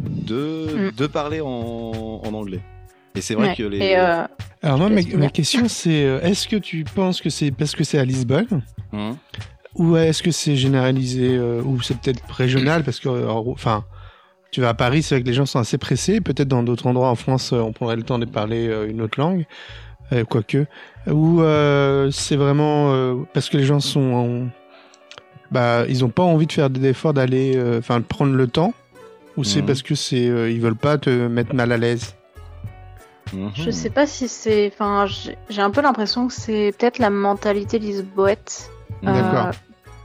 de 0.00 0.66
Mm. 0.88 0.90
de 0.96 1.06
parler 1.06 1.40
en, 1.42 2.22
en 2.24 2.32
anglais. 2.32 2.60
Et 3.14 3.20
c'est 3.20 3.34
vrai 3.34 3.48
Ouais. 3.48 3.54
que 3.56 3.62
les 3.64 3.78
Et, 3.78 3.98
euh, 3.98 4.24
Alors 4.62 4.78
moi, 4.78 4.88
ma, 4.88 5.28
question 5.28 5.68
c'est, 5.68 6.04
euh, 6.04 6.20
est-ce 6.22 6.48
que 6.48 6.56
tu 6.56 6.84
penses 6.84 7.20
que 7.20 7.30
c'est 7.30 7.50
parce 7.50 7.74
que 7.74 7.84
c'est 7.84 7.98
à 7.98 8.04
Lisbonne 8.04 8.62
Hum. 8.92 9.16
ou 9.74 9.96
est-ce 9.96 10.22
que 10.22 10.30
c'est 10.30 10.54
généralisé 10.56 11.34
euh, 11.36 11.62
ou 11.62 11.80
c'est 11.82 11.98
peut-être 11.98 12.22
régional 12.30 12.84
parce 12.84 13.00
que, 13.00 13.08
enfin, 13.08 13.84
tu 14.50 14.60
vas 14.60 14.70
à 14.70 14.74
Paris, 14.74 15.02
c'est 15.02 15.14
vrai 15.16 15.22
que 15.22 15.28
les 15.28 15.32
gens 15.34 15.46
sont 15.46 15.58
assez 15.58 15.78
pressés. 15.78 16.20
Peut-être 16.20 16.48
dans 16.48 16.62
d'autres 16.62 16.86
endroits 16.86 17.08
en 17.08 17.14
France, 17.14 17.52
on 17.52 17.72
prendrait 17.72 17.96
le 17.96 18.02
temps 18.02 18.18
de 18.18 18.26
parler 18.26 18.68
euh, 18.68 18.86
une 18.88 19.00
autre 19.00 19.18
langue, 19.18 19.46
euh, 20.12 20.24
quoique. 20.24 20.66
Ou 21.06 21.40
euh, 21.40 22.10
c'est 22.10 22.36
vraiment 22.36 22.92
euh, 22.92 23.14
parce 23.34 23.48
que 23.48 23.56
les 23.56 23.64
gens 23.64 23.80
sont, 23.80 24.12
en- 24.12 24.48
bah, 25.50 25.84
ils 25.88 26.04
ont 26.04 26.10
pas 26.10 26.22
envie 26.22 26.46
de 26.46 26.52
faire 26.52 26.68
des 26.70 26.88
efforts 26.90 27.14
d'aller, 27.14 27.58
enfin, 27.78 28.00
de 28.00 28.04
prendre 28.04 28.34
le 28.34 28.46
temps. 28.46 28.74
Ou 29.38 29.44
c'est 29.44 29.60
Mhm. 29.60 29.66
parce 29.66 29.82
que 29.82 29.94
c'est, 29.94 30.28
euh, 30.28 30.50
ils 30.50 30.60
veulent 30.60 30.76
pas 30.76 30.98
te 30.98 31.08
mettre 31.28 31.54
mal 31.54 31.72
à 31.72 31.78
l'aise? 31.78 32.14
Mhm. 33.32 33.50
Je 33.54 33.70
sais 33.70 33.90
pas 33.90 34.06
si 34.06 34.28
c'est. 34.28 34.70
Enfin, 34.72 35.06
j'ai 35.48 35.62
un 35.62 35.70
peu 35.70 35.80
l'impression 35.80 36.26
que 36.28 36.32
c'est 36.34 36.74
peut-être 36.78 36.98
la 36.98 37.10
mentalité 37.10 37.78
lisboète. 37.78 38.70
Euh, 39.04 39.50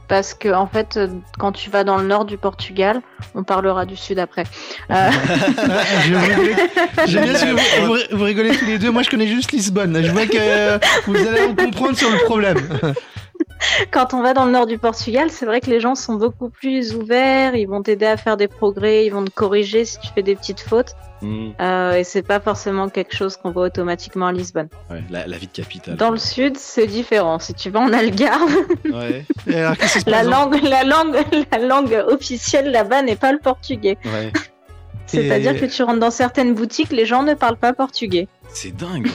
parce 0.08 0.32
que, 0.34 0.48
en 0.48 0.66
fait, 0.66 0.96
euh, 0.96 1.08
quand 1.38 1.52
tu 1.52 1.68
vas 1.70 1.84
dans 1.84 1.98
le 1.98 2.06
nord 2.06 2.24
du 2.24 2.38
Portugal, 2.38 3.02
on 3.34 3.44
parlera 3.44 3.84
du 3.84 3.94
sud 3.94 4.18
après. 4.18 4.44
Euh, 4.90 5.10
Je 6.06 6.14
rigole. 6.14 6.56
J'aime 7.06 7.24
bien 7.24 7.34
ce 7.36 7.44
que 7.44 7.80
vous, 7.82 7.86
vous- 7.94 8.16
vous 8.18 8.24
rigolez 8.24 8.56
tous 8.56 8.64
les 8.64 8.78
deux. 8.78 8.90
Moi, 8.90 9.02
je 9.02 9.10
connais 9.10 9.26
juste 9.28 9.52
Lisbonne. 9.52 10.02
Je 10.02 10.10
vois 10.10 10.26
que 10.26 10.78
vous 11.10 11.16
allez 11.16 11.42
en 11.42 11.54
comprendre 11.54 11.96
sur 11.96 12.10
le 12.10 12.16
problème. 12.24 12.56
quand 13.92 14.14
on 14.14 14.22
va 14.22 14.32
dans 14.34 14.46
le 14.46 14.50
nord 14.52 14.66
du 14.66 14.78
Portugal, 14.78 15.28
c'est 15.30 15.44
vrai 15.46 15.60
que 15.60 15.68
les 15.70 15.78
gens 15.80 15.94
sont 15.94 16.14
beaucoup 16.14 16.48
plus 16.48 16.94
ouverts. 16.94 17.54
Ils 17.54 17.66
vont 17.68 17.82
t'aider 17.82 18.06
à 18.06 18.16
faire 18.16 18.36
des 18.36 18.48
progrès. 18.48 19.04
Ils 19.06 19.10
vont 19.10 19.24
te 19.24 19.30
corriger 19.30 19.84
si 19.84 19.98
tu 20.00 20.08
fais 20.14 20.22
des 20.22 20.34
petites 20.34 20.60
fautes. 20.60 20.94
Hum. 21.22 21.52
Euh, 21.60 21.94
et 21.94 22.04
c'est 22.04 22.22
pas 22.22 22.38
forcément 22.40 22.88
quelque 22.88 23.14
chose 23.14 23.36
qu'on 23.36 23.50
voit 23.50 23.64
automatiquement 23.64 24.28
à 24.28 24.32
Lisbonne. 24.32 24.68
Ouais, 24.90 25.02
la, 25.10 25.26
la 25.26 25.36
vie 25.36 25.48
de 25.48 25.52
capitale. 25.52 25.96
Dans 25.96 26.10
le 26.10 26.18
sud, 26.18 26.56
c'est 26.56 26.86
différent. 26.86 27.38
Si 27.40 27.54
tu 27.54 27.70
vas 27.70 27.80
en 27.80 27.92
Algarve, 27.92 28.54
Ouais. 28.92 29.24
Et 29.48 29.54
alors, 29.56 29.74
la 30.06 30.22
langue, 30.22 30.62
la 30.62 30.84
langue, 30.84 31.16
la 31.50 31.58
langue 31.58 32.04
officielle 32.08 32.70
là-bas 32.70 33.02
n'est 33.02 33.16
pas 33.16 33.32
le 33.32 33.38
portugais. 33.38 33.98
Ouais. 34.04 34.32
C'est-à-dire 35.06 35.52
Et- 35.56 35.58
que 35.60 35.66
tu 35.66 35.82
rentres 35.82 36.00
dans 36.00 36.10
certaines 36.10 36.54
boutiques, 36.54 36.92
les 36.92 37.06
gens 37.06 37.22
ne 37.22 37.34
parlent 37.34 37.56
pas 37.56 37.72
portugais. 37.72 38.28
C'est 38.50 38.76
dingue. 38.76 39.08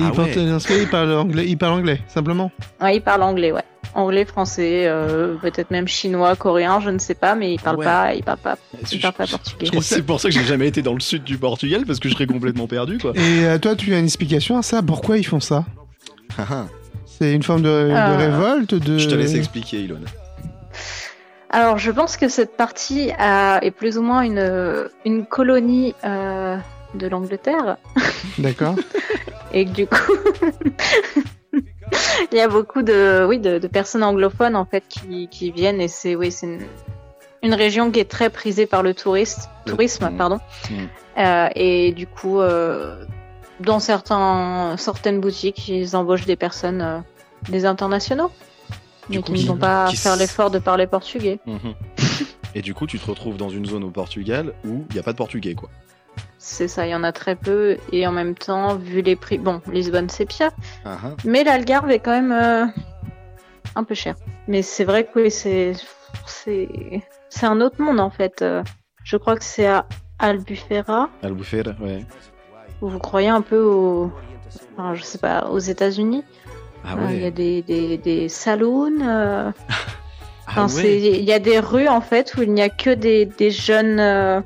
Et 0.00 0.04
il 0.04 0.08
Ah 0.08 0.14
porte- 0.14 0.36
ouais. 0.36 0.46
dans 0.46 0.58
ce 0.58 0.68
cas, 0.68 0.74
il 0.76 0.88
parle 0.88 1.12
anglais, 1.12 1.44
il 1.46 1.58
parle 1.58 1.72
anglais, 1.74 2.00
simplement. 2.08 2.50
Ouais, 2.80 2.96
ils 2.96 3.00
parlent 3.00 3.22
anglais, 3.22 3.52
ouais. 3.52 3.62
Anglais, 3.94 4.24
français, 4.24 4.84
euh, 4.86 5.34
peut-être 5.42 5.70
même 5.72 5.88
chinois, 5.88 6.36
coréen, 6.36 6.78
je 6.80 6.90
ne 6.90 6.98
sais 6.98 7.14
pas, 7.14 7.34
mais 7.34 7.54
ils 7.54 7.60
parlent 7.60 7.78
Ouais. 7.78 7.84
pas, 7.84 8.14
ils 8.14 8.22
parlent 8.22 8.38
pas, 8.38 8.56
Je- 8.90 8.98
parlent 8.98 9.14
pas 9.14 9.26
portugais. 9.26 9.66
Je 9.72 9.80
c'est 9.80 10.02
pour 10.02 10.20
ça 10.20 10.28
que 10.28 10.34
j'ai 10.34 10.44
jamais 10.44 10.68
été 10.68 10.80
dans 10.80 10.94
le 10.94 11.00
sud 11.00 11.24
du 11.24 11.38
Portugal 11.38 11.82
parce 11.86 11.98
que 11.98 12.08
je 12.08 12.14
serais 12.14 12.26
complètement 12.26 12.68
perdu 12.68 12.98
quoi. 12.98 13.12
Et 13.16 13.44
euh, 13.46 13.58
toi, 13.58 13.74
tu 13.74 13.92
as 13.92 13.98
une 13.98 14.04
explication 14.04 14.56
à 14.56 14.62
ça? 14.62 14.80
Pourquoi 14.82 15.18
ils 15.18 15.26
font 15.26 15.40
ça? 15.40 15.64
Ah, 16.38 16.66
C'est 17.06 17.34
une 17.34 17.42
forme 17.42 17.62
de, 17.62 17.68
de 17.68 17.90
Euh, 17.90 18.16
révolte 18.16 18.74
de... 18.76 18.96
Je 18.98 19.08
te 19.08 19.14
laisse 19.16 19.34
expliquer, 19.34 19.78
Ilona. 19.80 20.06
Alors, 21.50 21.78
je 21.78 21.90
pense 21.90 22.16
que 22.16 22.28
cette 22.28 22.56
partie 22.56 23.10
a, 23.18 23.58
est 23.62 23.72
plus 23.72 23.98
ou 23.98 24.02
moins 24.02 24.20
une, 24.22 24.88
une 25.04 25.26
colonie 25.26 25.94
euh, 26.04 26.56
de 26.94 27.06
l'Angleterre, 27.06 27.76
D'accord. 28.38 28.74
et 29.52 29.64
que 29.64 29.70
du 29.70 29.86
coup, 29.86 30.12
il 32.32 32.38
y 32.38 32.40
a 32.40 32.48
beaucoup 32.48 32.82
de, 32.82 33.24
oui, 33.28 33.38
de, 33.38 33.58
de 33.58 33.66
personnes 33.68 34.02
anglophones 34.02 34.56
en 34.56 34.64
fait 34.64 34.84
qui, 34.88 35.28
qui 35.28 35.50
viennent, 35.50 35.80
et 35.80 35.88
c'est, 35.88 36.14
oui, 36.14 36.30
c'est 36.32 36.46
une, 36.46 36.60
une 37.42 37.54
région 37.54 37.90
qui 37.90 38.00
est 38.00 38.10
très 38.10 38.30
prisée 38.30 38.66
par 38.66 38.82
le 38.82 38.94
touriste, 38.94 39.48
tourisme, 39.66 40.10
Mm. 40.10 40.16
pardon. 40.16 40.38
Mm. 40.70 40.74
Euh, 41.18 41.48
et 41.54 41.92
du 41.92 42.06
coup, 42.06 42.40
euh, 42.40 43.04
dans 43.60 43.80
certains, 43.80 44.76
certaines 44.78 45.20
boutiques, 45.20 45.68
ils 45.68 45.96
embauchent 45.96 46.26
des 46.26 46.36
personnes, 46.36 46.80
euh, 46.80 46.98
des 47.48 47.66
internationaux, 47.66 48.30
Du 49.08 49.18
mais 49.18 49.22
coup, 49.22 49.32
qui 49.32 49.44
ne 49.44 49.48
vont 49.48 49.56
pas 49.56 49.86
qui 49.88 49.96
faire 49.96 50.16
l'effort 50.16 50.50
de 50.50 50.58
parler 50.58 50.86
portugais. 50.86 51.40
Mhm. 51.46 51.74
Et 52.54 52.62
du 52.62 52.74
coup, 52.74 52.86
tu 52.86 52.98
te 52.98 53.06
retrouves 53.08 53.36
dans 53.36 53.48
une 53.50 53.66
zone 53.66 53.84
au 53.84 53.90
Portugal 53.90 54.54
où 54.64 54.84
il 54.90 54.94
n'y 54.94 54.98
a 54.98 55.02
pas 55.02 55.12
de 55.12 55.16
portugais 55.16 55.54
quoi. 55.54 55.68
C'est 56.42 56.68
ça, 56.68 56.86
il 56.86 56.90
y 56.90 56.94
en 56.94 57.04
a 57.04 57.12
très 57.12 57.36
peu. 57.36 57.76
Et 57.92 58.06
en 58.06 58.12
même 58.12 58.34
temps, 58.34 58.74
vu 58.76 59.02
les 59.02 59.14
prix, 59.14 59.36
bon, 59.36 59.60
Lisbonne 59.70 60.08
c'est 60.08 60.24
pire, 60.24 60.50
Ah, 60.86 60.96
ah. 61.04 61.08
mais 61.26 61.44
l'Algarve 61.44 61.90
est 61.90 61.98
quand 61.98 62.12
même 62.12 62.32
euh, 62.32 62.64
un 63.76 63.84
peu 63.84 63.94
cher. 63.94 64.14
Mais 64.48 64.62
c'est 64.62 64.84
vrai 64.84 65.04
que 65.04 65.20
oui, 65.20 65.30
c'est 65.30 65.72
c'est 67.28 67.46
un 67.46 67.60
autre 67.60 67.80
monde 67.82 68.00
en 68.00 68.10
fait. 68.10 68.40
Euh, 68.42 68.62
Je 69.04 69.16
crois 69.18 69.36
que 69.36 69.44
c'est 69.44 69.66
à 69.66 69.86
Albufeira. 70.18 71.10
Albufeira, 71.22 71.72
ouais. 71.80 72.04
où 72.80 72.88
vous 72.88 72.98
croyez 72.98 73.28
un 73.28 73.42
peu 73.42 73.60
au, 73.60 74.10
enfin, 74.76 74.94
je 74.94 75.02
sais 75.02 75.18
pas, 75.18 75.46
aux 75.50 75.58
États-Unis? 75.58 76.24
Ah 76.84 76.94
Euh, 76.98 77.06
Il 77.12 77.20
y 77.22 77.26
a 77.26 77.30
des 77.30 77.60
des, 77.62 77.98
des 77.98 78.28
saloons. 78.30 79.00
euh, 79.02 79.50
Ah 80.46 80.64
Enfin, 80.64 80.68
c'est- 80.68 80.82
ouais. 80.82 80.98
il 81.20 81.24
y 81.24 81.32
a 81.32 81.38
des 81.38 81.60
rues 81.60 81.86
en 81.86 82.00
fait 82.00 82.34
où 82.36 82.42
il 82.42 82.52
n'y 82.52 82.62
a 82.62 82.70
que 82.70 82.90
des, 82.90 83.26
des 83.26 83.50
jeunes. 83.50 84.00
euh, 84.00 84.40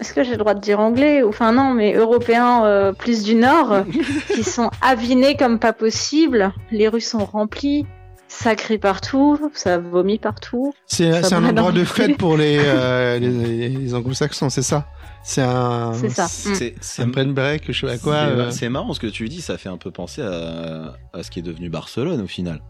Est-ce 0.00 0.12
que 0.14 0.22
j'ai 0.22 0.32
le 0.32 0.36
droit 0.36 0.54
de 0.54 0.60
dire 0.60 0.78
anglais 0.80 1.22
Enfin 1.22 1.52
non, 1.52 1.74
mais 1.74 1.94
européens 1.94 2.64
euh, 2.64 2.92
plus 2.92 3.24
du 3.24 3.34
nord 3.34 3.84
qui 4.34 4.44
sont 4.44 4.70
avinés 4.80 5.36
comme 5.36 5.58
pas 5.58 5.72
possible. 5.72 6.52
Les 6.70 6.86
rues 6.88 7.00
sont 7.00 7.24
remplies, 7.24 7.84
ça 8.28 8.54
crie 8.54 8.78
partout, 8.78 9.38
ça 9.54 9.78
vomit 9.78 10.18
partout. 10.18 10.72
C'est 10.86 11.32
un 11.32 11.44
endroit 11.44 11.72
de 11.72 11.84
fête 11.84 12.16
pour 12.16 12.36
les, 12.36 12.58
euh, 12.64 13.18
les, 13.18 13.68
les 13.70 13.94
anglo-saxons, 13.94 14.50
c'est 14.50 14.62
ça? 14.62 14.86
C'est 15.24 15.42
un... 15.42 15.92
C'est 15.94 16.10
ça. 16.10 16.26
C'est 16.28 17.02
un 17.02 17.08
break, 17.08 17.64
je 17.72 17.80
sais 17.80 17.86
pas 17.86 17.98
quoi. 17.98 18.14
c'est- 18.14 18.32
euh. 18.32 18.50
c'est 18.52 18.68
marrant 18.68 18.92
ce 18.94 19.00
que 19.00 19.08
tu 19.08 19.28
dis, 19.28 19.40
ça 19.42 19.58
fait 19.58 19.68
un 19.68 19.76
peu 19.78 19.90
penser 19.90 20.22
à, 20.22 20.94
à 21.12 21.22
ce 21.22 21.30
qui 21.30 21.40
est 21.40 21.42
devenu 21.42 21.68
Barcelone 21.70 22.20
au 22.20 22.26
final. 22.28 22.60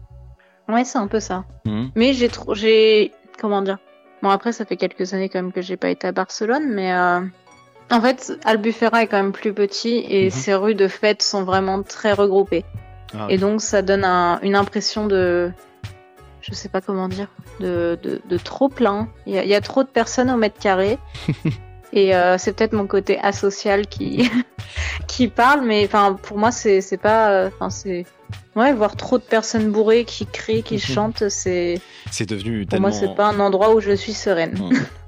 Ouais, 0.67 0.83
c'est 0.83 0.97
un 0.97 1.07
peu 1.07 1.19
ça. 1.19 1.45
Mhm. 1.65 1.91
Mais 1.95 2.13
j'ai 2.13 2.27
trop, 2.27 2.55
j'ai 2.55 3.11
comment 3.39 3.61
dire? 3.61 3.77
Bon 4.21 4.29
après, 4.29 4.51
ça 4.51 4.65
fait 4.65 4.75
quelques 4.77 5.13
années 5.13 5.29
quand 5.29 5.41
même 5.41 5.51
que 5.51 5.61
j'ai 5.61 5.77
pas 5.77 5.89
été 5.89 6.07
à 6.07 6.11
Barcelone, 6.11 6.67
mais 6.69 6.93
euh, 6.93 7.21
en 7.91 8.01
fait, 8.01 8.33
Albufeira 8.45 9.03
est 9.03 9.07
quand 9.07 9.17
même 9.17 9.31
plus 9.31 9.53
petit 9.53 10.03
et 10.09 10.25
Mhm. 10.25 10.29
ses 10.31 10.53
rues 10.55 10.75
de 10.75 10.87
fête 10.87 11.21
sont 11.23 11.43
vraiment 11.43 11.81
très 11.83 12.11
regroupées. 12.13 12.65
Ah, 13.17 13.27
Et 13.29 13.37
donc 13.37 13.61
ça 13.61 13.81
donne 13.81 14.03
un- 14.03 14.39
une 14.41 14.55
impression 14.55 15.07
de, 15.07 15.51
je 16.41 16.53
sais 16.53 16.69
pas 16.69 16.81
comment 16.81 17.07
dire, 17.07 17.27
de, 17.59 17.97
de, 18.03 18.21
de 18.23 18.37
trop 18.37 18.69
plein. 18.69 19.07
Il 19.25 19.33
y, 19.33 19.37
a, 19.39 19.43
il 19.43 19.49
y 19.49 19.55
a 19.55 19.61
trop 19.61 19.83
de 19.83 19.89
personnes 19.89 20.29
au 20.29 20.37
mètre 20.37 20.59
carré. 20.59 20.97
Et 21.93 22.13
euh, 22.15 22.37
c'est 22.37 22.53
peut-être 22.55 22.73
mon 22.73 22.85
côté 22.85 23.17
asocial 23.19 23.87
qui 23.87 24.29
qui 25.07 25.27
parle, 25.27 25.61
mais 25.65 25.83
enfin 25.85 26.13
pour 26.21 26.37
moi 26.37 26.51
c'est 26.51 26.81
pas, 27.01 27.31
euh, 27.31 27.47
enfin 27.47 27.71
c'est 27.71 28.05
ouais 28.55 28.73
voir 28.73 28.95
trop 28.95 29.17
de 29.17 29.23
personnes 29.23 29.71
bourrées 29.71 30.05
qui 30.05 30.25
crient, 30.25 30.63
qui 30.63 30.79
chantent, 30.79 31.29
c'est 31.29 31.81
c'est 32.11 32.27
devenu 32.27 32.61
pour 32.61 32.71
tellement. 32.71 32.89
moi 32.89 32.97
c'est 32.97 33.13
pas 33.15 33.27
un 33.27 33.39
endroit 33.39 33.73
où 33.73 33.79
je 33.79 33.91
suis 33.95 34.13
sereine. 34.13 34.57
Mhm. 34.57 34.85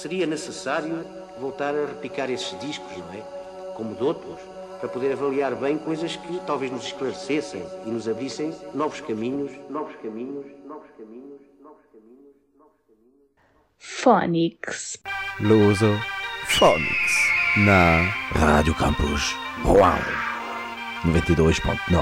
seria 0.00 0.26
necessário 0.26 1.04
voltar 1.38 1.74
a 1.74 1.86
repicar 1.86 2.30
esses 2.30 2.58
discos, 2.58 2.96
não 2.96 3.12
é? 3.12 3.22
Como 3.76 3.94
de 3.94 4.02
outros, 4.02 4.40
para 4.80 4.88
poder 4.88 5.12
avaliar 5.12 5.54
bem 5.54 5.76
coisas 5.76 6.16
que 6.16 6.40
talvez 6.46 6.72
nos 6.72 6.84
esclarecessem 6.84 7.62
e 7.84 7.90
nos 7.90 8.08
abrissem 8.08 8.54
novos 8.74 9.00
caminhos, 9.02 9.52
novos 9.68 9.94
caminhos, 10.02 10.46
novos 10.66 10.88
caminhos, 10.96 11.40
novos 11.60 11.84
caminhos, 11.92 12.34
novos 12.58 12.80
caminhos. 12.86 13.20
Phonics. 13.78 14.98
Luso 15.38 15.92
Phonics 16.48 17.14
na 17.58 18.02
Rádio 18.32 18.74
Campus 18.74 19.34
Rouen 19.62 20.29
92.9 21.06 21.98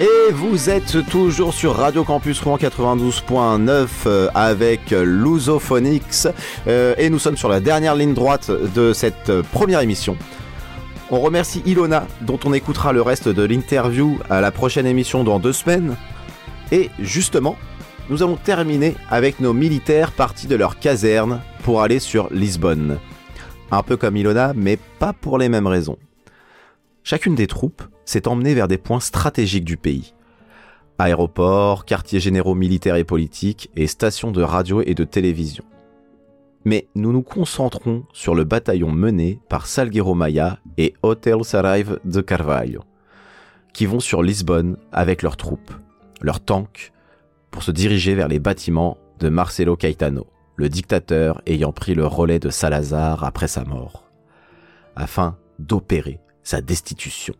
Et 0.00 0.32
vous 0.32 0.68
êtes 0.68 1.06
toujours 1.08 1.54
sur 1.54 1.76
Radio 1.76 2.04
Campus 2.04 2.40
Rouen 2.40 2.58
92.9 2.58 3.88
euh, 4.06 4.28
avec 4.34 4.90
Lusophonics 4.90 6.28
euh, 6.66 6.94
et 6.98 7.08
nous 7.08 7.18
sommes 7.18 7.36
sur 7.36 7.48
la 7.48 7.60
dernière 7.60 7.94
ligne 7.94 8.12
droite 8.12 8.50
de 8.50 8.92
cette 8.92 9.30
euh, 9.30 9.42
première 9.52 9.80
émission. 9.80 10.16
On 11.10 11.20
remercie 11.20 11.62
Ilona 11.64 12.06
dont 12.20 12.38
on 12.44 12.52
écoutera 12.52 12.92
le 12.92 13.00
reste 13.00 13.28
de 13.28 13.42
l'interview 13.42 14.18
à 14.28 14.42
la 14.42 14.50
prochaine 14.50 14.86
émission 14.86 15.24
dans 15.24 15.38
deux 15.38 15.52
semaines. 15.52 15.96
Et 16.72 16.90
justement, 16.98 17.56
nous 18.10 18.22
allons 18.22 18.36
terminer 18.36 18.96
avec 19.10 19.40
nos 19.40 19.54
militaires 19.54 20.12
partis 20.12 20.46
de 20.46 20.56
leur 20.56 20.78
caserne 20.78 21.40
pour 21.62 21.80
aller 21.80 22.00
sur 22.00 22.28
Lisbonne. 22.30 22.98
Un 23.72 23.82
peu 23.82 23.96
comme 23.96 24.18
Ilona, 24.18 24.52
mais 24.54 24.78
pas 24.98 25.14
pour 25.14 25.38
les 25.38 25.48
mêmes 25.48 25.66
raisons. 25.66 25.96
Chacune 27.04 27.34
des 27.34 27.46
troupes 27.46 27.82
s'est 28.04 28.28
emmenée 28.28 28.52
vers 28.52 28.68
des 28.68 28.76
points 28.76 29.00
stratégiques 29.00 29.64
du 29.64 29.78
pays. 29.78 30.12
Aéroports, 30.98 31.86
quartiers 31.86 32.20
généraux 32.20 32.54
militaires 32.54 32.96
et 32.96 33.04
politiques, 33.04 33.70
et 33.74 33.86
stations 33.86 34.30
de 34.30 34.42
radio 34.42 34.82
et 34.82 34.94
de 34.94 35.04
télévision. 35.04 35.64
Mais 36.66 36.86
nous 36.94 37.12
nous 37.12 37.22
concentrons 37.22 38.04
sur 38.12 38.34
le 38.34 38.44
bataillon 38.44 38.92
mené 38.92 39.40
par 39.48 39.66
Salguero 39.66 40.14
Maia 40.14 40.58
et 40.76 40.92
Hotel 41.02 41.42
Saraiva 41.42 41.96
de 42.04 42.20
Carvalho, 42.20 42.82
qui 43.72 43.86
vont 43.86 44.00
sur 44.00 44.22
Lisbonne 44.22 44.76
avec 44.92 45.22
leurs 45.22 45.38
troupes, 45.38 45.72
leurs 46.20 46.44
tanks, 46.44 46.92
pour 47.50 47.62
se 47.62 47.70
diriger 47.70 48.14
vers 48.14 48.28
les 48.28 48.38
bâtiments 48.38 48.98
de 49.18 49.30
Marcelo 49.30 49.76
Caetano, 49.76 50.26
le 50.56 50.68
dictateur 50.68 51.40
ayant 51.46 51.72
pris 51.72 51.94
le 51.94 52.06
relais 52.06 52.38
de 52.38 52.50
Salazar 52.50 53.24
après 53.24 53.48
sa 53.48 53.64
mort, 53.64 54.10
afin 54.96 55.36
d'opérer 55.58 56.20
sa 56.42 56.60
destitution, 56.60 57.34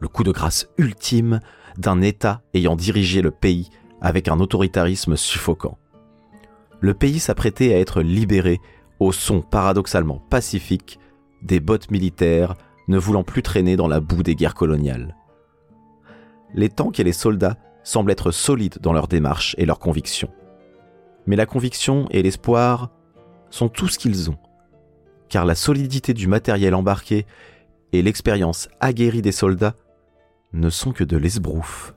le 0.00 0.08
coup 0.08 0.24
de 0.24 0.32
grâce 0.32 0.68
ultime 0.78 1.40
d'un 1.76 2.00
État 2.00 2.42
ayant 2.54 2.76
dirigé 2.76 3.22
le 3.22 3.30
pays 3.30 3.70
avec 4.00 4.28
un 4.28 4.40
autoritarisme 4.40 5.16
suffocant. 5.16 5.78
Le 6.80 6.94
pays 6.94 7.18
s'apprêtait 7.18 7.74
à 7.74 7.78
être 7.78 8.02
libéré 8.02 8.60
au 9.00 9.12
son 9.12 9.40
paradoxalement 9.42 10.18
pacifique 10.30 10.98
des 11.42 11.60
bottes 11.60 11.90
militaires 11.90 12.54
ne 12.88 12.98
voulant 12.98 13.24
plus 13.24 13.42
traîner 13.42 13.76
dans 13.76 13.88
la 13.88 14.00
boue 14.00 14.22
des 14.22 14.34
guerres 14.34 14.54
coloniales. 14.54 15.16
Les 16.54 16.68
tanks 16.68 16.98
et 16.98 17.04
les 17.04 17.12
soldats 17.12 17.56
semblent 17.84 18.10
être 18.10 18.30
solides 18.30 18.78
dans 18.80 18.92
leur 18.92 19.08
démarche 19.08 19.54
et 19.58 19.66
leurs 19.66 19.78
convictions. 19.78 20.30
Mais 21.28 21.36
la 21.36 21.44
conviction 21.44 22.06
et 22.10 22.22
l'espoir 22.22 22.88
sont 23.50 23.68
tout 23.68 23.86
ce 23.86 23.98
qu'ils 23.98 24.30
ont, 24.30 24.38
car 25.28 25.44
la 25.44 25.54
solidité 25.54 26.14
du 26.14 26.26
matériel 26.26 26.74
embarqué 26.74 27.26
et 27.92 28.00
l'expérience 28.00 28.70
aguerrie 28.80 29.20
des 29.20 29.30
soldats 29.30 29.74
ne 30.54 30.70
sont 30.70 30.92
que 30.92 31.04
de 31.04 31.18
l'esbrouf. 31.18 31.94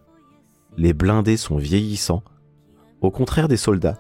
Les 0.76 0.92
blindés 0.92 1.38
sont 1.38 1.56
vieillissants, 1.56 2.24
au 3.00 3.10
contraire 3.10 3.48
des 3.48 3.56
soldats, 3.56 3.98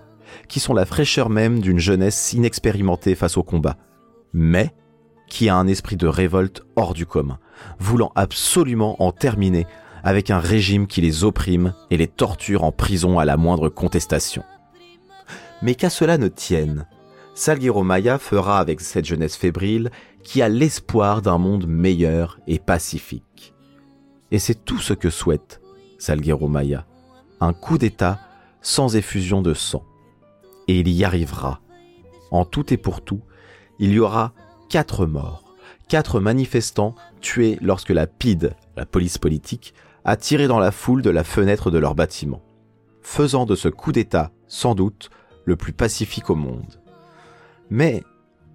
qui 0.49 0.59
sont 0.59 0.73
la 0.73 0.85
fraîcheur 0.85 1.29
même 1.29 1.61
d'une 1.61 1.79
jeunesse 1.79 2.33
inexpérimentée 2.33 3.15
face 3.15 3.37
au 3.37 3.43
combat, 3.43 3.77
mais 4.33 4.75
qui 5.27 5.47
a 5.47 5.55
un 5.55 5.67
esprit 5.67 5.95
de 5.95 6.07
révolte 6.07 6.61
hors 6.75 6.93
du 6.93 7.05
commun, 7.05 7.39
voulant 7.79 8.11
absolument 8.15 9.01
en 9.01 9.13
terminer 9.13 9.65
avec 10.03 10.29
un 10.29 10.39
régime 10.39 10.87
qui 10.87 10.99
les 10.99 11.23
opprime 11.23 11.73
et 11.89 11.95
les 11.95 12.07
torture 12.07 12.65
en 12.65 12.73
prison 12.73 13.17
à 13.17 13.23
la 13.23 13.37
moindre 13.37 13.69
contestation. 13.69 14.43
Mais 15.61 15.75
qu'à 15.75 15.89
cela 15.89 16.17
ne 16.17 16.27
tienne, 16.27 16.87
Salguero 17.33 17.83
Maya 17.83 18.17
fera 18.17 18.59
avec 18.59 18.81
cette 18.81 19.05
jeunesse 19.05 19.35
fébrile 19.35 19.91
qui 20.23 20.41
a 20.41 20.49
l'espoir 20.49 21.21
d'un 21.21 21.37
monde 21.37 21.67
meilleur 21.67 22.39
et 22.47 22.59
pacifique. 22.59 23.53
Et 24.31 24.39
c'est 24.39 24.65
tout 24.65 24.79
ce 24.79 24.93
que 24.93 25.09
souhaite 25.09 25.61
Salguero 25.97 26.47
Maya, 26.47 26.85
un 27.39 27.53
coup 27.53 27.77
d'État 27.77 28.19
sans 28.61 28.95
effusion 28.95 29.41
de 29.41 29.53
sang. 29.53 29.83
Et 30.67 30.79
il 30.79 30.89
y 30.89 31.03
arrivera. 31.03 31.61
En 32.31 32.45
tout 32.45 32.73
et 32.73 32.77
pour 32.77 33.01
tout, 33.01 33.21
il 33.79 33.91
y 33.91 33.99
aura 33.99 34.33
quatre 34.69 35.05
morts, 35.05 35.55
quatre 35.87 36.19
manifestants 36.19 36.95
tués 37.19 37.57
lorsque 37.61 37.89
la 37.89 38.07
PID, 38.07 38.55
la 38.77 38.85
police 38.85 39.17
politique, 39.17 39.73
a 40.05 40.15
tiré 40.15 40.47
dans 40.47 40.59
la 40.59 40.71
foule 40.71 41.01
de 41.01 41.09
la 41.09 41.23
fenêtre 41.23 41.71
de 41.71 41.77
leur 41.77 41.95
bâtiment, 41.95 42.41
faisant 43.01 43.45
de 43.45 43.55
ce 43.55 43.67
coup 43.67 43.91
d'État, 43.91 44.31
sans 44.47 44.75
doute, 44.75 45.09
le 45.45 45.55
plus 45.55 45.73
pacifique 45.73 46.29
au 46.29 46.35
monde. 46.35 46.79
Mais 47.69 48.03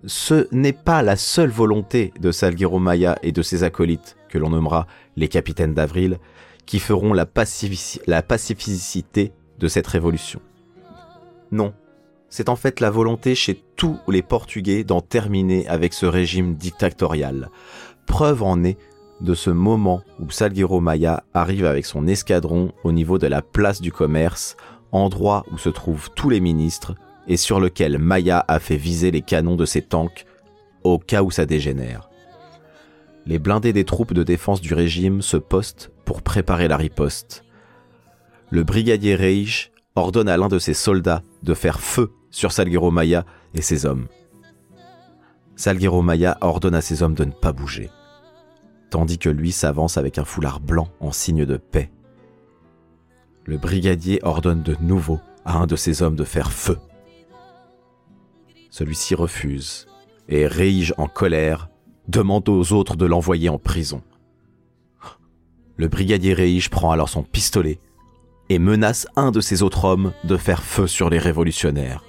ce 0.04 0.46
n'est 0.52 0.72
pas 0.72 1.02
la 1.02 1.16
seule 1.16 1.50
volonté 1.50 2.12
de 2.20 2.30
Salguero 2.30 2.78
Maya 2.78 3.18
et 3.22 3.32
de 3.32 3.42
ses 3.42 3.64
acolytes, 3.64 4.16
que 4.28 4.38
l'on 4.38 4.50
nommera 4.50 4.86
les 5.16 5.28
capitaines 5.28 5.74
d'avril, 5.74 6.18
qui 6.66 6.78
feront 6.78 7.12
la, 7.12 7.26
pacifici 7.26 8.00
la 8.06 8.22
pacificité 8.22 9.32
de 9.58 9.68
cette 9.68 9.86
révolution. 9.86 10.40
Non, 11.52 11.72
c'est 12.28 12.48
en 12.48 12.56
fait 12.56 12.80
la 12.80 12.90
volonté 12.90 13.34
chez 13.34 13.62
tous 13.76 13.98
les 14.08 14.22
Portugais 14.22 14.84
d'en 14.84 15.00
terminer 15.00 15.66
avec 15.68 15.94
ce 15.94 16.06
régime 16.06 16.54
dictatorial. 16.54 17.50
Preuve 18.06 18.42
en 18.42 18.62
est 18.64 18.78
de 19.20 19.34
ce 19.34 19.50
moment 19.50 20.02
où 20.20 20.30
Salguero 20.30 20.80
Maya 20.80 21.24
arrive 21.32 21.64
avec 21.64 21.86
son 21.86 22.06
escadron 22.06 22.72
au 22.84 22.92
niveau 22.92 23.18
de 23.18 23.26
la 23.26 23.42
place 23.42 23.80
du 23.80 23.92
commerce, 23.92 24.56
endroit 25.04 25.44
où 25.52 25.58
se 25.58 25.68
trouvent 25.68 26.10
tous 26.14 26.30
les 26.30 26.40
ministres, 26.40 26.94
et 27.28 27.36
sur 27.36 27.60
lequel 27.60 27.98
Maya 27.98 28.44
a 28.48 28.58
fait 28.58 28.76
viser 28.76 29.10
les 29.10 29.22
canons 29.22 29.56
de 29.56 29.64
ses 29.64 29.82
tanks 29.82 30.26
au 30.84 30.98
cas 30.98 31.22
où 31.22 31.30
ça 31.30 31.46
dégénère. 31.46 32.08
Les 33.26 33.40
blindés 33.40 33.72
des 33.72 33.84
troupes 33.84 34.14
de 34.14 34.22
défense 34.22 34.60
du 34.60 34.72
régime 34.72 35.20
se 35.22 35.36
postent 35.36 35.90
pour 36.04 36.22
préparer 36.22 36.68
la 36.68 36.76
riposte. 36.76 37.44
Le 38.50 38.62
brigadier 38.62 39.16
Reich 39.16 39.72
ordonne 39.96 40.28
à 40.28 40.36
l'un 40.36 40.46
de 40.46 40.60
ses 40.60 40.74
soldats 40.74 41.22
de 41.42 41.54
faire 41.54 41.80
feu 41.80 42.12
sur 42.30 42.52
Salguero 42.52 42.92
Maya 42.92 43.24
et 43.54 43.62
ses 43.62 43.84
hommes. 43.86 44.06
Salguero 45.56 46.02
Maya 46.02 46.38
ordonne 46.40 46.74
à 46.74 46.80
ses 46.80 47.02
hommes 47.02 47.14
de 47.14 47.24
ne 47.24 47.32
pas 47.32 47.52
bouger, 47.52 47.90
tandis 48.90 49.18
que 49.18 49.30
lui 49.30 49.50
s'avance 49.50 49.96
avec 49.96 50.18
un 50.18 50.24
foulard 50.24 50.60
blanc 50.60 50.88
en 51.00 51.10
signe 51.10 51.44
de 51.44 51.56
paix. 51.56 51.90
Le 53.46 53.58
brigadier 53.58 54.18
ordonne 54.24 54.64
de 54.64 54.74
nouveau 54.80 55.20
à 55.44 55.56
un 55.58 55.66
de 55.66 55.76
ses 55.76 56.02
hommes 56.02 56.16
de 56.16 56.24
faire 56.24 56.50
feu. 56.50 56.78
Celui-ci 58.70 59.14
refuse, 59.14 59.86
et 60.28 60.48
Reige 60.48 60.92
en 60.98 61.06
colère 61.06 61.68
demande 62.08 62.48
aux 62.48 62.72
autres 62.72 62.96
de 62.96 63.06
l'envoyer 63.06 63.48
en 63.48 63.58
prison. 63.58 64.02
Le 65.76 65.86
brigadier 65.86 66.34
Reige 66.34 66.70
prend 66.70 66.90
alors 66.90 67.08
son 67.08 67.22
pistolet 67.22 67.78
et 68.48 68.58
menace 68.58 69.06
un 69.14 69.30
de 69.30 69.40
ses 69.40 69.62
autres 69.62 69.84
hommes 69.84 70.12
de 70.24 70.36
faire 70.36 70.64
feu 70.64 70.88
sur 70.88 71.08
les 71.08 71.18
révolutionnaires. 71.20 72.02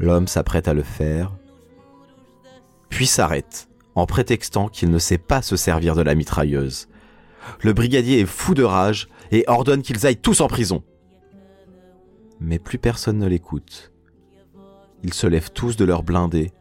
L'homme 0.00 0.26
s'apprête 0.26 0.66
à 0.66 0.74
le 0.74 0.82
faire, 0.82 1.30
puis 2.88 3.06
s'arrête 3.06 3.68
en 3.94 4.06
prétextant 4.06 4.68
qu'il 4.68 4.90
ne 4.90 4.98
sait 4.98 5.18
pas 5.18 5.40
se 5.40 5.54
servir 5.54 5.94
de 5.94 6.02
la 6.02 6.16
mitrailleuse. 6.16 6.88
Le 7.60 7.72
brigadier 7.72 8.20
est 8.20 8.26
fou 8.26 8.54
de 8.54 8.62
rage 8.62 9.08
et 9.32 9.44
ordonne 9.48 9.82
qu'ils 9.82 10.06
aillent 10.06 10.20
tous 10.20 10.40
en 10.40 10.46
prison. 10.46 10.84
Mais 12.38 12.58
plus 12.58 12.78
personne 12.78 13.18
ne 13.18 13.26
l'écoute. 13.26 13.92
Ils 15.02 15.14
se 15.14 15.26
lèvent 15.26 15.52
tous 15.52 15.76
de 15.76 15.84
leurs 15.84 16.04
blindés 16.04 16.52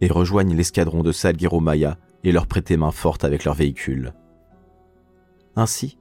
et 0.00 0.08
rejoignent 0.08 0.56
l'escadron 0.56 1.02
de 1.02 1.12
Salguero 1.12 1.60
Maya 1.60 1.98
et 2.24 2.32
leur 2.32 2.46
prêtent 2.46 2.72
main 2.72 2.90
forte 2.90 3.22
avec 3.22 3.44
leur 3.44 3.54
véhicule. 3.54 4.14
Ainsi, 5.56 5.98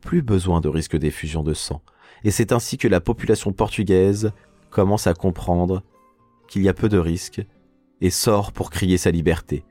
plus 0.00 0.22
besoin 0.22 0.60
de 0.60 0.68
risque 0.68 0.96
d'effusion 0.96 1.42
de 1.42 1.54
sang, 1.54 1.82
et 2.24 2.30
c'est 2.30 2.52
ainsi 2.52 2.78
que 2.78 2.88
la 2.88 3.00
population 3.00 3.52
portugaise 3.52 4.32
commence 4.70 5.06
à 5.06 5.14
comprendre 5.14 5.82
qu'il 6.48 6.62
y 6.62 6.68
a 6.68 6.74
peu 6.74 6.88
de 6.88 6.98
risques 6.98 7.42
et 8.00 8.10
sort 8.10 8.52
pour 8.52 8.70
crier 8.70 8.98
sa 8.98 9.10
liberté, 9.10 9.64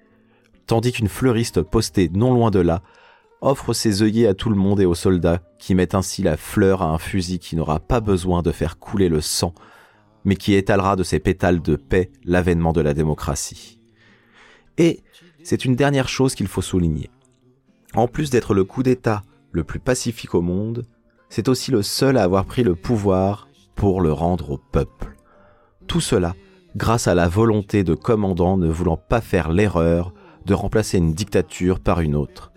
tandis 0.66 0.92
qu'une 0.92 1.08
fleuriste 1.08 1.62
postée 1.62 2.10
non 2.14 2.34
loin 2.34 2.52
de 2.52 2.60
là 2.60 2.82
offre 3.42 3.74
ses 3.74 4.02
œillets 4.02 4.28
à 4.28 4.34
tout 4.34 4.50
le 4.50 4.56
monde 4.56 4.82
et 4.82 4.86
aux 4.86 4.96
soldats 4.96 5.42
qui 5.58 5.76
mettent 5.76 5.96
ainsi 5.96 6.24
la 6.24 6.38
fleur 6.38 6.82
à 6.82 6.88
un 6.88 6.98
fusil 6.98 7.40
qui 7.40 7.56
n'aura 7.56 7.80
pas 7.80 8.00
besoin 8.00 8.42
de 8.42 8.52
faire 8.52 8.80
couler 8.80 9.10
le 9.10 9.22
sang, 9.22 9.54
mais 10.26 10.36
qui 10.36 10.54
étalera 10.54 10.96
de 10.96 11.04
ses 11.04 11.20
pétales 11.20 11.62
de 11.62 11.76
paix 11.76 12.12
l'avènement 12.26 12.74
de 12.74 12.82
la 12.82 12.94
démocratie. 12.94 13.80
Et 14.78 15.02
c'est 15.44 15.66
une 15.66 15.76
dernière 15.76 16.10
chose 16.10 16.36
qu'il 16.36 16.48
faut 16.48 16.62
souligner. 16.62 17.10
En 17.96 18.08
plus 18.08 18.30
d'être 18.30 18.54
le 18.54 18.64
coup 18.64 18.84
d'État 18.84 19.24
le 19.52 19.64
plus 19.64 19.80
pacifique 19.80 20.36
au 20.36 20.42
monde, 20.42 20.86
c'est 21.30 21.48
aussi 21.48 21.72
le 21.72 21.82
seul 21.82 22.18
à 22.18 22.24
avoir 22.24 22.46
pris 22.46 22.64
le 22.64 22.76
pouvoir 22.76 23.48
pour 23.76 24.02
le 24.02 24.12
rendre 24.12 24.52
au 24.52 24.58
peuple. 24.58 25.16
Tout 25.88 26.02
cela 26.02 26.36
grâce 26.76 27.08
à 27.08 27.16
la 27.16 27.28
volonté 27.28 27.84
de 27.84 27.96
commandants 27.96 28.58
ne 28.58 28.68
voulant 28.68 28.98
pas 28.98 29.22
faire 29.22 29.52
l'erreur 29.52 30.14
de 30.46 30.54
remplacer 30.54 30.98
une 30.98 31.14
dictature 31.14 31.80
par 31.80 32.00
une 32.02 32.16
autre. 32.16 32.52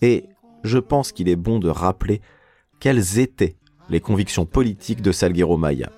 Et 0.00 0.24
je 0.64 0.78
pense 0.78 1.12
qu'il 1.12 1.28
est 1.28 1.36
bon 1.36 1.58
de 1.58 1.68
rappeler 1.68 2.20
quelles 2.80 3.18
étaient 3.18 3.56
les 3.88 4.00
convictions 4.00 4.46
politiques 4.46 5.02
de 5.02 5.12
Salguero 5.12 5.56
Maya. 5.56 5.90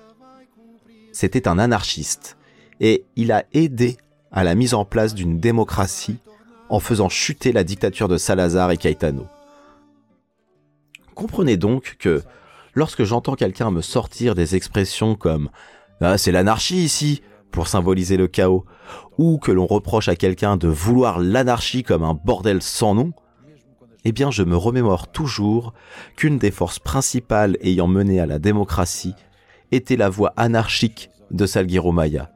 C'était 1.11 1.47
un 1.47 1.59
anarchiste 1.59 2.37
et 2.79 3.05
il 3.15 3.31
a 3.31 3.45
aidé 3.53 3.97
à 4.31 4.43
la 4.43 4.55
mise 4.55 4.73
en 4.73 4.85
place 4.85 5.13
d'une 5.13 5.39
démocratie 5.39 6.17
en 6.69 6.79
faisant 6.79 7.09
chuter 7.09 7.51
la 7.51 7.63
dictature 7.63 8.07
de 8.07 8.17
Salazar 8.17 8.71
et 8.71 8.77
Caetano. 8.77 9.27
Comprenez 11.15 11.57
donc 11.57 11.97
que 11.99 12.23
lorsque 12.73 13.03
j'entends 13.03 13.35
quelqu'un 13.35 13.71
me 13.71 13.81
sortir 13.81 14.35
des 14.35 14.55
expressions 14.55 15.15
comme 15.15 15.49
ah, 15.99 16.17
c'est 16.17 16.31
l'anarchie 16.31 16.83
ici 16.83 17.21
pour 17.51 17.67
symboliser 17.67 18.17
le 18.17 18.27
chaos, 18.27 18.65
ou 19.17 19.37
que 19.37 19.51
l'on 19.51 19.67
reproche 19.67 20.07
à 20.07 20.15
quelqu'un 20.15 20.57
de 20.57 20.67
vouloir 20.67 21.19
l'anarchie 21.19 21.83
comme 21.83 22.03
un 22.03 22.13
bordel 22.13 22.61
sans 22.61 22.95
nom, 22.95 23.13
eh 24.03 24.11
bien 24.11 24.31
je 24.31 24.43
me 24.43 24.55
remémore 24.55 25.11
toujours 25.11 25.73
qu'une 26.15 26.37
des 26.37 26.51
forces 26.51 26.79
principales 26.79 27.57
ayant 27.61 27.87
mené 27.87 28.19
à 28.19 28.25
la 28.25 28.39
démocratie 28.39 29.15
était 29.71 29.95
la 29.95 30.09
voie 30.09 30.33
anarchique 30.37 31.09
de 31.31 31.45
Salguero 31.45 31.91
Maya. 31.91 32.31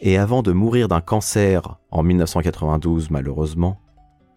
Et 0.00 0.18
avant 0.18 0.42
de 0.42 0.52
mourir 0.52 0.88
d'un 0.88 1.00
cancer 1.00 1.78
en 1.90 2.02
1992 2.02 3.10
malheureusement, 3.10 3.80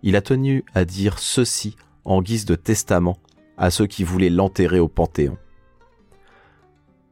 il 0.04 0.16
a 0.16 0.22
tenu 0.22 0.64
à 0.74 0.86
dire 0.86 1.20
ceci 1.20 1.76
en 2.06 2.22
guise 2.22 2.46
de 2.46 2.56
testament 2.56 3.18
à 3.58 3.70
ceux 3.70 3.88
qui 3.88 4.04
voulaient 4.04 4.30
l'enterrer 4.30 4.80
au 4.80 4.88
Panthéon. 4.88 5.38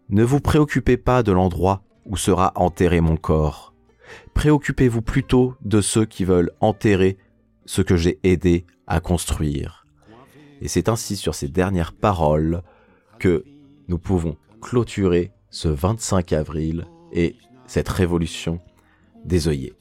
Ne 0.09 0.23
vous 0.23 0.39
préoccupez 0.39 0.95
pas 0.95 1.23
de 1.23 1.33
l'endroit 1.33 1.83
où 2.05 2.15
sera 2.15 2.53
enterré 2.55 3.01
mon 3.01 3.17
corps. 3.17 3.73
Préoccupez-vous 4.33 5.01
plutôt 5.01 5.55
de 5.61 5.81
ceux 5.81 6.05
qui 6.05 6.23
veulent 6.23 6.51
enterrer 6.61 7.17
ce 7.65 7.81
que 7.81 7.97
j'ai 7.97 8.19
aidé 8.23 8.65
à 8.87 8.99
construire. 8.99 9.85
Et 10.61 10.67
c'est 10.67 10.89
ainsi 10.89 11.15
sur 11.15 11.35
ces 11.35 11.47
dernières 11.47 11.93
paroles 11.93 12.63
que 13.19 13.43
nous 13.87 13.99
pouvons 13.99 14.37
clôturer 14.61 15.31
ce 15.49 15.67
25 15.67 16.33
avril 16.33 16.85
et 17.11 17.35
cette 17.67 17.89
révolution 17.89 18.59
des 19.25 19.47
œillets. 19.47 19.73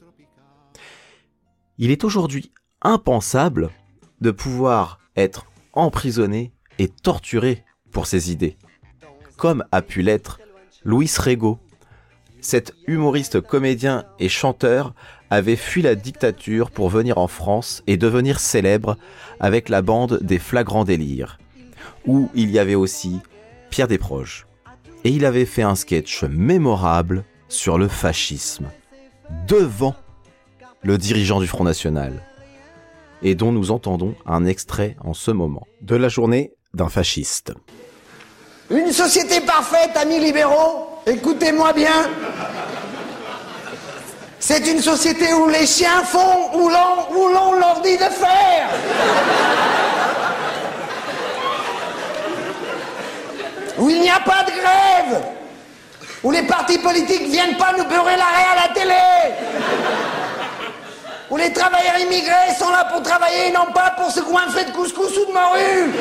Il 1.77 1.91
est 1.91 2.03
aujourd'hui 2.03 2.51
impensable 2.81 3.69
de 4.21 4.31
pouvoir 4.31 4.99
être 5.15 5.45
emprisonné 5.73 6.53
et 6.79 6.89
torturé 6.89 7.63
pour 7.91 8.07
ses 8.07 8.31
idées, 8.31 8.57
comme 9.37 9.63
a 9.71 9.81
pu 9.81 10.01
l'être 10.01 10.39
Louis 10.83 11.09
Rego. 11.17 11.59
Cet 12.39 12.73
humoriste, 12.87 13.41
comédien 13.41 14.05
et 14.19 14.29
chanteur 14.29 14.93
avait 15.29 15.55
fui 15.55 15.81
la 15.81 15.95
dictature 15.95 16.71
pour 16.71 16.89
venir 16.89 17.17
en 17.17 17.27
France 17.27 17.83
et 17.87 17.97
devenir 17.97 18.39
célèbre 18.39 18.97
avec 19.39 19.69
la 19.69 19.81
bande 19.81 20.19
des 20.21 20.39
Flagrants 20.39 20.83
Délires, 20.83 21.37
où 22.05 22.29
il 22.33 22.51
y 22.51 22.59
avait 22.59 22.75
aussi 22.75 23.19
Pierre 23.69 23.87
Desproges. 23.87 24.47
Et 25.03 25.09
il 25.09 25.25
avait 25.25 25.45
fait 25.45 25.63
un 25.63 25.75
sketch 25.75 26.23
mémorable 26.23 27.23
sur 27.49 27.77
le 27.77 27.87
fascisme, 27.87 28.69
devant 29.47 29.95
le 30.81 30.97
dirigeant 30.97 31.39
du 31.39 31.47
Front 31.47 31.63
National, 31.63 32.23
et 33.21 33.35
dont 33.35 33.51
nous 33.51 33.71
entendons 33.71 34.15
un 34.25 34.45
extrait 34.45 34.95
en 35.03 35.13
ce 35.13 35.31
moment, 35.31 35.67
de 35.81 35.95
la 35.95 36.09
journée 36.09 36.53
d'un 36.73 36.89
fasciste. 36.89 37.53
Une 38.69 38.91
société 38.91 39.39
parfaite, 39.41 39.95
amis 39.95 40.19
libéraux, 40.19 40.89
écoutez-moi 41.05 41.73
bien. 41.73 42.09
C'est 44.39 44.67
une 44.67 44.81
société 44.81 45.33
où 45.33 45.47
les 45.49 45.65
chiens 45.65 46.03
font 46.03 46.51
où 46.53 46.69
l'on, 46.69 47.53
leur 47.59 47.81
dit 47.81 47.97
de 47.97 48.03
faire. 48.03 48.69
Où 53.79 53.89
il 53.89 54.01
n'y 54.01 54.09
a 54.09 54.19
pas 54.19 54.43
de 54.43 54.51
grève. 54.51 55.23
Où 56.23 56.31
les 56.31 56.43
partis 56.43 56.77
politiques 56.77 57.27
viennent 57.27 57.57
pas 57.57 57.73
nous 57.77 57.85
beurrer 57.85 58.15
l'arrêt 58.15 58.45
à 58.53 58.67
la 58.67 58.73
télé. 58.73 58.93
Où 61.29 61.37
les 61.37 61.51
travailleurs 61.51 61.99
immigrés 61.99 62.55
sont 62.57 62.69
là 62.69 62.85
pour 62.91 63.01
travailler 63.01 63.47
et 63.47 63.51
non 63.51 63.71
pas 63.73 63.95
pour 63.97 64.11
se 64.11 64.21
coincer 64.21 64.65
de 64.65 64.71
couscous 64.71 65.17
ou 65.17 65.25
de 65.25 65.33
morue. 65.33 65.93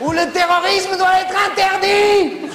Où 0.00 0.12
le 0.12 0.30
terrorisme 0.32 0.96
doit 0.96 1.20
être 1.20 1.34
interdit. 1.50 2.47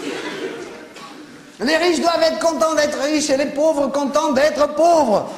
Les 1.66 1.78
riches 1.78 2.02
doivent 2.02 2.24
être 2.24 2.40
contents 2.40 2.76
d'être 2.76 3.02
riches 3.02 3.30
et 3.30 3.38
les 3.38 3.46
pauvres 3.46 3.88
contents 3.88 4.34
d'être 4.34 4.76
pauvres. 4.76 5.30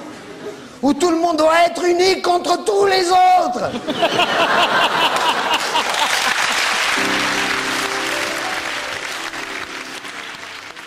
Où 0.82 0.92
tout 0.94 1.12
le 1.12 1.18
monde 1.18 1.38
doit 1.38 1.66
être 1.68 1.86
uni 1.86 2.20
contre 2.22 2.64
tous 2.64 2.88
les 2.88 3.10
autres. 3.10 3.70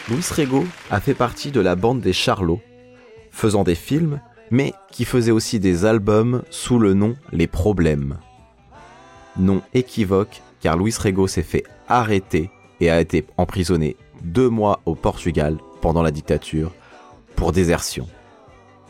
Louis 0.08 0.24
Rego 0.30 0.64
a 0.90 1.00
fait 1.00 1.14
partie 1.14 1.50
de 1.50 1.60
la 1.60 1.76
bande 1.76 2.00
des 2.00 2.14
Charlots, 2.14 2.62
faisant 3.30 3.62
des 3.62 3.74
films, 3.74 4.20
mais 4.50 4.72
qui 4.90 5.04
faisait 5.04 5.32
aussi 5.32 5.60
des 5.60 5.84
albums 5.84 6.42
sous 6.50 6.78
le 6.78 6.94
nom 6.94 7.14
Les 7.30 7.46
Problèmes. 7.46 8.16
Nom 9.36 9.60
équivoque 9.74 10.40
car 10.60 10.76
Louis 10.76 10.94
Rego 10.98 11.28
s'est 11.28 11.42
fait 11.42 11.64
arrêter 11.88 12.50
et 12.80 12.90
a 12.90 13.00
été 13.00 13.26
emprisonné 13.36 13.96
deux 14.22 14.48
mois 14.48 14.80
au 14.86 14.94
Portugal 14.94 15.58
pendant 15.80 16.02
la 16.02 16.10
dictature 16.10 16.72
pour 17.36 17.52
désertion. 17.52 18.08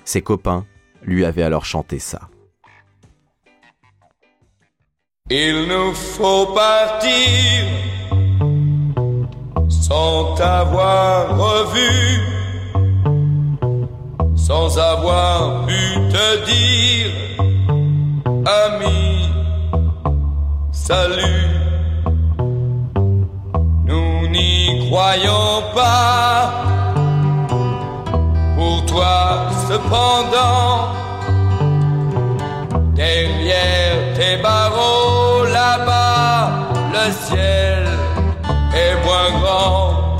Ses 0.04 0.22
copains 0.22 0.64
lui 1.02 1.24
avaient 1.24 1.42
alors 1.42 1.64
chanté 1.64 1.98
ça. 1.98 2.28
Il 5.30 5.66
nous 5.68 5.92
faut 5.92 6.46
partir 6.54 7.66
sans 9.68 10.34
t'avoir 10.34 11.36
revu, 11.36 12.20
sans 14.36 14.78
avoir 14.78 15.66
pu 15.66 15.74
te 16.10 16.46
dire, 16.46 17.10
ami, 18.46 19.28
salut. 20.72 21.57
N'y 24.30 24.88
croyons 24.88 25.62
pas. 25.74 26.52
Pour 28.56 28.84
toi, 28.84 29.48
cependant, 29.68 30.92
derrière 32.94 33.96
tes 34.16 34.36
barreaux 34.42 35.44
là-bas, 35.44 36.50
le 36.92 37.12
ciel 37.26 37.84
est 38.74 38.96
moins 39.06 39.40
grand. 39.40 40.18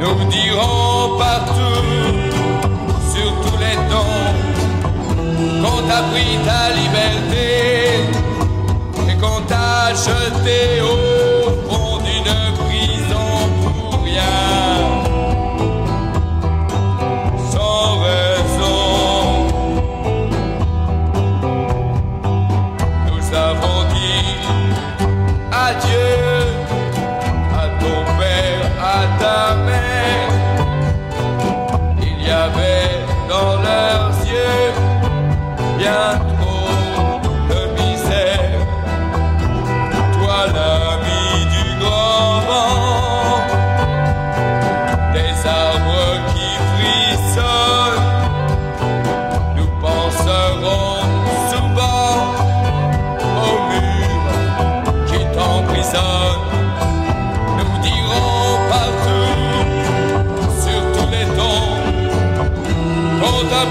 Nous 0.00 0.24
dirons 0.30 1.18
partout, 1.18 1.84
sur 3.12 3.30
tous 3.42 3.58
les 3.58 3.76
tons, 3.90 4.26
qu'on 5.62 5.82
t'a 5.88 6.02
pris 6.10 6.38
ta 6.44 6.62
liberté 6.80 7.46
et 9.08 9.14
qu'on 9.20 9.40
t'a 9.42 9.94
jeté 9.94 10.80
au 10.82 11.37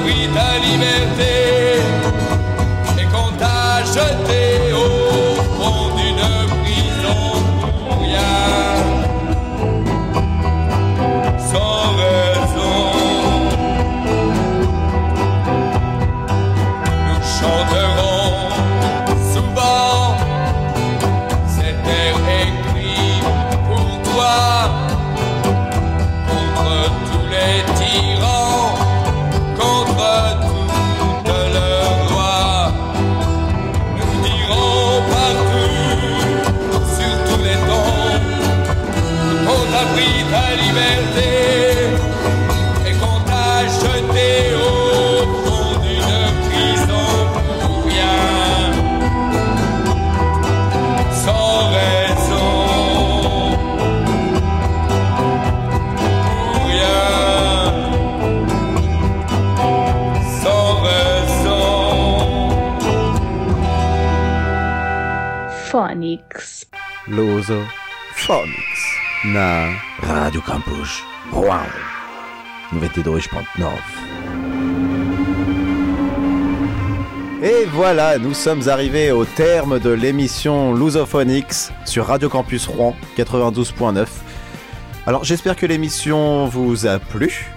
tons, 0.07 0.13
qu'on 0.13 0.23
t'a 0.23 0.27
pris 0.27 0.27
ta 0.33 0.59
liberté 0.59 1.26
Phonics 68.15 68.83
na 69.25 69.67
Radio 70.01 70.41
Campus. 70.41 71.01
Rouen 71.31 71.59
92.9 72.73 73.67
Et 77.43 77.65
voilà, 77.71 78.17
nous 78.17 78.33
sommes 78.33 78.67
arrivés 78.67 79.11
au 79.11 79.23
terme 79.25 79.79
de 79.79 79.89
l'émission 79.91 80.73
Lusophonics 80.73 81.69
sur 81.85 82.07
Radio 82.07 82.27
Campus 82.29 82.67
Rouen 82.67 82.95
92.9. 83.17 84.05
Alors 85.05 85.23
j'espère 85.23 85.55
que 85.55 85.65
l'émission 85.65 86.47
vous 86.47 86.85
a 86.85 86.99
plu. 86.99 87.49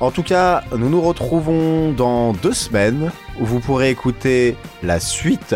En 0.00 0.10
tout 0.10 0.22
cas, 0.22 0.62
nous 0.76 0.88
nous 0.88 1.02
retrouvons 1.02 1.92
dans 1.92 2.32
deux 2.32 2.54
semaines 2.54 3.10
où 3.38 3.44
vous 3.44 3.60
pourrez 3.60 3.90
écouter 3.90 4.56
la 4.82 4.98
suite 4.98 5.54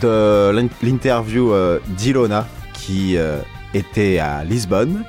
de 0.00 0.50
l'in- 0.50 0.68
l'interview 0.82 1.52
euh, 1.52 1.78
d'Ilona 1.86 2.46
qui 2.88 3.18
euh, 3.18 3.42
était 3.74 4.18
à 4.18 4.44
Lisbonne. 4.44 5.04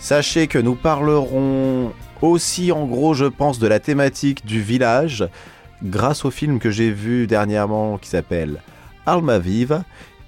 Sachez 0.00 0.48
que 0.48 0.58
nous 0.58 0.74
parlerons 0.74 1.92
aussi 2.22 2.72
en 2.72 2.86
gros, 2.86 3.14
je 3.14 3.26
pense, 3.26 3.60
de 3.60 3.68
la 3.68 3.78
thématique 3.78 4.44
du 4.44 4.60
village 4.60 5.24
grâce 5.84 6.24
au 6.24 6.32
film 6.32 6.58
que 6.58 6.72
j'ai 6.72 6.90
vu 6.90 7.28
dernièrement 7.28 7.98
qui 7.98 8.08
s'appelle 8.08 8.60
Alma 9.06 9.38
Viva 9.38 9.84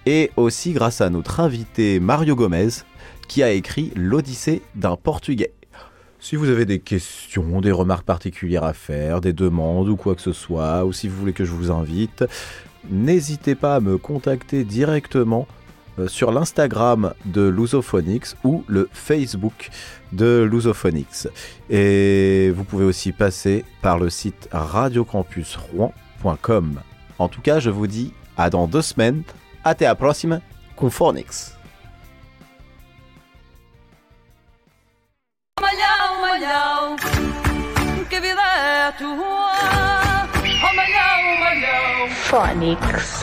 et 0.07 0.31
aussi 0.37 0.73
grâce 0.73 1.01
à 1.01 1.11
notre 1.11 1.41
invité 1.41 1.99
Mario 1.99 2.37
Gomez 2.37 2.69
qui 3.27 3.43
a 3.43 3.51
écrit 3.51 3.91
L'Odyssée 3.97 4.63
d'un 4.77 4.95
Portugais. 4.95 5.53
Si 6.21 6.37
vous 6.37 6.51
avez 6.51 6.67
des 6.67 6.79
questions, 6.79 7.61
des 7.61 7.73
remarques 7.73 8.07
particulières 8.07 8.63
à 8.63 8.75
faire, 8.75 9.21
des 9.21 9.33
demandes 9.33 9.89
ou 9.89 9.97
quoi 9.97 10.15
que 10.15 10.23
ce 10.23 10.33
soit, 10.33 10.85
ou 10.85 10.93
si 10.93 11.09
vous 11.09 11.17
voulez 11.19 11.33
que 11.33 11.45
je 11.45 11.53
vous 11.53 11.73
invite, 11.73 12.25
n'hésitez 12.89 13.57
pas 13.57 13.75
à 13.75 13.81
me 13.81 13.99
contacter 13.99 14.63
directement 14.63 15.49
sur 16.09 16.33
l'Instagram 16.33 17.15
de 17.25 17.49
Lusophonics 17.49 18.35
ou 18.45 18.65
le 18.67 18.89
Facebook 18.93 19.71
de 20.13 20.47
Lusophonics. 20.51 21.29
Et 21.69 22.51
vous 22.55 22.65
pouvez 22.65 22.85
aussi 22.85 23.13
passer 23.13 23.65
par 23.83 23.99
le 23.99 24.09
site 24.11 24.49
radiocampusrouen.com. 24.53 26.81
En 27.19 27.29
tout 27.29 27.43
cas, 27.43 27.61
je 27.61 27.71
vous 27.71 27.87
dis 27.87 28.13
à 28.37 28.51
dans 28.51 28.67
deux 28.67 28.83
semaines. 28.83 29.23
Até 29.65 29.87
a 29.87 29.95
próxima 29.95 30.41
com 30.75 30.91
Phonics. 30.91 31.55
Malhão, 35.61 36.21
malhão, 36.23 36.97
que 38.09 38.19
vida 38.21 38.41
é 38.41 38.91
tua? 38.93 39.51
Oh, 40.63 40.75
malhão, 40.75 41.41
malhão. 41.41 42.09
Phonics. 42.09 43.23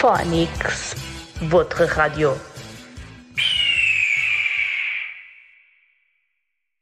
Phonics. 0.00 0.94
Votre 1.42 1.82
radio 1.82 2.30